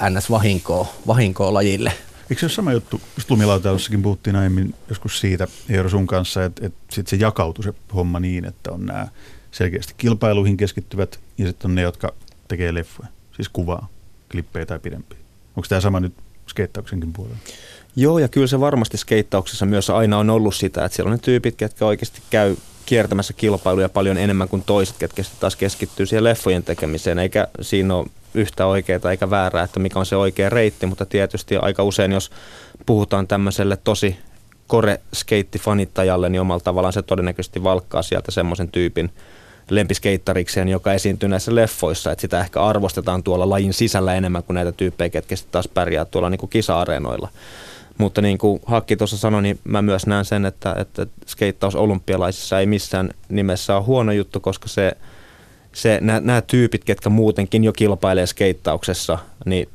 NS-vahinkoa 0.00 0.86
vahinkoa 1.06 1.54
lajille. 1.54 1.92
Eikö 2.30 2.40
se 2.40 2.46
ole 2.46 2.52
sama 2.52 2.72
juttu, 2.72 3.00
just 3.16 3.30
lumilautailussakin 3.30 4.02
puhuttiin 4.02 4.36
aiemmin 4.36 4.74
joskus 4.88 5.20
siitä 5.20 5.48
Eero 5.68 5.88
sun 5.88 6.06
kanssa, 6.06 6.44
että, 6.44 6.66
että 6.66 6.78
sitten 6.94 7.18
se 7.18 7.24
jakautui 7.24 7.64
se 7.64 7.72
homma 7.94 8.20
niin, 8.20 8.44
että 8.44 8.72
on 8.72 8.86
nämä 8.86 9.08
selkeästi 9.50 9.94
kilpailuihin 9.96 10.56
keskittyvät 10.56 11.20
ja 11.38 11.46
sitten 11.46 11.70
on 11.70 11.74
ne, 11.74 11.82
jotka 11.82 12.12
tekee 12.48 12.74
leffoja, 12.74 13.08
siis 13.36 13.48
kuvaa, 13.48 13.88
klippejä 14.30 14.66
tai 14.66 14.78
pidempiä. 14.78 15.18
Onko 15.56 15.66
tämä 15.68 15.80
sama 15.80 16.00
nyt 16.00 16.14
skeittauksenkin 16.48 17.12
puolella? 17.12 17.38
Joo, 17.96 18.18
ja 18.18 18.28
kyllä 18.28 18.46
se 18.46 18.60
varmasti 18.60 18.96
skeittauksessa 18.96 19.66
myös 19.66 19.90
aina 19.90 20.18
on 20.18 20.30
ollut 20.30 20.54
sitä, 20.54 20.84
että 20.84 20.96
siellä 20.96 21.10
on 21.10 21.16
ne 21.16 21.22
tyypit, 21.22 21.56
ketkä 21.56 21.86
oikeasti 21.86 22.22
käy 22.30 22.56
kiertämässä 22.86 23.32
kilpailuja 23.32 23.88
paljon 23.88 24.18
enemmän 24.18 24.48
kuin 24.48 24.62
toiset, 24.66 24.96
ketkä 24.98 25.22
sitten 25.22 25.40
taas 25.40 25.56
keskittyy 25.56 26.06
siihen 26.06 26.24
leffojen 26.24 26.62
tekemiseen, 26.62 27.18
eikä 27.18 27.48
siinä 27.60 27.94
ole 27.94 28.06
yhtä 28.34 28.66
oikeaa 28.66 29.10
eikä 29.10 29.30
väärää, 29.30 29.64
että 29.64 29.80
mikä 29.80 29.98
on 29.98 30.06
se 30.06 30.16
oikea 30.16 30.50
reitti, 30.50 30.86
mutta 30.86 31.06
tietysti 31.06 31.56
aika 31.56 31.82
usein, 31.82 32.12
jos 32.12 32.30
puhutaan 32.86 33.26
tämmöiselle 33.26 33.76
tosi 33.84 34.16
kore 34.66 35.00
fanittajalle 35.60 36.28
niin 36.28 36.40
omalla 36.40 36.60
tavallaan 36.60 36.92
se 36.92 37.02
todennäköisesti 37.02 37.62
valkkaa 37.62 38.02
sieltä 38.02 38.30
semmoisen 38.30 38.68
tyypin 38.68 39.10
lempiskeittariksen, 39.70 40.68
joka 40.68 40.92
esiintyy 40.92 41.28
näissä 41.28 41.54
leffoissa, 41.54 42.12
että 42.12 42.20
sitä 42.20 42.40
ehkä 42.40 42.62
arvostetaan 42.62 43.22
tuolla 43.22 43.50
lajin 43.50 43.72
sisällä 43.72 44.14
enemmän 44.14 44.42
kuin 44.42 44.54
näitä 44.54 44.72
tyyppejä, 44.72 45.10
ketkä 45.10 45.36
sitten 45.36 45.52
taas 45.52 45.68
pärjää 45.68 46.04
tuolla 46.04 46.30
niin 46.30 46.38
kuin 46.38 46.50
kisa-areenoilla. 46.50 47.28
Mutta 47.98 48.22
niin 48.22 48.38
kuin 48.38 48.60
Hakki 48.66 48.96
tuossa 48.96 49.16
sanoi, 49.16 49.42
niin 49.42 49.58
mä 49.64 49.82
myös 49.82 50.06
näen 50.06 50.24
sen, 50.24 50.46
että, 50.46 50.74
että 50.78 51.06
skeittaus 51.26 51.74
olympialaisissa 51.74 52.60
ei 52.60 52.66
missään 52.66 53.10
nimessä 53.28 53.76
ole 53.76 53.84
huono 53.84 54.12
juttu, 54.12 54.40
koska 54.40 54.68
se, 54.68 54.96
se, 55.72 55.98
nämä, 56.00 56.40
tyypit, 56.40 56.84
ketkä 56.84 57.08
muutenkin 57.08 57.64
jo 57.64 57.72
kilpailee 57.72 58.26
skeittauksessa, 58.26 59.18
niin 59.44 59.68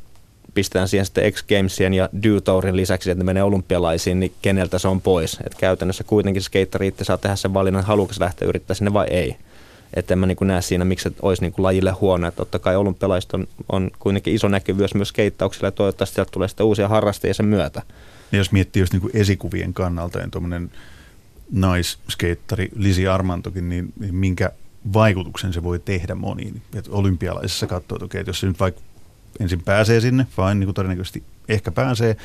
pistetään 0.54 0.88
siihen 0.88 1.06
sitten 1.06 1.34
X 1.34 1.44
Gamesien 1.44 1.94
ja 1.94 2.10
Dew 2.24 2.38
Tourin 2.44 2.76
lisäksi, 2.76 3.12
että 3.12 3.24
ne 3.24 3.26
menee 3.26 3.44
olympialaisiin, 3.44 4.20
niin 4.20 4.34
keneltä 4.42 4.80
se 4.80 4.88
on 4.88 5.02
pois. 5.02 5.38
Et 5.46 5.56
käytännössä 5.56 6.04
kuitenkin 6.04 6.42
skeittari 6.42 6.88
itse 6.88 7.04
saa 7.04 7.18
tehdä 7.18 7.36
sen 7.36 7.54
valinnan, 7.54 7.84
haluaako 7.84 8.14
lähteä 8.20 8.48
yrittää 8.48 8.76
sinne 8.76 8.94
vai 8.94 9.08
ei. 9.10 9.36
Että 9.94 10.14
en 10.14 10.20
mä 10.20 10.26
niin 10.26 10.38
näe 10.42 10.62
siinä, 10.62 10.86
miksi 10.86 11.04
se 11.04 11.16
olisi 11.22 11.42
niin 11.42 11.52
kuin 11.52 11.64
lajille 11.64 11.92
huono. 11.92 12.28
Että 12.28 12.38
totta 12.38 12.60
kai 12.60 12.76
olympialaiset 12.76 13.34
on, 13.34 13.48
on 13.70 13.92
kuitenkin 14.00 14.34
iso 14.36 14.48
näkyvyys 14.48 14.96
myös 14.96 15.10
skeittauksilla 15.10 15.68
ja 15.68 15.72
toivottavasti 15.72 16.16
sieltä 16.16 16.32
tulee 16.32 16.48
sitten 16.48 16.66
uusia 16.66 16.88
harrastajia 16.88 17.34
sen 17.34 17.46
myötä. 17.46 17.82
Ja 18.32 18.38
jos 18.38 18.52
miettii 18.52 18.82
just 18.82 18.94
niin 18.94 19.02
kuin 19.02 19.18
esikuvien 19.18 19.74
kannalta, 19.74 20.20
niin 20.20 20.32
tuommoinen 20.32 20.72
naiskeittari 21.52 22.70
Lisi 22.76 23.08
Armantokin, 23.08 23.70
niin, 23.70 23.94
niin 24.00 24.16
minkä 24.16 24.52
vaikutuksen 24.94 25.54
se 25.54 25.64
voi 25.64 25.80
tehdä 25.80 26.16
moniin. 26.16 26.62
Et 26.76 26.88
olympialaisissa 26.88 27.68
katsoo, 27.68 27.96
että, 27.96 28.06
okei, 28.06 28.24
jos 28.28 28.40
se 28.40 28.48
nyt 28.48 28.60
vaikka 28.60 28.82
ensin 29.40 29.64
pääsee 29.64 30.02
sinne, 30.02 30.28
vain 30.38 30.60
niin 30.60 30.68
kuin 30.68 30.76
todennäköisesti 30.76 31.24
ehkä 31.50 31.72
pääsee, 31.72 32.18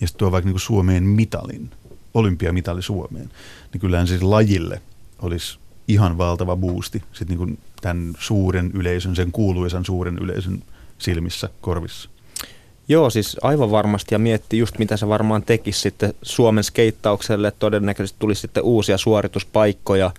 ja 0.00 0.06
sitten 0.06 0.18
tuo 0.18 0.32
vaikka 0.32 0.46
niin 0.46 0.54
kuin 0.54 0.60
Suomeen 0.60 1.04
mitalin, 1.04 1.70
olympiamitali 2.14 2.82
Suomeen, 2.82 3.30
niin 3.72 3.80
kyllähän 3.80 4.06
siis 4.06 4.22
lajille 4.22 4.82
olisi 5.22 5.58
ihan 5.88 6.18
valtava 6.18 6.56
boosti 6.56 7.02
sitten 7.12 7.28
niin 7.28 7.38
kuin 7.38 7.58
tämän 7.80 8.12
suuren 8.18 8.70
yleisön, 8.74 9.16
sen 9.16 9.32
kuuluisan 9.32 9.84
suuren 9.84 10.18
yleisön 10.18 10.62
silmissä, 10.98 11.48
korvissa. 11.60 12.10
Joo, 12.88 13.10
siis 13.10 13.36
aivan 13.42 13.70
varmasti 13.70 14.14
ja 14.14 14.18
mietti 14.18 14.58
just 14.58 14.78
mitä 14.78 14.96
se 14.96 15.08
varmaan 15.08 15.42
tekisi 15.42 15.80
sitten 15.80 16.14
Suomen 16.22 16.64
skeittaukselle, 16.64 17.50
todennäköisesti 17.50 18.18
tulisi 18.18 18.40
sitten 18.40 18.62
uusia 18.62 18.98
suorituspaikkoja 18.98 20.10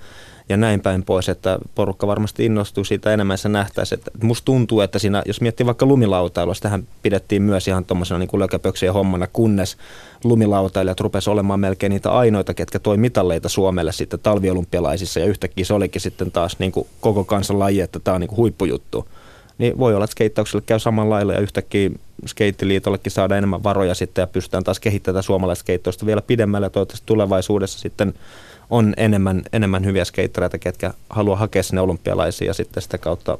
ja 0.49 0.57
näin 0.57 0.81
päin 0.81 1.03
pois, 1.03 1.29
että 1.29 1.59
porukka 1.75 2.07
varmasti 2.07 2.45
innostuu 2.45 2.83
siitä 2.83 3.13
enemmän 3.13 3.37
se 3.37 3.49
nähtäisi. 3.49 3.95
Että 3.95 4.11
musta 4.23 4.45
tuntuu, 4.45 4.81
että 4.81 4.99
siinä, 4.99 5.23
jos 5.25 5.41
miettii 5.41 5.65
vaikka 5.65 5.85
lumilautailua, 5.85 6.53
tähän 6.61 6.87
pidettiin 7.01 7.41
myös 7.41 7.67
ihan 7.67 7.85
tuommoisena 7.85 8.19
niin 8.19 8.29
lökäpöksien 8.39 8.93
hommana, 8.93 9.27
kunnes 9.27 9.77
lumilautailijat 10.23 10.99
rupesi 10.99 11.29
olemaan 11.29 11.59
melkein 11.59 11.89
niitä 11.89 12.11
ainoita, 12.11 12.53
ketkä 12.53 12.79
toi 12.79 12.97
mitalleita 12.97 13.49
Suomelle 13.49 13.91
sitten 13.91 14.19
talviolympialaisissa 14.19 15.19
ja 15.19 15.25
yhtäkkiä 15.25 15.65
se 15.65 15.73
olikin 15.73 16.01
sitten 16.01 16.31
taas 16.31 16.59
niin 16.59 16.71
kuin 16.71 16.87
koko 17.01 17.23
kansan 17.23 17.59
laji, 17.59 17.81
että 17.81 17.99
tämä 17.99 18.15
on 18.15 18.21
niin 18.21 18.29
kuin 18.29 18.37
huippujuttu. 18.37 19.07
Niin 19.57 19.79
voi 19.79 19.95
olla, 19.95 20.03
että 20.03 20.11
skeittaukselle 20.11 20.63
käy 20.65 20.79
samalla 20.79 21.15
lailla 21.15 21.33
ja 21.33 21.39
yhtäkkiä 21.39 21.89
skeittiliitollekin 22.25 23.11
saada 23.11 23.37
enemmän 23.37 23.63
varoja 23.63 23.95
sitten 23.95 24.21
ja 24.21 24.27
pystytään 24.27 24.63
taas 24.63 24.79
kehittämään 24.79 25.23
suomalaista 25.23 25.61
skeittausta 25.61 26.05
vielä 26.05 26.21
pidemmälle 26.21 26.65
ja 26.65 26.69
toivottavasti 26.69 27.05
tulevaisuudessa 27.05 27.79
sitten 27.79 28.13
on 28.69 28.93
enemmän, 28.97 29.43
enemmän 29.53 29.85
hyviä 29.85 30.05
skeittereitä, 30.05 30.57
ketkä 30.57 30.93
haluaa 31.09 31.37
hakea 31.37 31.63
sinne 31.63 31.81
olympialaisiin 31.81 32.47
ja 32.47 32.53
sitten 32.53 32.83
sitä 32.83 32.97
kautta 32.97 33.37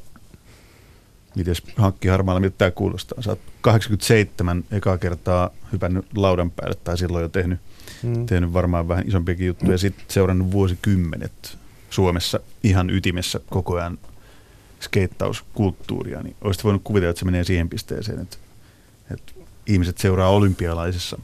Miten 1.36 1.56
Hankki 1.76 2.08
Harmaalla, 2.08 2.40
mitä 2.40 2.56
tämä 2.58 2.72
kuulostaa? 2.72 3.22
Sä 3.22 3.30
oot 3.30 3.40
87 3.62 4.64
ekaa 4.72 4.98
kertaa 4.98 5.50
hypännyt 5.72 6.06
laudan 6.18 6.52
päälle, 6.52 6.76
tai 6.84 6.98
silloin 6.98 7.22
jo 7.22 7.30
tehnyt, 7.30 7.60
mm. 8.04 8.26
tehnyt 8.26 8.54
varmaan 8.54 8.88
vähän 8.88 9.08
isompiakin 9.08 9.48
juttuja, 9.48 9.72
ja 9.72 9.78
sitten 9.78 10.06
seurannut 10.08 10.52
vuosikymmenet 10.52 11.58
Suomessa 11.90 12.40
ihan 12.64 12.90
ytimessä 12.90 13.40
koko 13.50 13.76
ajan 13.76 13.98
skeittauskulttuuria, 14.82 16.24
niin 16.24 16.36
olisit 16.42 16.64
voinut 16.64 16.82
kuvitella, 16.84 17.10
että 17.10 17.20
se 17.20 17.26
menee 17.26 17.44
siihen 17.44 17.70
pisteeseen, 17.70 18.22
että, 18.22 18.38
että 19.12 19.34
ihmiset 19.68 19.98
seuraa 19.98 20.30
olympialaisissa, 20.30 21.20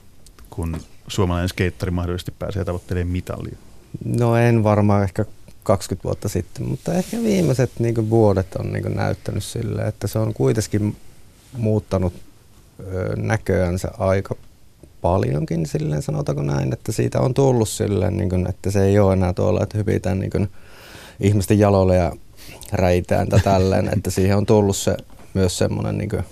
kun 0.49 0.77
suomalainen 1.07 1.49
skeittari 1.49 1.91
mahdollisesti 1.91 2.33
pääsee 2.39 2.65
tavoittelemaan 2.65 3.11
mitalia. 3.11 3.57
No 4.05 4.35
en 4.35 4.63
varmaan 4.63 5.03
ehkä 5.03 5.25
20 5.63 6.03
vuotta 6.03 6.29
sitten, 6.29 6.65
mutta 6.65 6.93
ehkä 6.93 7.17
viimeiset 7.17 7.71
niin 7.79 8.09
vuodet 8.09 8.55
on 8.55 8.73
niin 8.73 8.95
näyttänyt 8.95 9.43
sille, 9.43 9.81
että 9.81 10.07
se 10.07 10.19
on 10.19 10.33
kuitenkin 10.33 10.95
muuttanut 11.57 12.13
ö, 12.79 13.15
näköänsä 13.15 13.91
aika 13.97 14.35
paljonkin 15.01 15.65
silleen, 15.65 16.01
sanotaanko 16.01 16.43
näin, 16.43 16.73
että 16.73 16.91
siitä 16.91 17.19
on 17.19 17.33
tullut 17.33 17.69
silleen, 17.69 18.17
niin 18.17 18.29
kuin, 18.29 18.49
että 18.49 18.71
se 18.71 18.83
ei 18.83 18.99
ole 18.99 19.13
enää 19.13 19.33
tuolla, 19.33 19.63
että 19.63 19.77
hypitään 19.77 20.19
niin 20.19 20.31
kuin, 20.31 20.49
ihmisten 21.19 21.59
jaloille 21.59 21.95
ja 21.95 22.11
räitään 22.71 23.27
tälleen, 23.43 23.89
että 23.93 24.09
siihen 24.09 24.37
on 24.37 24.45
tullut 24.45 24.77
se 24.77 24.97
myös 25.33 25.57
semmoinen 25.57 25.97
niin 25.97 26.09
kuin, 26.09 26.23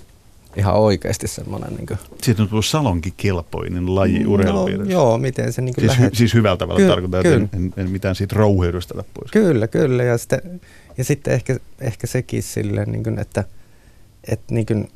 ihan 0.56 0.76
oikeasti 0.76 1.28
semmoinen... 1.28 1.74
Niin 1.74 1.86
kuin... 1.88 2.00
Siitä 2.22 2.42
on 2.42 2.50
tullut 2.50 2.66
salonkin 2.66 3.14
kelpoinen 3.18 3.96
laji 3.96 4.20
no, 4.20 4.32
urheilupiirissä. 4.32 4.94
Joo, 4.94 5.18
miten 5.18 5.54
se 5.54 5.62
niin 5.62 5.76
siis, 5.80 5.92
lähet... 5.92 6.16
siis 6.16 6.34
hyvällä 6.34 6.58
tavalla 6.58 6.80
Ky- 6.80 6.88
tarkoittaa, 6.88 7.20
että 7.20 7.36
en, 7.36 7.50
en, 7.54 7.74
en, 7.78 7.90
mitään 7.90 8.16
siitä 8.16 8.36
rouheudusta 8.36 8.94
pois. 8.94 9.32
Kyllä, 9.32 9.68
kyllä. 9.68 10.04
Ja 10.04 10.18
sitten, 10.18 10.62
ja 10.98 11.04
sitten 11.04 11.34
ehkä, 11.34 11.58
ehkä 11.82 12.08
sekin 12.08 12.44
silleen, 12.44 12.92
niin 12.92 13.04
kuin, 13.04 13.20
että, 13.20 13.44
että, 14.28 14.54
niin 14.54 14.66
kuin, 14.66 14.90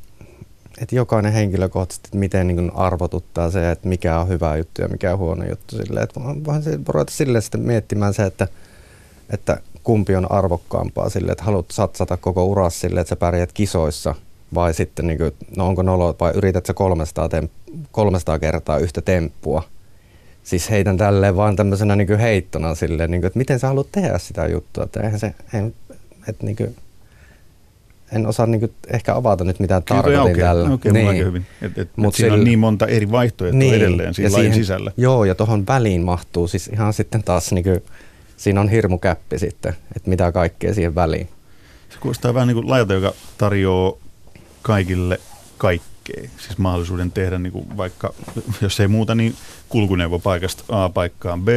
että 0.82 0.96
jokainen 0.96 1.34
henkilökohtaisesti, 1.34 2.08
että 2.08 2.18
miten 2.18 2.48
niin 2.48 2.58
kuin 2.58 2.72
arvotuttaa 2.76 3.52
se, 3.52 3.72
että 3.72 3.88
mikä 3.88 4.20
on 4.20 4.28
hyvä 4.28 4.58
juttu 4.58 4.82
ja 4.82 4.88
mikä 4.88 5.14
on 5.14 5.20
huono 5.20 5.46
juttu. 5.50 5.78
Silleen, 5.78 6.04
että 6.04 6.20
vaan 6.20 6.64
se 6.64 6.80
ruveta 6.88 7.12
silleen 7.12 7.42
sitten 7.42 7.62
miettimään 7.62 8.14
se, 8.14 8.24
että, 8.24 8.48
että 9.30 9.62
kumpi 9.84 10.16
on 10.16 10.32
arvokkaampaa 10.32 11.10
sille, 11.10 11.32
että 11.32 11.44
haluat 11.44 11.72
satsata 11.72 12.18
koko 12.18 12.46
uras 12.46 12.80
sille, 12.80 13.00
että 13.00 13.10
sä 13.10 13.16
pärjät 13.16 13.54
kisoissa– 13.54 14.16
vai 14.54 14.74
sitten 14.74 15.08
niin 15.08 15.18
kuin, 15.18 15.32
no 15.58 15.68
onko 15.68 15.82
nolo, 15.82 16.16
vai 16.20 16.32
yrität 16.36 16.66
sä 16.66 16.74
300, 16.74 17.30
tem, 17.30 17.48
300 17.92 18.40
kertaa 18.40 18.78
yhtä 18.78 19.02
temppua. 19.02 19.64
Siis 20.44 20.70
heitän 20.70 20.98
tälleen 20.98 21.36
vaan 21.36 21.56
tämmöisenä 21.56 21.96
niin 21.96 22.20
heittona 22.20 22.76
silleen, 22.76 23.12
niin 23.12 23.22
kuin, 23.22 23.28
että 23.28 23.40
miten 23.40 23.60
sä 23.60 23.68
haluat 23.68 23.92
tehdä 23.92 24.18
sitä 24.18 24.48
juttua. 24.48 24.84
Että 24.84 25.00
eihän 25.00 25.20
se, 25.20 25.34
en, 25.54 25.74
että 26.28 26.46
niin 26.46 26.56
kuin, 26.56 26.76
en 28.12 28.28
osaa 28.28 28.46
niin 28.46 28.60
kuin, 28.60 28.72
ehkä 28.88 29.16
avata 29.16 29.44
nyt 29.44 29.60
mitään 29.60 29.84
tarkoitin 29.84 30.22
okay, 30.22 30.36
tällä. 30.36 30.74
Okei, 30.74 30.90
okay, 30.92 31.04
niin. 31.04 31.26
hyvin. 31.26 31.46
Et, 31.62 31.78
et, 31.78 31.90
Mut 31.96 32.14
et 32.14 32.18
siinä 32.18 32.28
sille, 32.28 32.40
on 32.40 32.44
niin 32.44 32.60
monta 32.60 32.88
eri 32.88 33.12
vaihtoehtoa 33.12 33.60
niin, 33.60 33.74
edelleen 33.74 34.14
siinä 34.14 34.32
lajin 34.32 34.54
sisällä. 34.54 34.92
Joo, 34.98 35.26
ja 35.26 35.36
tuohon 35.36 35.68
väliin 35.68 36.02
mahtuu 36.02 36.48
siis 36.48 36.68
ihan 36.68 36.94
sitten 36.94 37.24
taas, 37.24 37.52
niin 37.52 37.64
kuin, 37.64 37.84
siinä 38.38 38.62
on 38.62 38.70
hirmu 38.70 38.98
käppi 38.98 39.40
sitten, 39.40 39.74
että 39.96 40.10
mitä 40.10 40.32
kaikkea 40.32 40.74
siihen 40.74 40.96
väliin. 40.96 41.30
Se 41.90 42.00
kuulostaa 42.00 42.34
vähän 42.34 42.48
niin 42.48 42.56
kuin 42.56 42.70
lajalta, 42.70 42.94
joka 42.94 43.14
tarjoaa 43.38 43.94
kaikille 44.64 45.20
kaikkea. 45.58 46.30
Siis 46.38 46.58
mahdollisuuden 46.58 47.12
tehdä 47.12 47.40
niin 47.40 47.54
kuin 47.54 47.78
vaikka, 47.78 48.14
jos 48.62 48.80
ei 48.80 48.88
muuta, 48.88 49.16
niin 49.16 49.36
kulkuneuvo 49.70 50.20
paikasta 50.20 50.64
A 50.68 50.90
paikkaan 50.90 51.42
B 51.42 51.48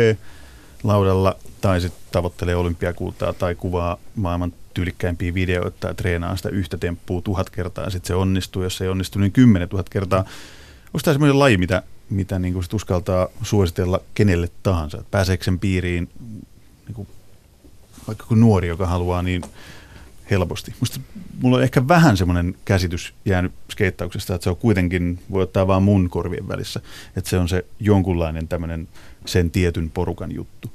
laudalla 0.82 1.36
tai 1.60 1.80
sitten 1.80 2.02
tavoittelee 2.12 2.56
olympiakultaa 2.56 3.32
tai 3.32 3.54
kuvaa 3.54 3.98
maailman 4.16 4.52
tyylikkäimpiä 4.74 5.34
videoita 5.34 5.76
tai 5.80 5.94
treenaa 5.94 6.36
sitä 6.36 6.48
yhtä 6.48 6.78
temppua 6.78 7.22
tuhat 7.22 7.50
kertaa 7.50 7.84
ja 7.84 7.90
sitten 7.90 8.08
se 8.08 8.14
onnistuu. 8.14 8.62
Jos 8.62 8.76
se 8.76 8.84
ei 8.84 8.90
onnistu, 8.90 9.18
niin 9.18 9.32
kymmenen 9.32 9.68
tuhat 9.68 9.88
kertaa. 9.88 10.20
Onko 10.86 10.98
tämä 11.04 11.14
semmoinen 11.14 11.38
laji, 11.38 11.56
mitä, 11.56 11.82
mitä 12.10 12.38
niin 12.38 12.52
kuin 12.52 12.62
sit 12.62 12.74
uskaltaa 12.74 13.28
suositella 13.42 14.00
kenelle 14.14 14.50
tahansa? 14.62 15.04
Pääseekö 15.10 15.44
sen 15.44 15.58
piiriin 15.58 16.08
niin 16.86 16.94
kuin, 16.94 17.08
vaikka 18.06 18.26
kun 18.26 18.40
nuori, 18.40 18.68
joka 18.68 18.86
haluaa, 18.86 19.22
niin 19.22 19.42
helposti. 20.30 20.74
Musta 20.80 21.00
mulla 21.42 21.56
on 21.56 21.62
ehkä 21.62 21.88
vähän 21.88 22.16
semmoinen 22.16 22.54
käsitys 22.64 23.14
jäänyt 23.24 23.52
skeittauksesta, 23.72 24.34
että 24.34 24.44
se 24.44 24.50
on 24.50 24.56
kuitenkin, 24.56 25.18
voi 25.30 25.42
ottaa 25.42 25.66
vaan 25.66 25.82
mun 25.82 26.10
korvien 26.10 26.48
välissä, 26.48 26.80
että 27.16 27.30
se 27.30 27.38
on 27.38 27.48
se 27.48 27.64
jonkunlainen 27.80 28.48
tämmöinen 28.48 28.88
sen 29.26 29.50
tietyn 29.50 29.90
porukan 29.90 30.34
juttu. 30.34 30.70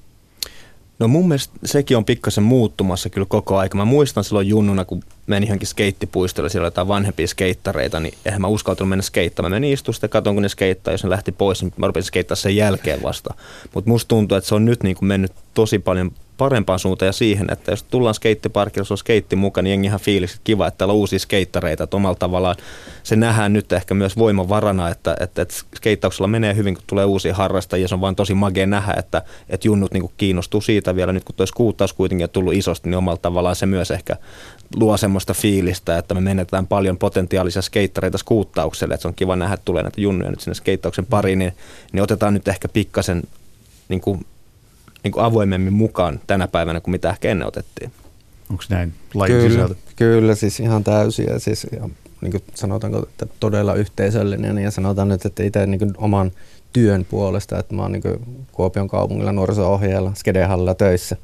No 1.00 1.08
mun 1.08 1.28
mielestä 1.28 1.54
sekin 1.66 1.98
on 1.98 2.06
pikkasen 2.06 2.44
muuttumassa 2.44 3.10
kyllä 3.10 3.28
koko 3.30 3.58
aika. 3.58 3.78
Mä 3.78 3.86
muistan 3.86 4.24
silloin 4.24 4.48
junnuna, 4.48 4.86
kun 4.86 5.04
menin 5.28 5.48
johonkin 5.48 5.68
skeittipuistolle, 5.68 6.50
siellä 6.50 6.66
oli 6.66 6.68
jotain 6.68 6.88
vanhempia 6.88 7.28
skeittareita, 7.28 8.00
niin 8.00 8.14
eihän 8.26 8.42
mä 8.42 8.48
uskaltanut 8.48 8.90
mennä 8.90 9.02
skeittämään. 9.02 9.52
Mä 9.52 9.56
menin 9.56 9.74
istuin 9.74 9.96
sitten 9.96 10.10
katon, 10.10 10.36
kun 10.36 10.42
ne 10.42 10.50
skeittaa, 10.50 10.94
jos 10.94 11.04
ne 11.04 11.10
lähti 11.10 11.32
pois, 11.32 11.64
niin 11.64 11.74
mä 11.78 11.88
rupesin 11.88 12.08
skeittaa 12.08 12.36
sen 12.36 12.56
jälkeen 12.56 13.04
vasta. 13.04 13.34
Mutta 13.74 13.90
musta 13.90 14.08
tuntuu, 14.08 14.38
että 14.38 14.48
se 14.48 14.56
on 14.56 14.66
nyt 14.66 14.84
niin 14.84 14.96
kuin 14.96 15.08
mennyt 15.08 15.32
tosi 15.54 15.80
paljon 15.80 16.12
parempaan 16.42 16.80
suuntaan 16.80 17.08
ja 17.08 17.14
siihen, 17.14 17.48
että 17.52 17.72
jos 17.72 17.84
tullaan 17.84 18.16
skeittiparkilla, 18.16 18.82
jos 18.82 18.92
on 18.92 18.98
skeitti 18.98 19.36
mukaan, 19.36 19.64
niin 19.64 19.72
jengihän 19.72 20.00
fiilis, 20.00 20.42
kiva, 20.44 20.68
että 20.68 20.78
täällä 20.78 20.92
on 20.92 20.98
uusia 20.98 21.20
skeittareita, 21.20 21.84
että 21.84 21.98
omalla 21.98 22.16
tavallaan 22.16 22.56
se 23.04 23.16
nähdään 23.16 23.54
nyt 23.54 23.72
ehkä 23.72 23.94
myös 23.94 24.18
voimavarana, 24.18 24.90
että, 24.90 25.16
että, 25.20 25.42
että 25.42 25.56
skeittauksella 25.76 26.28
menee 26.28 26.56
hyvin, 26.56 26.76
kun 26.76 26.84
tulee 26.88 27.06
uusia 27.06 27.36
harrastajia, 27.36 27.88
se 27.88 27.96
on 27.96 28.02
vaan 28.02 28.16
tosi 28.16 28.34
magea 28.34 28.66
nähdä, 28.66 28.94
että, 28.98 29.22
että 29.50 29.68
junnut 29.68 29.94
niin 29.94 30.12
kiinnostuu 30.18 30.62
siitä 30.62 30.96
vielä, 30.96 31.14
nyt 31.14 31.24
kun 31.24 31.36
tuo 31.36 31.46
skuuttaus 31.46 31.94
kuitenkin 31.94 32.26
on 32.26 32.30
tullut 32.30 32.54
isosti, 32.54 32.90
niin 32.90 32.98
omalla 32.98 33.20
tavallaan 33.22 33.56
se 33.56 33.66
myös 33.66 33.92
ehkä 33.92 34.16
luo 34.76 34.98
semmoista 34.98 35.34
fiilistä, 35.34 35.98
että 35.98 36.14
me 36.14 36.22
menetään 36.22 36.68
paljon 36.68 36.98
potentiaalisia 36.98 37.62
skeittareita 37.62 38.18
skuuttaukselle, 38.18 38.94
että 38.94 39.02
se 39.02 39.08
on 39.08 39.14
kiva 39.14 39.36
nähdä, 39.36 39.54
että 39.54 39.66
tulee 39.66 39.84
näitä 39.84 40.02
junnuja 40.02 40.32
nyt 40.32 40.40
sinne 40.40 40.56
skeittauksen 40.56 41.06
pariin, 41.06 41.40
niin, 41.40 41.54
niin 41.92 42.04
otetaan 42.04 42.34
nyt 42.34 42.48
ehkä 42.48 42.68
pikkasen 42.68 43.24
niin 43.90 44.02
kuin 44.02 44.26
niin 45.04 45.12
kuin 45.12 45.24
avoimemmin 45.24 45.74
mukaan 45.74 46.20
tänä 46.28 46.48
päivänä 46.48 46.82
kuin 46.82 46.92
mitä 46.92 47.10
ehkä 47.10 47.30
ennen 47.30 47.48
otettiin. 47.48 47.92
Onko 48.50 48.64
näin 48.70 48.94
lajin 49.14 49.36
kyllä, 49.36 49.50
sisältö? 49.50 49.76
Kyllä, 49.96 50.36
siis 50.36 50.60
ihan 50.60 50.84
täysin 50.84 51.26
ja 51.26 51.40
siis 51.40 51.68
ja, 51.72 51.90
niin 52.22 52.32
kuin 52.32 52.44
sanotaanko, 52.56 53.00
että 53.00 53.26
todella 53.40 53.74
yhteisöllinen 53.74 54.58
ja 54.58 54.72
sanotaan 54.72 55.08
nyt, 55.08 55.26
että 55.26 55.44
itse 55.44 55.66
niin 55.66 55.80
kuin 55.80 55.94
oman 55.98 56.32
työn 56.74 57.06
puolesta, 57.10 57.60
että 57.60 57.76
mä 57.76 57.82
oon 57.82 57.92
niin 57.92 58.04
Kuopion 58.52 58.88
kaupungilla 58.88 59.32
nuoriso-ohjaajalla 59.32 60.12
Skedehallilla 60.16 60.76
töissä, 60.76 61.18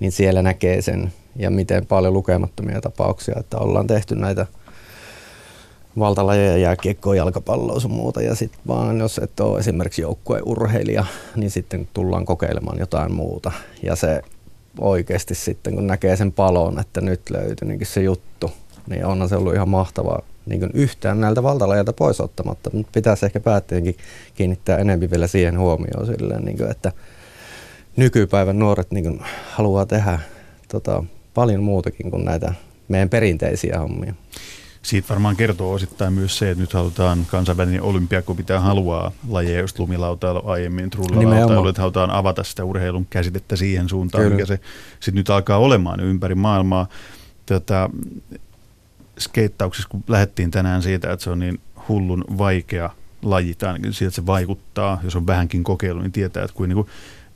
niin 0.00 0.12
siellä 0.12 0.42
näkee 0.42 0.82
sen 0.82 1.12
ja 1.36 1.50
miten 1.50 1.86
paljon 1.86 2.12
lukemattomia 2.12 2.80
tapauksia, 2.80 3.34
että 3.40 3.58
ollaan 3.58 3.86
tehty 3.86 4.14
näitä– 4.14 4.46
valtalajeja, 5.98 6.56
jääkiekkoa, 6.56 7.16
jalkapalloa 7.16 7.80
sun 7.80 7.90
muuta. 7.90 8.22
Ja 8.22 8.34
sitten 8.34 8.60
vaan 8.68 8.98
jos 8.98 9.18
et 9.18 9.40
ole 9.40 9.58
esimerkiksi 9.58 10.02
joukkueurheilija, 10.02 11.04
niin 11.36 11.50
sitten 11.50 11.88
tullaan 11.94 12.24
kokeilemaan 12.24 12.78
jotain 12.78 13.12
muuta. 13.12 13.52
Ja 13.82 13.96
se 13.96 14.22
oikeasti 14.80 15.34
sitten, 15.34 15.74
kun 15.74 15.86
näkee 15.86 16.16
sen 16.16 16.32
palon, 16.32 16.80
että 16.80 17.00
nyt 17.00 17.30
löytyi 17.30 17.68
niin 17.68 17.86
se 17.86 18.02
juttu, 18.02 18.50
niin 18.86 19.06
onhan 19.06 19.28
se 19.28 19.36
ollut 19.36 19.54
ihan 19.54 19.68
mahtavaa 19.68 20.22
niin 20.46 20.70
yhtään 20.74 21.20
näiltä 21.20 21.42
valtalajeilta 21.42 21.92
pois 21.92 22.20
ottamatta. 22.20 22.70
Mutta 22.72 22.92
pitäisi 22.94 23.26
ehkä 23.26 23.40
päättäjänkin 23.40 23.96
kiinnittää 24.34 24.78
enemmän 24.78 25.10
vielä 25.10 25.26
siihen 25.26 25.58
huomioon, 25.58 26.06
silleen, 26.06 26.44
niin 26.44 26.56
kuin, 26.56 26.70
että 26.70 26.92
nykypäivän 27.96 28.58
nuoret 28.58 28.90
niin 28.90 29.20
haluaa 29.50 29.86
tehdä 29.86 30.18
tota, 30.68 31.04
paljon 31.34 31.62
muutakin 31.62 32.10
kuin 32.10 32.24
näitä 32.24 32.54
meidän 32.88 33.08
perinteisiä 33.08 33.78
hommia 33.78 34.14
siitä 34.84 35.08
varmaan 35.08 35.36
kertoo 35.36 35.72
osittain 35.72 36.12
myös 36.12 36.38
se, 36.38 36.50
että 36.50 36.62
nyt 36.62 36.72
halutaan 36.72 37.26
kansainvälinen 37.30 37.82
olympiakomitea 37.82 38.60
haluaa 38.60 39.12
lajeja, 39.28 39.60
just 39.60 39.78
lumilautailu 39.78 40.48
aiemmin, 40.48 40.90
trullalautailu, 40.90 41.68
että 41.68 41.82
halutaan 41.82 42.10
avata 42.10 42.44
sitä 42.44 42.64
urheilun 42.64 43.06
käsitettä 43.10 43.56
siihen 43.56 43.88
suuntaan, 43.88 44.24
Kyllä. 44.24 44.34
mikä 44.36 44.46
se 44.46 44.60
sitten 45.00 45.14
nyt 45.14 45.30
alkaa 45.30 45.58
olemaan 45.58 46.00
ympäri 46.00 46.34
maailmaa. 46.34 46.88
Tätä, 47.46 47.88
skeittauksessa, 49.18 49.88
kun 49.88 50.04
lähdettiin 50.08 50.50
tänään 50.50 50.82
siitä, 50.82 51.12
että 51.12 51.24
se 51.24 51.30
on 51.30 51.38
niin 51.38 51.60
hullun 51.88 52.24
vaikea 52.38 52.90
laji, 53.22 53.54
tai 53.54 53.68
ainakin 53.68 53.92
siitä, 53.92 54.08
että 54.08 54.16
se 54.16 54.26
vaikuttaa, 54.26 55.00
jos 55.04 55.16
on 55.16 55.26
vähänkin 55.26 55.64
kokeilu, 55.64 56.00
niin 56.00 56.12
tietää, 56.12 56.44
että 56.44 56.56
kuin, 56.56 56.68
niin 56.68 56.76
kuin 56.76 56.88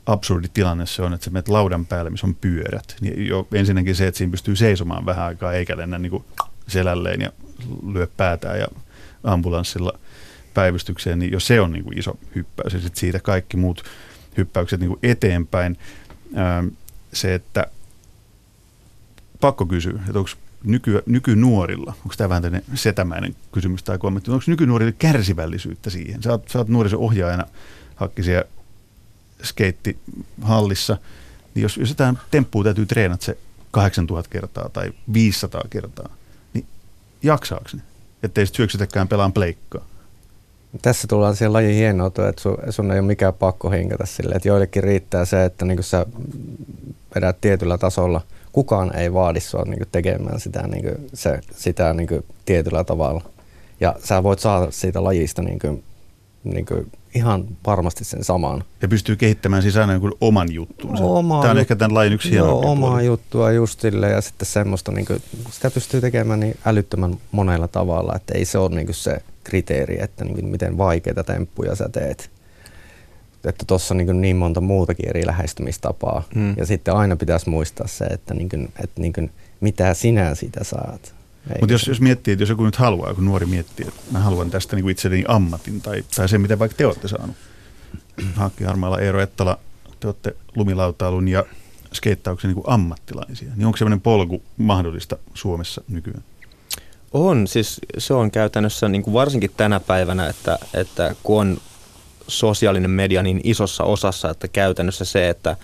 absurdi 0.05 0.47
tilanne 0.53 0.85
se 0.85 1.01
on, 1.01 1.13
että 1.13 1.25
sä 1.25 1.31
menet 1.31 1.47
laudan 1.47 1.85
päälle, 1.85 2.09
missä 2.09 2.27
on 2.27 2.35
pyörät. 2.35 2.95
Niin 3.01 3.27
jo 3.27 3.47
ensinnäkin 3.53 3.95
se, 3.95 4.07
että 4.07 4.17
siinä 4.17 4.31
pystyy 4.31 4.55
seisomaan 4.55 5.05
vähän 5.05 5.25
aikaa, 5.25 5.53
eikä 5.53 5.77
lennä 5.77 5.99
niin 5.99 6.11
kuin 6.11 6.23
selälleen 6.69 7.21
ja 7.21 7.31
lyö 7.93 8.07
päätään 8.17 8.59
ja 8.59 8.67
ambulanssilla 9.23 9.99
päivystykseen, 10.53 11.19
niin 11.19 11.31
jo 11.31 11.39
se 11.39 11.61
on 11.61 11.71
niin 11.71 11.83
kuin 11.83 11.99
iso 11.99 12.19
hyppäys. 12.35 12.73
Ja 12.73 12.79
sitten 12.79 12.99
siitä 12.99 13.19
kaikki 13.19 13.57
muut 13.57 13.83
hyppäykset 14.37 14.79
niin 14.79 14.87
kuin 14.87 14.99
eteenpäin. 15.03 15.77
Se, 17.13 17.33
että 17.33 17.65
pakko 19.39 19.65
kysyä, 19.65 19.99
että 20.07 20.19
onko 20.19 20.31
nyky, 20.63 21.03
nykynuorilla, 21.05 21.93
onko 22.03 22.13
tämä 22.17 22.29
vähän 22.29 22.43
tämmöinen 22.43 22.77
setämäinen 22.77 23.35
kysymys 23.51 23.83
tai 23.83 23.97
kommentti, 23.97 24.31
onko 24.31 24.43
nykynuorilla 24.47 24.93
kärsivällisyyttä 24.99 25.89
siihen? 25.89 26.23
Sä 26.23 26.31
oot, 26.31 26.49
sä 26.49 26.59
oot 26.59 26.67
nuoriso-ohjaajana 26.67 27.45
hakki 27.95 28.23
siellä 28.23 28.49
skeittihallissa, 29.43 30.97
niin 31.55 31.63
jos, 31.63 31.77
jos 31.77 31.89
jotain 31.89 32.17
temppua 32.31 32.63
täytyy 32.63 32.85
treenata 32.85 33.25
se 33.25 33.37
8000 33.71 34.29
kertaa 34.29 34.69
tai 34.69 34.91
500 35.13 35.63
kertaa, 35.69 36.09
jaksaako 37.23 37.65
ne? 37.73 37.81
Että 38.23 38.41
ei 38.41 38.45
sitten 38.45 38.57
syöksytäkään 38.57 39.07
pelaan 39.07 39.33
pleikkaa. 39.33 39.85
Tässä 40.81 41.07
tullaan 41.07 41.35
siihen 41.35 41.53
lajin 41.53 41.75
hienouteen, 41.75 42.29
että 42.29 42.41
sun, 42.41 42.57
sun 42.69 42.91
ei 42.91 42.99
ole 42.99 43.07
mikään 43.07 43.33
pakko 43.33 43.69
hinkata 43.69 44.05
sille. 44.05 44.35
Että 44.35 44.47
joillekin 44.47 44.83
riittää 44.83 45.25
se, 45.25 45.45
että 45.45 45.65
niin 45.65 45.83
sä 45.83 46.05
vedät 47.15 47.41
tietyllä 47.41 47.77
tasolla. 47.77 48.21
Kukaan 48.51 48.95
ei 48.95 49.13
vaadi 49.13 49.39
sua 49.39 49.63
niin 49.65 49.87
tekemään 49.91 50.39
sitä, 50.39 50.67
niin 50.67 51.09
se, 51.13 51.39
sitä 51.55 51.93
niin 51.93 52.09
tietyllä 52.45 52.83
tavalla. 52.83 53.21
Ja 53.79 53.95
sä 54.03 54.23
voit 54.23 54.39
saada 54.39 54.71
siitä 54.71 55.03
lajista 55.03 55.41
niin 55.41 55.83
niin 56.43 56.65
kuin 56.65 56.91
ihan 57.15 57.45
varmasti 57.65 58.03
sen 58.03 58.23
saman. 58.23 58.63
Ja 58.81 58.87
pystyy 58.87 59.15
kehittämään 59.15 59.61
siis 59.61 59.77
aina 59.77 59.93
jonkun 59.93 60.17
oman 60.21 60.53
juttuunsa. 60.53 61.03
Oma 61.03 61.41
Tämä 61.41 61.51
on 61.51 61.57
ehkä 61.57 61.75
tämän 61.75 61.93
lajin 61.93 62.13
yksi 62.13 62.35
Joo, 62.35 62.71
omaa 62.71 62.89
puoli. 62.89 63.05
juttua 63.05 63.51
just 63.51 63.79
sille 63.79 64.09
ja 64.09 64.21
sitten 64.21 64.45
semmoista, 64.45 64.91
niin 64.91 65.05
kuin, 65.05 65.21
sitä 65.51 65.71
pystyy 65.71 66.01
tekemään 66.01 66.39
niin 66.39 66.57
älyttömän 66.65 67.17
monella 67.31 67.67
tavalla, 67.67 68.15
että 68.15 68.33
ei 68.37 68.45
se 68.45 68.57
ole 68.57 68.75
niin 68.75 68.93
se 68.93 69.21
kriteeri, 69.43 70.01
että 70.01 70.25
niin 70.25 70.35
kuin, 70.35 70.45
miten 70.45 70.77
vaikeita 70.77 71.23
temppuja 71.23 71.75
sä 71.75 71.89
teet. 71.89 72.31
Että 73.45 73.65
tuossa 73.67 73.93
on 73.93 73.97
niin, 73.97 74.21
niin 74.21 74.35
monta 74.35 74.61
muutakin 74.61 75.09
eri 75.09 75.25
lähestymistapaa. 75.25 76.23
Hmm. 76.33 76.53
Ja 76.57 76.65
sitten 76.65 76.93
aina 76.95 77.15
pitäisi 77.15 77.49
muistaa 77.49 77.87
se, 77.87 78.05
että, 78.05 78.33
niin 78.33 78.49
kuin, 78.49 78.71
että 78.83 79.01
niin 79.01 79.13
kuin, 79.13 79.31
mitä 79.61 79.93
sinä 79.93 80.35
siitä 80.35 80.63
saat. 80.63 81.18
Mutta 81.59 81.73
jos, 81.73 81.87
jos 81.87 82.01
miettii, 82.01 82.31
että 82.31 82.41
jos 82.43 82.49
joku 82.49 82.65
nyt 82.65 82.75
haluaa, 82.75 83.13
kun 83.13 83.25
nuori 83.25 83.45
miettii, 83.45 83.87
että 83.87 84.01
mä 84.11 84.19
haluan 84.19 84.51
tästä 84.51 84.75
niin 84.75 84.89
itselleni 84.89 85.23
ammatin 85.27 85.81
tai, 85.81 86.03
tai 86.15 86.29
se, 86.29 86.37
mitä 86.37 86.59
vaikka 86.59 86.77
te 86.77 86.85
olette 86.85 87.07
saanut. 87.07 87.35
Haakki 88.35 88.63
Harmaala, 88.63 88.99
Eero 88.99 89.21
Ettala, 89.21 89.59
te 89.99 90.07
olette 90.07 90.35
lumilautailun 90.55 91.27
ja 91.27 91.45
skeittauksen 91.93 92.53
niin 92.53 92.63
ammattilaisia. 92.67 93.49
Niin 93.55 93.65
onko 93.65 93.77
sellainen 93.77 94.01
polku 94.01 94.43
mahdollista 94.57 95.17
Suomessa 95.33 95.81
nykyään? 95.87 96.23
On, 97.11 97.47
siis 97.47 97.81
se 97.97 98.13
on 98.13 98.31
käytännössä 98.31 98.89
niin 98.89 99.03
kuin 99.03 99.13
varsinkin 99.13 99.51
tänä 99.57 99.79
päivänä, 99.79 100.27
että, 100.27 100.59
että 100.73 101.15
kun 101.23 101.41
on 101.41 101.57
sosiaalinen 102.27 102.91
media 102.91 103.23
niin 103.23 103.41
isossa 103.43 103.83
osassa, 103.83 104.29
että 104.29 104.47
käytännössä 104.47 105.05
se, 105.05 105.29
että 105.29 105.57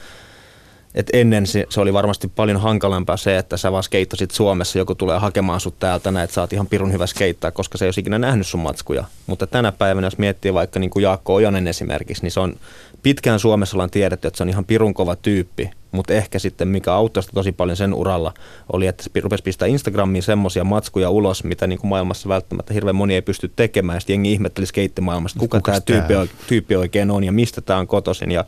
et 0.96 1.10
ennen 1.14 1.48
se, 1.48 1.66
se, 1.70 1.82
oli 1.82 1.94
varmasti 1.94 2.28
paljon 2.28 2.62
hankalampaa 2.62 3.18
se, 3.18 3.38
että 3.38 3.58
sä 3.58 3.72
vaan 3.72 3.84
skeittasit 3.84 4.32
Suomessa, 4.32 4.78
joku 4.78 4.96
tulee 4.96 5.20
hakemaan 5.20 5.60
sut 5.60 5.80
täältä 5.80 6.12
näin, 6.12 6.24
että 6.24 6.34
sä 6.34 6.42
oot 6.42 6.54
ihan 6.54 6.68
pirun 6.68 6.94
hyvä 6.94 7.08
skeittaa, 7.08 7.52
koska 7.52 7.78
se 7.78 7.86
ei 7.86 7.88
olisi 7.88 8.02
ikinä 8.02 8.20
nähnyt 8.20 8.48
sun 8.48 8.60
matskuja. 8.60 9.04
Mutta 9.28 9.48
tänä 9.48 9.72
päivänä, 9.72 10.08
jos 10.08 10.18
miettii 10.18 10.54
vaikka 10.54 10.80
niin 10.80 10.90
kuin 10.90 11.04
Jaakko 11.04 11.34
Ojanen 11.36 11.68
esimerkiksi, 11.68 12.24
niin 12.24 12.32
se 12.32 12.40
on 12.40 12.56
pitkään 13.04 13.40
Suomessa 13.40 13.76
ollaan 13.76 13.90
tiedetty, 13.90 14.28
että 14.28 14.38
se 14.38 14.44
on 14.44 14.50
ihan 14.50 14.66
pirun 14.66 14.94
kova 14.94 15.16
tyyppi, 15.16 15.70
mutta 15.92 16.14
ehkä 16.14 16.40
sitten 16.40 16.68
mikä 16.68 16.94
auttoi 16.94 17.24
sitä 17.24 17.34
tosi 17.34 17.52
paljon 17.52 17.78
sen 17.78 17.94
uralla 17.94 18.34
oli, 18.74 18.88
että 18.88 19.04
rupesi 19.22 19.44
pistää 19.44 19.68
Instagramiin 19.68 20.24
semmoisia 20.24 20.64
matskuja 20.64 21.10
ulos, 21.10 21.44
mitä 21.44 21.68
niin 21.68 21.80
kuin 21.80 21.90
maailmassa 21.90 22.30
välttämättä 22.30 22.74
hirveän 22.74 22.96
moni 22.96 23.14
ei 23.14 23.22
pysty 23.22 23.52
tekemään. 23.56 24.02
Sitten 24.02 24.14
jengi 24.14 24.32
ihmetteli 24.32 24.66
skeittimaailmasta, 24.66 25.40
kuka, 25.40 25.58
kuka 25.58 25.72
tämä 25.72 25.82
tyyppi, 25.82 26.36
tyyppi 26.48 26.76
oikein 26.76 27.12
on 27.12 27.24
ja 27.24 27.32
mistä 27.32 27.62
tämä 27.62 27.80
on 27.80 27.88
kotoisin. 27.88 28.32
Ja 28.32 28.46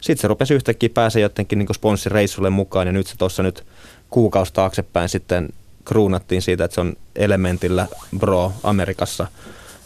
sitten 0.00 0.20
se 0.22 0.28
rupesi 0.28 0.54
yhtäkkiä 0.54 0.88
pääsee 0.94 1.22
jotenkin 1.22 1.58
niin 1.58 1.74
sponssireissulle 1.74 2.50
mukaan 2.50 2.86
ja 2.86 2.92
nyt 2.92 3.06
se 3.06 3.16
tuossa 3.16 3.42
nyt 3.42 3.66
kuukausi 4.10 4.52
taaksepäin 4.52 5.08
sitten 5.08 5.48
kruunattiin 5.84 6.42
siitä, 6.42 6.64
että 6.64 6.74
se 6.74 6.80
on 6.80 6.96
elementillä 7.16 7.86
bro 8.18 8.52
Amerikassa. 8.62 9.26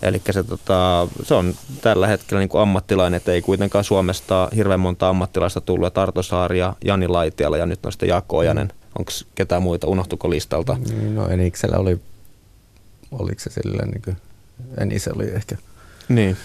Eli 0.03 0.23
se, 0.31 0.43
tota, 0.43 1.09
se 1.23 1.35
on 1.35 1.55
tällä 1.81 2.07
hetkellä 2.07 2.41
niin 2.41 2.49
kuin 2.49 2.63
ammattilainen, 2.63 3.17
että 3.17 3.33
ei 3.33 3.43
kuitenkaan 3.43 3.85
Suomesta 3.85 4.49
hirveän 4.57 4.81
monta 4.81 5.09
ammattilaista 5.09 5.61
tullut. 5.61 5.87
että 5.87 6.03
Arto 6.03 6.23
Saari 6.23 6.59
ja 6.59 6.77
Jani 6.85 7.09
Laitiala 7.09 7.57
ja 7.57 7.67
nyt 7.67 7.87
on 7.87 7.93
sitten 7.93 8.09
Jaakko 8.09 8.37
Ojanen. 8.37 8.67
Mm. 8.67 8.73
Onko 8.99 9.13
ketään 9.35 9.63
muita, 9.63 9.87
unohtuko 9.87 10.31
listalta? 10.31 10.77
No 11.15 11.29
Eniksellä 11.29 11.77
oli, 11.77 12.01
oliko 13.13 13.41
se 13.41 13.51
silleen 13.51 13.89
niin 13.89 14.03
kuin, 14.03 14.17
Enis 14.79 15.09
oli 15.09 15.31
ehkä. 15.31 15.57
Niin. 16.09 16.37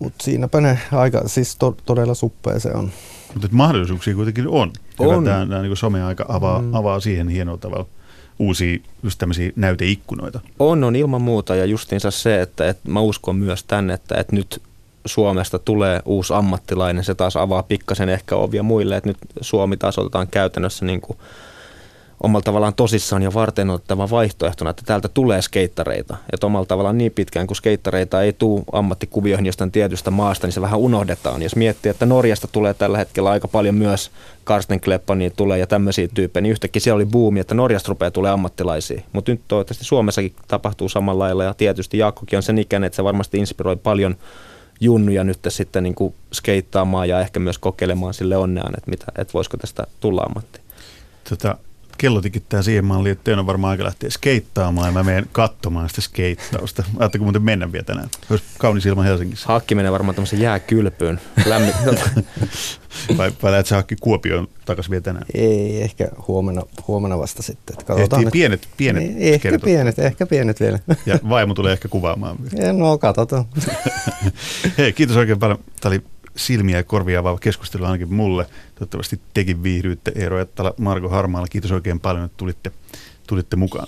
Mutta 0.00 0.24
siinäpä 0.24 0.60
ne 0.60 0.78
aika, 0.92 1.22
siis 1.26 1.56
to, 1.56 1.76
todella 1.86 2.14
suppea 2.14 2.60
se 2.60 2.70
on. 2.74 2.90
Mutta 3.34 3.48
mahdollisuuksia 3.52 4.14
kuitenkin 4.14 4.48
on. 4.48 4.72
on. 4.98 5.24
Tämä, 5.24 5.46
tämä 5.46 5.62
niin 5.62 5.76
some-aika 5.76 6.24
avaa, 6.28 6.62
mm. 6.62 6.74
avaa 6.74 7.00
siihen 7.00 7.28
hienolla 7.28 7.58
tavalla 7.58 7.86
uusia 8.38 8.78
just 9.02 9.18
tämmöisiä 9.18 9.52
näyteikkunoita. 9.56 10.40
On, 10.58 10.84
on 10.84 10.96
ilman 10.96 11.22
muuta 11.22 11.54
ja 11.54 11.64
justiinsa 11.64 12.10
se, 12.10 12.40
että, 12.40 12.68
että 12.68 12.90
mä 12.90 13.00
uskon 13.00 13.36
myös 13.36 13.64
tänne, 13.64 13.94
että, 13.94 14.20
että 14.20 14.36
nyt 14.36 14.62
Suomesta 15.04 15.58
tulee 15.58 16.02
uusi 16.04 16.34
ammattilainen, 16.34 17.04
se 17.04 17.14
taas 17.14 17.36
avaa 17.36 17.62
pikkasen 17.62 18.08
ehkä 18.08 18.36
ovia 18.36 18.62
muille, 18.62 18.96
että 18.96 19.08
nyt 19.08 19.18
Suomi 19.40 19.76
taas 19.76 19.98
otetaan 19.98 20.28
käytännössä 20.28 20.84
niin 20.84 21.00
kuin 21.00 21.18
omalla 22.22 22.42
tavallaan 22.42 22.74
tosissaan 22.74 23.22
ja 23.22 23.34
varten 23.34 23.70
otettava 23.70 24.10
vaihtoehtona, 24.10 24.70
että 24.70 24.82
täältä 24.86 25.08
tulee 25.08 25.42
skeittareita. 25.42 26.16
Että 26.32 26.46
omalla 26.46 26.66
tavallaan 26.66 26.98
niin 26.98 27.12
pitkään, 27.12 27.46
kun 27.46 27.56
skeittareita 27.56 28.22
ei 28.22 28.32
tule 28.32 28.62
ammattikuvioihin 28.72 29.46
jostain 29.46 29.70
tietystä 29.70 30.10
maasta, 30.10 30.46
niin 30.46 30.52
se 30.52 30.60
vähän 30.60 30.78
unohdetaan. 30.80 31.42
Jos 31.42 31.56
miettii, 31.56 31.90
että 31.90 32.06
Norjasta 32.06 32.48
tulee 32.48 32.74
tällä 32.74 32.98
hetkellä 32.98 33.30
aika 33.30 33.48
paljon 33.48 33.74
myös 33.74 34.10
Karsten 34.44 34.80
Kleppani 34.80 35.30
tulee 35.30 35.58
ja 35.58 35.66
tämmöisiä 35.66 36.08
tyyppejä, 36.14 36.42
niin 36.42 36.50
yhtäkkiä 36.52 36.80
siellä 36.80 36.96
oli 36.96 37.06
buumi, 37.06 37.40
että 37.40 37.54
Norjasta 37.54 37.88
rupeaa 37.88 38.10
tulee 38.10 38.30
ammattilaisia. 38.30 39.02
Mutta 39.12 39.30
nyt 39.30 39.40
toivottavasti 39.48 39.84
Suomessakin 39.84 40.34
tapahtuu 40.48 40.88
samalla 40.88 41.24
lailla 41.24 41.44
ja 41.44 41.54
tietysti 41.54 41.98
Jaakkokin 41.98 42.36
on 42.36 42.42
sen 42.42 42.58
ikäinen, 42.58 42.86
että 42.86 42.96
se 42.96 43.04
varmasti 43.04 43.38
inspiroi 43.38 43.76
paljon 43.76 44.16
junnuja 44.80 45.24
nyt 45.24 45.38
sitten 45.48 45.82
niin 45.82 45.94
kuin 45.94 46.14
skeittaamaan 46.32 47.08
ja 47.08 47.20
ehkä 47.20 47.40
myös 47.40 47.58
kokeilemaan 47.58 48.14
sille 48.14 48.36
onneaan, 48.36 48.74
että, 48.76 48.90
mitä, 48.90 49.06
että 49.18 49.32
voisiko 49.32 49.56
tästä 49.56 49.86
tulla 50.00 50.22
ammatti. 50.22 50.60
Tota, 51.28 51.56
kello 52.00 52.20
tikittää 52.20 52.62
siihen 52.62 52.84
malliin, 52.84 53.12
että 53.12 53.38
on 53.38 53.46
varmaan 53.46 53.70
aika 53.70 53.84
lähteä 53.84 54.10
skeittaamaan 54.10 54.88
ja 54.88 54.92
mä 54.92 55.02
menen 55.02 55.26
katsomaan 55.32 55.88
sitä 55.88 56.00
skeittausta. 56.00 56.84
Ajatteko 56.98 57.24
muuten 57.24 57.42
mennä 57.42 57.72
vielä 57.72 57.84
tänään? 57.84 58.08
Olisi 58.30 58.44
kaunis 58.58 58.86
ilma 58.86 59.02
Helsingissä. 59.02 59.46
Hakki 59.48 59.74
menee 59.74 59.92
varmaan 59.92 60.14
tämmöisen 60.14 60.40
jääkylpyyn. 60.40 61.20
Lämmin. 61.46 61.74
vai, 63.18 63.32
vai 63.42 63.50
lähdet 63.50 63.66
sä 63.66 63.76
Hakki 63.76 63.96
Kuopioon 64.00 64.48
takaisin 64.64 64.90
vielä 64.90 65.02
tänään? 65.02 65.26
Ei, 65.34 65.82
ehkä 65.82 66.08
huomenna, 66.28 66.62
huomenna 66.88 67.18
vasta 67.18 67.42
sitten. 67.42 67.74
Että 67.74 67.84
katsotaan, 67.84 68.22
että 68.22 68.32
pienet, 68.32 68.68
pienet 68.76 69.02
niin, 69.02 69.16
Ehkä 69.18 69.50
kertot. 69.50 69.64
pienet, 69.64 69.98
ehkä 69.98 70.26
pienet 70.26 70.60
vielä. 70.60 70.78
ja 71.06 71.18
vaimo 71.28 71.54
tulee 71.54 71.72
ehkä 71.72 71.88
kuvaamaan. 71.88 72.36
no, 72.72 72.98
katsotaan. 72.98 73.44
Hei, 74.78 74.92
kiitos 74.92 75.16
oikein 75.16 75.38
paljon. 75.38 75.58
Tämä 75.80 75.90
oli 75.90 76.02
silmiä 76.36 76.76
ja 76.76 76.84
korvia 76.84 77.20
avaava 77.20 77.38
keskustelu 77.38 77.84
ainakin 77.84 78.14
mulle. 78.14 78.46
Toivottavasti 78.74 79.20
tekin 79.34 79.62
viihdyitte 79.62 80.12
Eero 80.14 80.40
Ettala, 80.40 80.74
Marko 80.78 81.08
Harmaala. 81.08 81.46
Kiitos 81.48 81.72
oikein 81.72 82.00
paljon, 82.00 82.24
että 82.24 82.36
tulitte, 82.36 82.72
tulitte 83.26 83.56
mukaan. 83.56 83.86